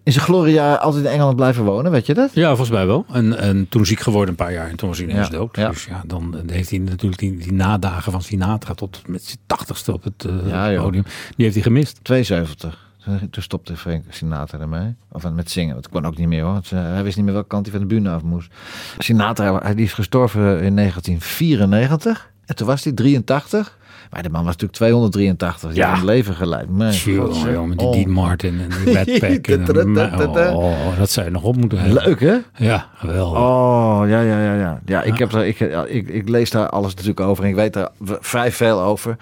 in 0.03 0.13
zijn 0.13 0.25
gloriejaar 0.25 0.79
altijd 0.79 1.05
in 1.05 1.11
Engeland 1.11 1.37
blijven 1.37 1.65
wonen, 1.65 1.91
weet 1.91 2.07
je 2.07 2.15
dat? 2.15 2.31
Ja, 2.35 2.49
volgens 2.49 2.71
mij 2.71 2.87
wel. 2.87 3.05
En, 3.13 3.39
en 3.39 3.67
toen 3.69 3.87
ziek 3.87 4.01
geworden 4.01 4.29
een 4.31 4.35
paar 4.37 4.53
jaar 4.53 4.69
en 4.69 4.77
toen 4.77 4.89
was 4.89 4.99
hij 4.99 5.07
ineens 5.09 5.27
Ja, 5.29 5.33
dood. 5.33 5.57
ja. 5.57 5.69
Dus 5.69 5.85
ja, 5.85 6.03
dan 6.07 6.43
heeft 6.47 6.71
hij 6.71 6.79
natuurlijk 6.79 7.21
die, 7.21 7.37
die 7.37 7.53
nadagen 7.53 8.13
van 8.13 8.23
Sinatra 8.23 8.75
tot 8.75 9.03
met 9.07 9.25
zijn 9.25 9.39
tachtigste 9.47 9.93
op 9.93 10.05
het 10.05 10.25
eh, 10.25 10.49
Ja, 10.75 10.83
podium. 10.83 11.03
Die 11.03 11.35
heeft 11.45 11.55
hij 11.55 11.63
gemist. 11.65 11.99
72. 12.03 12.91
Toen 13.31 13.43
stopte 13.43 13.77
Frank 13.77 14.05
Sinatra 14.09 14.59
ermee. 14.59 14.95
Of 15.13 15.31
met 15.31 15.51
zingen. 15.51 15.75
Dat 15.75 15.89
kon 15.89 16.07
ook 16.07 16.17
niet 16.17 16.29
meer 16.29 16.43
hoor. 16.43 16.61
Eh, 16.71 16.79
hij 16.83 17.03
wist 17.03 17.17
niet 17.17 17.25
meer 17.25 17.35
welke 17.35 17.49
kant 17.49 17.67
hij 17.67 17.79
van 17.79 17.89
de 17.89 17.95
bühne 17.95 18.11
af 18.11 18.23
moest. 18.23 18.53
Sinatra 18.99 19.59
hij- 19.63 19.75
die 19.75 19.85
is 19.85 19.93
gestorven 19.93 20.61
in 20.63 20.75
1994. 20.75 22.31
En 22.47 22.57
toen 22.57 22.67
was 22.67 22.85
hij 22.85 22.93
83. 22.93 23.79
Maar 24.13 24.23
de 24.23 24.29
man 24.31 24.45
was 24.45 24.53
natuurlijk 24.53 24.73
283. 24.73 25.71
Die 25.71 25.79
Ja. 25.79 25.89
had 25.89 25.99
een 25.99 26.05
leven 26.05 26.35
geleid. 26.35 26.69
Met 26.71 27.03
die 27.05 27.23
Oh. 27.23 27.93
Dean 27.93 28.11
Martin 28.11 28.61
en 28.61 28.69
die 28.85 28.95
backpack. 29.21 29.47
en, 29.47 30.29
oh, 30.57 30.99
dat 30.99 31.11
zou 31.11 31.27
je 31.27 31.33
nog 31.33 31.43
op 31.43 31.57
moeten 31.57 31.79
hebben. 31.79 32.03
Leuk 32.05 32.21
hè? 32.21 32.37
Ja, 32.57 32.87
geweldig. 32.95 33.39
Oh, 33.39 34.03
ja, 34.07 34.21
ja, 34.21 34.43
ja. 34.45 34.55
Ja, 34.55 34.81
ja 34.85 35.03
ik, 35.03 35.19
heb 35.19 35.33
ik, 35.33 35.61
ik, 35.89 36.09
ik 36.09 36.29
lees 36.29 36.51
daar 36.51 36.69
alles 36.69 36.91
natuurlijk 36.91 37.21
over. 37.21 37.45
En 37.45 37.51
ik 37.51 37.57
weet 37.57 37.73
daar 37.73 37.89
vrij 38.21 38.53
veel 38.53 38.81
over. 38.81 39.17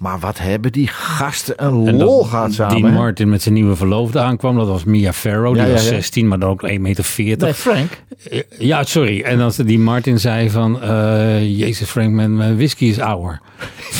Maar 0.00 0.18
wat 0.18 0.38
hebben 0.38 0.72
die 0.72 0.86
gasten 0.86 1.64
een 1.64 1.96
lol 1.96 2.24
gehad 2.24 2.52
samen. 2.52 2.80
Dean 2.80 2.92
hè? 2.92 2.98
Martin 2.98 3.28
met 3.28 3.42
zijn 3.42 3.54
nieuwe 3.54 3.76
verloofde 3.76 4.18
aankwam. 4.20 4.56
Dat 4.56 4.66
was 4.68 4.84
Mia 4.84 5.12
Farrow. 5.12 5.52
Die 5.54 5.62
Ja, 5.62 5.68
ja, 5.68 5.72
was 5.74 5.82
ja. 5.82 5.88
16, 5.88 6.28
maar 6.28 6.38
dan 6.38 6.50
ook 6.50 6.68
1,40 6.68 6.80
meter. 6.80 7.04
Nee, 7.38 7.54
Frank. 7.54 8.02
Ja, 8.58 8.84
sorry. 8.84 9.20
En 9.22 9.40
als 9.40 9.56
die 9.56 9.78
Martin 9.78 10.20
zei 10.20 10.50
van... 10.50 10.82
eh, 10.82 11.58
Jezus 11.58 11.88
Frank, 11.90 12.12
mijn, 12.12 12.36
mijn 12.36 12.56
whisky 12.56 12.84
is 12.84 12.98
ouder. 13.00 13.40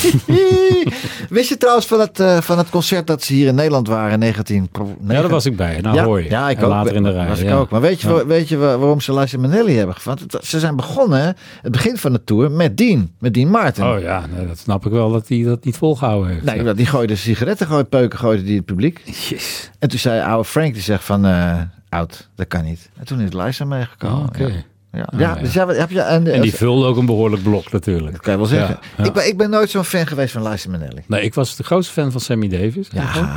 Wist 1.29 1.49
je 1.49 1.57
trouwens 1.57 1.85
van 1.87 1.99
het, 1.99 2.19
eh, 2.19 2.41
van 2.41 2.57
het 2.57 2.69
concert 2.69 3.07
dat 3.07 3.23
ze 3.23 3.33
hier 3.33 3.47
in 3.47 3.55
Nederland 3.55 3.87
waren 3.87 4.11
in 4.13 4.19
19... 4.19 4.69
Ja, 5.07 5.21
daar 5.21 5.29
was 5.29 5.45
ik 5.45 5.55
bij. 5.55 5.79
Nou, 5.81 5.95
ja, 5.95 6.03
hoor 6.03 6.23
je. 6.23 6.29
Ja, 6.29 6.49
ik 6.49 6.57
En 6.57 6.63
ook. 6.63 6.69
later 6.69 6.95
in 6.95 7.03
de 7.03 7.11
rij. 7.11 7.27
Was 7.27 7.39
ik 7.39 7.51
ook. 7.51 7.69
Maar 7.69 7.81
weet 7.81 8.01
je, 8.01 8.25
weet 8.27 8.47
je 8.49 8.57
wa- 8.57 8.77
waarom 8.77 9.01
ze 9.01 9.13
Liza 9.13 9.37
Minnelli 9.37 9.75
hebben 9.75 9.95
gevat? 9.95 10.21
Ze 10.41 10.59
zijn 10.59 10.75
begonnen, 10.75 11.35
het 11.61 11.71
begin 11.71 11.97
van 11.97 12.11
de 12.11 12.23
tour, 12.23 12.51
met 12.51 12.77
Dean. 12.77 13.09
Met 13.19 13.33
Dean 13.33 13.49
Martin. 13.49 13.83
Oh 13.83 13.99
ja, 13.99 14.25
nee, 14.35 14.47
dat 14.47 14.57
snap 14.57 14.85
ik 14.85 14.91
wel 14.91 15.11
dat 15.11 15.27
hij 15.27 15.43
dat 15.43 15.65
niet 15.65 15.77
volgehouden 15.97 16.31
heeft. 16.33 16.63
Nee, 16.63 16.73
die 16.73 16.85
gooide 16.85 17.15
sigaretten, 17.15 17.67
gooide 17.67 17.89
peuken, 17.89 18.19
gooide 18.19 18.43
die 18.43 18.55
het 18.55 18.65
publiek. 18.65 19.01
Yes. 19.05 19.69
En 19.79 19.89
toen 19.89 19.99
zei 19.99 20.21
oude 20.21 20.45
Frank, 20.45 20.73
die 20.73 20.83
zegt 20.83 21.03
van, 21.03 21.25
eh 21.25 21.61
oud, 21.89 22.29
dat 22.35 22.47
kan 22.47 22.63
niet. 22.63 22.89
En 22.97 23.05
toen 23.05 23.19
is 23.19 23.33
Liza 23.33 23.65
meegekomen. 23.65 24.29
Oh. 24.29 24.47
Ja, 24.49 24.63
ja. 24.91 25.01
Ah, 25.01 25.19
ja, 25.19 25.35
ja. 25.35 25.41
dus 25.41 25.53
ja, 25.53 25.65
wat- 25.65 25.77
heb 25.77 25.89
je... 25.91 26.01
En, 26.01 26.27
En 26.33 26.41
die 26.41 26.53
vulde 26.55 26.85
ook 26.85 26.97
een 26.97 27.05
behoorlijk 27.05 27.43
blok 27.43 27.71
natuurlijk. 27.71 28.11
dat 28.11 28.21
kan 28.21 28.31
je 28.31 28.37
wel 28.39 28.47
zeggen. 28.47 28.77
Ja, 28.81 28.87
ja. 28.97 29.03
Ik, 29.03 29.13
ben, 29.13 29.27
ik 29.27 29.37
ben 29.37 29.49
nooit 29.49 29.69
zo'n 29.69 29.83
fan 29.83 30.07
geweest 30.07 30.33
van 30.33 30.47
Liza 30.49 30.69
Minnelli. 30.69 31.01
Nee, 31.07 31.21
ik 31.23 31.33
was 31.33 31.55
de 31.55 31.63
grootste 31.63 31.93
fan 31.93 32.11
van 32.11 32.21
Sammy 32.21 32.47
Davis. 32.47 32.89
eigenlijk. 32.89 33.29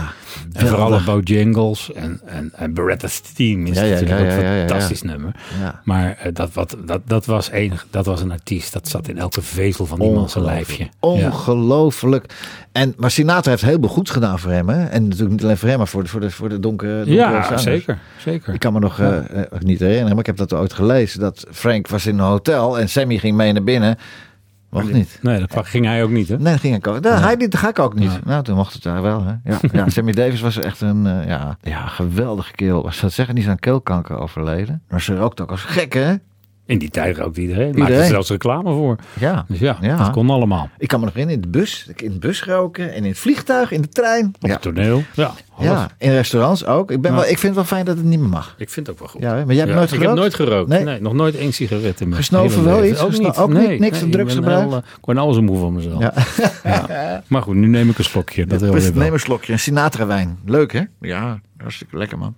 En 0.52 0.66
vooral 0.66 1.00
Bojangles 1.04 1.92
en, 1.92 2.20
en, 2.24 2.52
en 2.56 2.74
Beretta's 2.74 3.20
Team 3.20 3.66
is 3.66 3.76
Ja, 3.76 3.82
ja, 3.84 3.90
natuurlijk 3.90 4.20
ja, 4.20 4.24
ook 4.26 4.30
ja, 4.32 4.36
een 4.36 4.44
ja, 4.44 4.52
ja. 4.54 4.58
fantastisch 4.66 5.02
nummer. 5.02 5.34
Ja. 5.60 5.80
Maar 5.84 6.16
eh, 6.18 6.32
dat, 6.34 6.52
wat, 6.52 6.76
dat, 6.86 7.00
dat, 7.06 7.26
was 7.26 7.50
enig, 7.50 7.86
dat 7.90 8.06
was 8.06 8.20
een 8.20 8.30
artiest. 8.32 8.72
Dat 8.72 8.88
zat 8.88 9.08
in 9.08 9.18
elke 9.18 9.42
vezel 9.42 9.86
van 9.86 10.02
iemand 10.02 10.30
zijn 10.30 10.44
lijfje. 10.44 10.82
Ja. 10.84 10.88
Ongelooflijk. 11.00 12.32
En, 12.72 12.94
maar 12.96 13.10
Sinatra 13.10 13.50
heeft 13.50 13.62
heel 13.62 13.78
veel 13.80 13.88
goeds 13.88 14.10
gedaan 14.10 14.38
voor 14.38 14.50
hem. 14.50 14.68
Hè? 14.68 14.84
En 14.84 15.02
natuurlijk 15.02 15.30
niet 15.30 15.42
alleen 15.42 15.56
voor 15.56 15.68
hem, 15.68 15.78
maar 15.78 15.88
voor 15.88 16.02
de, 16.02 16.08
voor 16.08 16.20
de, 16.20 16.30
voor 16.30 16.48
de 16.48 16.60
donkere, 16.60 16.94
donkere 16.96 17.16
Ja, 17.16 17.42
zangers. 17.42 17.62
zeker. 17.62 17.98
zeker. 18.18 18.54
Ik 18.54 18.60
kan 18.60 18.72
me 18.72 18.78
nog 18.78 19.00
eh, 19.00 19.16
eh, 19.16 19.24
niet 19.58 19.78
herinneren, 19.80 20.10
maar 20.10 20.18
ik 20.18 20.26
heb 20.26 20.36
dat 20.36 20.52
ooit 20.52 20.72
gelezen. 20.72 21.20
Dat 21.20 21.43
Frank 21.50 21.88
was 21.88 22.06
in 22.06 22.18
een 22.18 22.24
hotel 22.24 22.78
en 22.78 22.88
Sammy 22.88 23.18
ging 23.18 23.36
mee 23.36 23.52
naar 23.52 23.64
binnen. 23.64 23.96
Mocht 24.70 24.92
niet. 24.92 25.18
Nee, 25.22 25.46
dat 25.46 25.66
ging 25.66 25.84
hij 25.84 26.02
ook 26.02 26.10
niet, 26.10 26.28
hè? 26.28 26.36
Nee, 26.38 26.52
dat 26.52 26.60
ging 26.60 26.76
ik 26.76 26.86
ook. 26.86 27.04
Hij 27.04 27.34
niet, 27.34 27.50
dat 27.50 27.60
ga 27.60 27.68
ik 27.68 27.78
ook 27.78 27.94
niet. 27.94 28.24
Nou, 28.24 28.42
toen 28.42 28.56
mocht 28.56 28.72
het 28.72 28.82
daar 28.82 29.02
wel. 29.02 29.24
Hè? 29.24 29.34
Ja, 29.44 29.58
ja, 29.72 29.88
Sammy 29.94 30.12
Davis 30.12 30.40
was 30.40 30.56
echt 30.56 30.80
een 30.80 31.06
eh, 31.06 31.26
ja, 31.28 31.56
ja, 31.60 31.86
geweldige 31.86 32.52
kerel. 32.52 32.82
Was 32.82 33.00
dat 33.00 33.12
zeggen, 33.12 33.34
die 33.34 33.44
is 33.44 33.50
aan 33.50 33.58
keelkanker 33.58 34.18
overleden. 34.18 34.82
Maar 34.88 35.00
ze 35.00 35.16
rookt 35.16 35.40
ook 35.40 35.50
als 35.50 35.62
gek, 35.62 35.92
hè? 35.92 36.14
In 36.66 36.78
die 36.78 36.90
tijd 36.90 37.16
rookte 37.18 37.40
iedereen. 37.40 37.64
Maakte 37.66 37.78
Iedereen. 37.80 38.00
er 38.02 38.08
zelfs 38.08 38.30
reclame 38.30 38.72
voor. 38.72 38.96
Ja. 39.20 39.44
Dus 39.48 39.58
ja, 39.58 39.78
Ja. 39.80 39.96
dat 39.96 40.10
kon 40.10 40.30
allemaal. 40.30 40.68
Ik 40.78 40.88
kan 40.88 40.98
me 41.00 41.04
nog 41.04 41.14
herinneren, 41.14 41.42
in 41.44 41.50
de 41.52 41.58
bus. 41.58 41.88
In 41.96 42.12
de 42.12 42.18
bus 42.18 42.44
roken 42.44 42.88
en 42.92 42.96
in 43.02 43.08
het 43.10 43.18
vliegtuig, 43.18 43.70
in 43.70 43.80
de 43.82 43.88
trein. 43.88 44.26
Op 44.40 44.46
Ja. 44.48 44.52
het 44.52 44.62
toneel. 44.62 45.02
Ja, 45.14 45.32
alles. 45.56 45.66
Ja, 45.70 45.90
in 45.98 46.10
restaurants 46.10 46.66
ook. 46.66 46.90
Ik, 46.90 47.00
ben 47.00 47.10
Ja. 47.10 47.16
wel, 47.16 47.26
ik 47.26 47.38
vind 47.38 47.42
het 47.42 47.54
wel 47.54 47.64
fijn 47.64 47.84
dat 47.84 47.96
het 47.96 48.04
niet 48.06 48.18
meer 48.20 48.28
mag. 48.28 48.54
Ik 48.58 48.70
vind 48.70 48.86
het 48.86 48.94
ook 48.94 49.00
wel 49.00 49.10
goed. 49.10 49.20
Ja, 49.22 49.32
maar 49.34 49.46
jij 49.46 49.56
hebt 49.56 49.68
Ja, 49.68 49.74
nooit 49.74 49.90
Ik 49.92 49.96
gerookt? 49.98 50.08
heb 50.10 50.18
nooit 50.18 50.34
gerookt. 50.34 50.68
Nee? 50.68 50.84
Nee, 50.84 51.00
nog 51.00 51.12
nooit 51.12 51.36
één 51.36 51.52
sigaret 51.52 52.00
in 52.00 52.08
mijn 52.08 52.20
Gesnoven 52.20 52.64
wel 52.64 52.84
iets? 52.84 53.00
Ook 53.00 53.08
Gesno- 53.08 53.26
niet. 53.26 53.36
ook 53.36 53.48
nee, 53.52 53.68
niet? 53.68 53.80
Niks 53.80 53.98
van 53.98 54.08
nee, 54.08 54.18
ik 54.20 54.24
ben 54.26 54.34
drugsgebruik? 54.34 54.68
heel, 54.68 54.72
eh, 54.78 54.96
Ik 54.98 55.04
word 55.04 55.18
alles 55.18 55.36
een 55.36 55.44
moe 55.44 55.58
van 55.58 55.72
mezelf. 55.72 56.00
Ja. 56.00 56.12
Ja. 56.64 57.22
Maar 57.26 57.42
goed, 57.42 57.54
nu 57.54 57.66
neem 57.66 57.90
ik 57.90 57.98
een 57.98 58.04
slokje. 58.04 58.46
Dat 58.46 58.60
wil 58.60 58.72
weer 58.72 58.82
wel. 58.92 59.02
neem 59.02 59.12
een 59.12 59.20
slokje, 59.20 59.52
een 59.52 59.58
Sinatra 59.58 60.06
wijn. 60.06 60.38
Leuk 60.44 60.72
hè? 60.72 60.80
Ja, 61.00 61.40
hartstikke 61.58 61.96
lekker 61.98 62.18
man. 62.18 62.34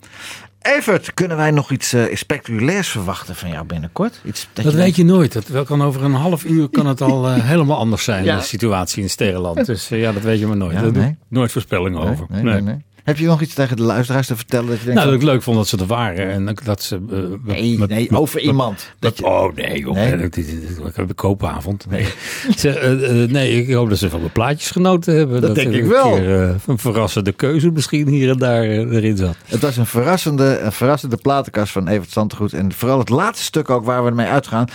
Evert, 0.67 1.14
kunnen 1.14 1.37
wij 1.37 1.51
nog 1.51 1.71
iets 1.71 1.93
eh, 1.93 2.17
spectaculairs 2.17 2.89
verwachten 2.89 3.35
van 3.37 3.51
jou 3.51 3.67
binnenkort? 3.67 4.21
Iets 4.25 4.49
Dat 4.53 4.73
weet 4.75 4.97
je 4.97 5.05
nooit. 5.05 5.33
Dat 5.33 5.47
wel 5.49 5.64
kan 5.64 5.83
over 5.83 6.05
een 6.05 6.14
half 6.14 6.45
uur 6.45 6.69
kan 6.69 6.87
het 6.87 7.01
al 7.01 7.29
eh, 7.29 7.45
helemaal 7.51 7.77
anders 7.79 8.05
zijn, 8.05 8.25
Ja. 8.25 8.37
de 8.37 8.43
situatie 8.43 9.03
in 9.03 9.11
Sterrenland. 9.11 9.67
Dus 9.67 9.91
eh, 9.91 10.01
ja, 10.01 10.12
dat 10.12 10.23
weet 10.23 10.39
je 10.39 10.47
maar 10.47 10.57
nooit. 10.57 10.73
Ja, 10.75 10.81
nee. 10.91 11.17
nooit 11.29 11.53
voorspellingen 11.53 12.01
Nee, 12.01 12.11
over. 12.11 12.27
nee, 12.29 12.43
nee, 12.43 12.61
nee. 12.61 12.85
Heb 13.07 13.19
je 13.19 13.27
nog 13.27 13.41
iets 13.41 13.55
tegen 13.55 13.77
de 13.77 13.83
luisteraars 13.83 14.27
te 14.27 14.37
vertellen? 14.37 14.67
Dat 14.69 14.79
je 14.79 14.85
denkt 14.85 15.01
Nou, 15.01 15.11
dat 15.13 15.21
ik 15.21 15.27
leuk 15.27 15.43
vond 15.43 15.57
dat 15.57 15.67
ze 15.69 15.77
er 15.79 15.87
waren. 15.87 16.31
En 16.31 16.45
dat- 16.47 16.61
dat 16.65 16.83
ze... 16.83 17.01
eh, 17.11 17.19
nee, 17.55 17.79
met- 17.79 17.89
nee, 17.89 18.11
over 18.17 18.35
met- 18.35 18.45
iemand. 18.45 18.93
Dat 18.99 19.19
je, 19.19 19.25
Oh 19.25 19.55
nee, 19.55 19.79
joh. 19.79 19.95
Nee? 19.95 20.07
Heb 20.11 21.09
een 21.09 21.15
koopavond. 21.15 21.87
Nee. 21.91 22.07
Ze, 22.59 22.71
eh, 22.71 23.23
eh, 23.23 23.31
nee, 23.31 23.63
ik 23.67 23.73
hoop 23.75 23.89
dat 23.89 23.99
ze 23.99 24.11
van 24.11 24.23
de 24.23 24.29
plaatjes 24.29 24.71
genoten 24.71 25.15
hebben. 25.17 25.41
Dat 25.41 25.55
denk 25.55 25.73
ik 25.75 25.83
een 25.83 25.89
wel. 25.89 26.13
Keer, 26.15 26.55
een 26.67 26.79
verrassende 26.79 27.33
keuze 27.33 27.71
misschien 27.71 28.09
hier 28.09 28.31
en 28.31 28.39
daar 28.39 28.63
erin 28.63 29.17
zat. 29.17 29.37
het 29.47 29.61
was 29.61 29.77
een 29.77 29.87
verrassende, 29.87 30.59
een 30.59 30.73
verrassende 30.73 31.17
platenkast 31.17 31.73
van 31.73 31.89
Evert 31.89 32.11
Zandgoed. 32.11 32.53
En 32.53 32.73
vooral 32.73 32.99
het 32.99 33.09
laatste 33.09 33.45
stuk 33.45 33.71
ook 33.71 33.85
waar 33.85 34.03
we 34.03 34.09
ermee 34.09 34.27
uitgaan. 34.27 34.67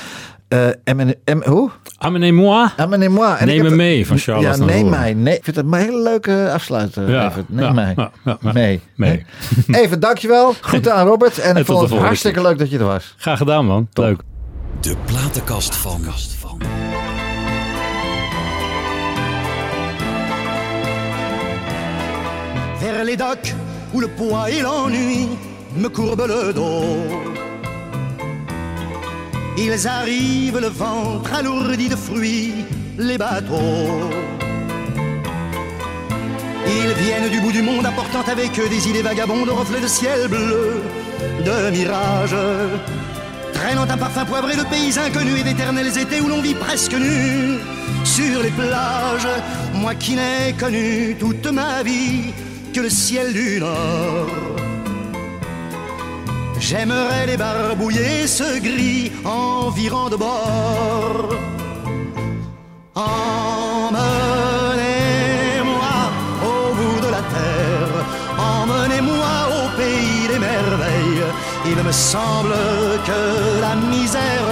Eh 0.52 0.94
M, 0.96 1.12
M, 1.26 1.42
hoe? 1.50 1.70
Amenez-moi. 1.98 2.70
Amenez-moi. 2.78 3.38
En 3.38 3.46
Neem 3.46 3.56
ik 3.58 3.62
me 3.64 3.70
dat- 3.70 3.78
mee 3.78 4.08
van 4.08 4.18
Charles 4.18 4.58
Ja, 4.58 4.66
neem 4.66 4.90
mij. 4.90 5.14
Nee, 5.14 5.36
ik 5.38 5.44
vind 5.44 5.56
het 5.56 5.66
een 5.66 5.74
hele 5.74 6.02
leuke 6.02 6.50
afsluiter. 6.54 7.10
Ja, 7.10 7.28
Evert. 7.30 7.50
Neem 7.50 7.64
ja, 7.64 7.72
mij. 7.72 7.94
ja, 8.26 8.38
mee. 8.54 8.82
Mee. 8.96 9.26
Even, 9.72 10.00
dankjewel. 10.00 10.54
Goed 10.62 10.90
aan 10.90 11.08
Robert. 11.08 11.40
En 11.40 11.50
ik 11.58 11.66
tot 11.66 11.68
de 11.68 11.74
vond 11.74 11.90
het 11.90 12.00
hartstikke 12.00 12.42
leuk 12.42 12.58
dat 12.58 12.70
je 12.70 12.78
er 12.78 12.86
was. 12.86 13.16
Graag 13.18 13.38
gedaan, 13.38 13.66
man. 13.66 13.88
Leuk. 13.94 14.22
De 14.82 14.96
platenkast 15.06 15.76
van. 15.76 16.02
vers 22.80 23.04
les 23.06 23.16
docks 23.16 23.54
où 23.94 24.00
le 24.00 24.08
poids 24.08 24.48
et 24.50 24.62
l'ennui 24.62 25.28
me 25.78 25.88
courbent 25.90 26.28
le 26.28 26.54
dos. 26.54 27.51
Ils 29.64 29.88
arrivent 29.88 30.60
le 30.60 30.70
ventre 30.70 31.32
alourdi 31.36 31.88
de 31.88 31.96
fruits, 31.96 32.66
les 32.98 33.18
bateaux. 33.18 34.10
Ils 36.66 36.94
viennent 37.04 37.30
du 37.30 37.40
bout 37.42 37.52
du 37.52 37.62
monde 37.62 37.86
apportant 37.86 38.24
avec 38.32 38.58
eux 38.60 38.68
des 38.68 38.90
idées 38.90 39.04
vagabondes, 39.04 39.50
reflets 39.50 39.80
de 39.80 39.88
ciel 39.88 40.28
bleu, 40.28 40.82
de 41.46 41.70
mirages. 41.70 42.36
Traînant 43.54 43.88
un 43.88 43.98
parfum 43.98 44.26
poivré 44.26 44.56
de 44.56 44.64
pays 44.64 44.98
inconnus 44.98 45.42
et 45.42 45.44
d'éternels 45.44 45.96
étés 45.96 46.22
où 46.22 46.28
l'on 46.28 46.42
vit 46.42 46.56
presque 46.56 46.94
nu 46.94 47.60
sur 48.04 48.42
les 48.42 48.50
plages. 48.50 49.28
Moi 49.76 49.94
qui 49.94 50.16
n'ai 50.16 50.54
connu 50.60 51.16
toute 51.20 51.46
ma 51.52 51.84
vie 51.84 52.34
que 52.74 52.80
le 52.80 52.90
ciel 52.90 53.32
du 53.32 53.60
Nord. 53.60 54.71
J'aimerais 56.62 57.26
les 57.26 57.38
barbouiller 57.38 58.28
ce 58.28 58.60
gris 58.60 59.12
environ 59.26 60.10
de 60.10 60.16
bord. 60.16 61.30
Emmenez-moi 62.94 63.98
au 66.46 66.74
bout 66.78 67.00
de 67.06 67.10
la 67.18 67.24
terre, 67.36 67.94
emmenez-moi 68.38 69.36
au 69.58 69.64
pays 69.76 70.28
des 70.32 70.40
merveilles. 70.40 71.26
Il 71.66 71.80
me 71.84 71.92
semble 71.92 72.54
que 73.08 73.22
la 73.60 73.76
misère 73.76 74.52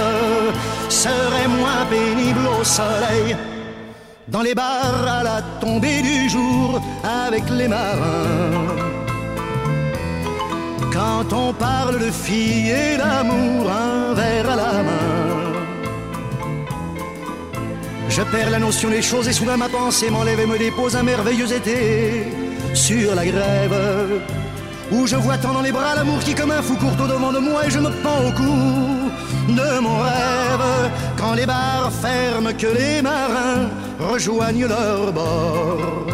serait 0.88 1.48
moins 1.48 1.86
pénible 1.88 2.44
au 2.60 2.64
soleil. 2.64 3.36
Dans 4.26 4.42
les 4.42 4.56
bars 4.56 5.06
à 5.06 5.22
la 5.22 5.42
tombée 5.60 6.02
du 6.02 6.28
jour 6.28 6.82
avec 7.04 7.48
les 7.50 7.68
marins. 7.68 8.99
Quand 10.92 11.32
on 11.32 11.52
parle 11.52 11.98
de 11.98 12.10
filles 12.10 12.70
et 12.70 12.96
d'amour, 12.96 13.70
un 13.70 14.14
verre 14.14 14.50
à 14.50 14.56
la 14.56 14.72
main. 14.82 15.20
Je 18.08 18.22
perds 18.22 18.50
la 18.50 18.58
notion 18.58 18.90
des 18.90 19.02
choses 19.02 19.28
et 19.28 19.32
soudain 19.32 19.56
ma 19.56 19.68
pensée 19.68 20.10
m'enlève 20.10 20.40
et 20.40 20.46
me 20.46 20.58
dépose 20.58 20.96
un 20.96 21.04
merveilleux 21.04 21.52
été 21.52 22.24
sur 22.74 23.14
la 23.14 23.24
grève. 23.24 24.22
Où 24.90 25.06
je 25.06 25.14
vois 25.14 25.38
tant 25.38 25.52
dans 25.52 25.62
les 25.62 25.70
bras 25.70 25.94
l'amour 25.94 26.18
qui 26.18 26.34
comme 26.34 26.50
un 26.50 26.62
fou 26.62 26.74
court 26.74 26.96
au 27.00 27.06
devant 27.06 27.32
de 27.32 27.38
moi 27.38 27.66
et 27.66 27.70
je 27.70 27.78
me 27.78 27.90
pends 28.02 28.26
au 28.26 28.32
cou 28.32 29.52
de 29.52 29.80
mon 29.80 29.98
rêve. 29.98 30.90
Quand 31.16 31.34
les 31.34 31.46
bars 31.46 31.92
ferment, 31.92 32.52
que 32.58 32.66
les 32.66 33.00
marins 33.00 33.68
rejoignent 34.00 34.66
leur 34.66 35.12
bord. 35.12 36.06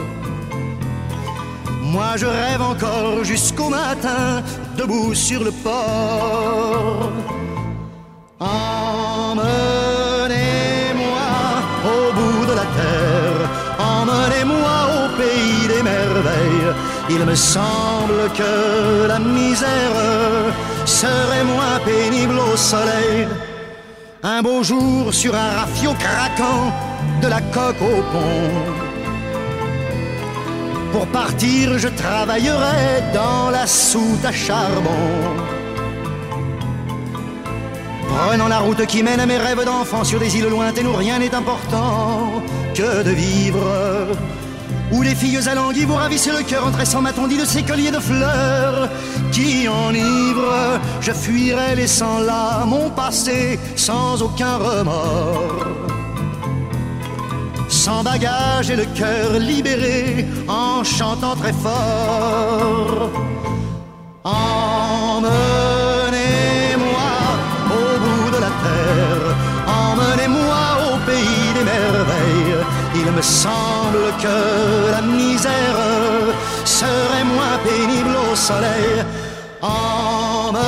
Moi 1.96 2.12
je 2.18 2.26
rêve 2.26 2.60
encore 2.60 3.24
jusqu'au 3.24 3.70
matin, 3.70 4.42
debout 4.76 5.14
sur 5.14 5.42
le 5.42 5.50
port. 5.50 7.10
Emmenez-moi 8.38 9.48
au 11.94 12.12
bout 12.12 12.44
de 12.50 12.54
la 12.60 12.66
terre, 12.80 13.40
emmenez-moi 13.78 14.76
au 14.96 15.04
pays 15.16 15.66
des 15.68 15.82
merveilles. 15.82 16.74
Il 17.08 17.24
me 17.24 17.34
semble 17.34 18.30
que 18.36 19.06
la 19.08 19.18
misère 19.18 20.52
serait 20.84 21.44
moins 21.44 21.78
pénible 21.82 22.38
au 22.38 22.56
soleil. 22.58 23.26
Un 24.22 24.42
beau 24.42 24.62
jour 24.62 25.14
sur 25.14 25.34
un 25.34 25.50
rafio 25.60 25.94
craquant 25.94 26.70
de 27.22 27.28
la 27.28 27.40
coque 27.40 27.80
au 27.80 28.02
pont. 28.12 28.85
Pour 30.96 31.06
partir, 31.08 31.78
je 31.78 31.88
travaillerai 31.88 33.12
dans 33.12 33.50
la 33.50 33.66
soute 33.66 34.24
à 34.24 34.32
charbon. 34.32 35.04
Prenant 38.08 38.48
la 38.48 38.60
route 38.60 38.86
qui 38.86 39.02
mène 39.02 39.20
à 39.20 39.26
mes 39.26 39.36
rêves 39.36 39.62
d'enfant 39.62 40.04
sur 40.04 40.18
des 40.18 40.34
îles 40.38 40.48
lointaines 40.48 40.86
où 40.86 40.94
rien 40.94 41.18
n'est 41.18 41.34
important 41.34 42.42
que 42.74 43.02
de 43.02 43.10
vivre. 43.10 44.06
Où 44.90 45.02
les 45.02 45.14
filles 45.14 45.46
alanguies 45.46 45.84
vous 45.84 45.96
ravissent 45.96 46.32
le 46.32 46.42
cœur 46.42 46.66
en 46.66 46.70
tressant 46.70 47.02
ma 47.02 47.12
tondie 47.12 47.36
de 47.36 47.44
ces 47.44 47.62
colliers 47.62 47.90
de 47.90 48.00
fleurs 48.00 48.88
qui 49.32 49.68
enivrent. 49.68 50.80
Je 51.02 51.12
fuirai 51.12 51.74
laissant 51.74 52.20
là 52.20 52.64
mon 52.64 52.88
passé 52.88 53.60
sans 53.76 54.22
aucun 54.22 54.56
remords 54.56 55.85
sans 57.86 58.02
bagage 58.02 58.68
et 58.68 58.74
le 58.74 58.86
cœur 59.00 59.28
libéré 59.38 60.26
en 60.48 60.82
chantant 60.82 61.36
très 61.36 61.52
fort. 61.52 63.10
Emmenez-moi 64.24 65.30
au 67.78 67.88
bout 68.04 68.28
de 68.36 68.40
la 68.46 68.52
terre, 68.66 69.24
emmenez-moi 69.82 70.62
au 70.88 70.94
pays 71.10 71.48
des 71.56 71.66
merveilles. 71.74 72.58
Il 73.02 73.08
me 73.18 73.22
semble 73.22 74.04
que 74.24 74.36
la 74.96 75.02
misère 75.02 75.78
serait 76.64 77.26
moins 77.34 77.56
pénible 77.68 78.14
au 78.26 78.34
soleil. 78.34 78.94
Emmenez-moi 79.62 80.66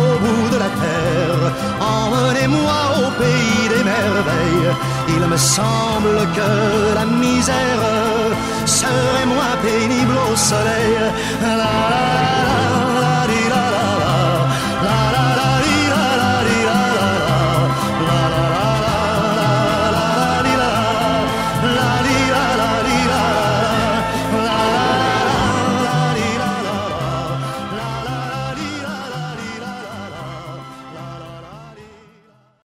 au 0.00 0.08
bout 0.24 0.46
de 0.54 0.58
la 0.64 0.70
terre, 0.84 1.42
emmenez-moi 1.96 2.91
Il 5.08 5.26
me 5.26 5.36
semble 5.36 6.16
que 6.36 6.94
la 6.94 7.04
misère 7.04 7.82
serait 8.66 9.26
moins 9.26 9.56
pénible 9.62 10.16
au 10.30 10.36
soleil. 10.36 10.96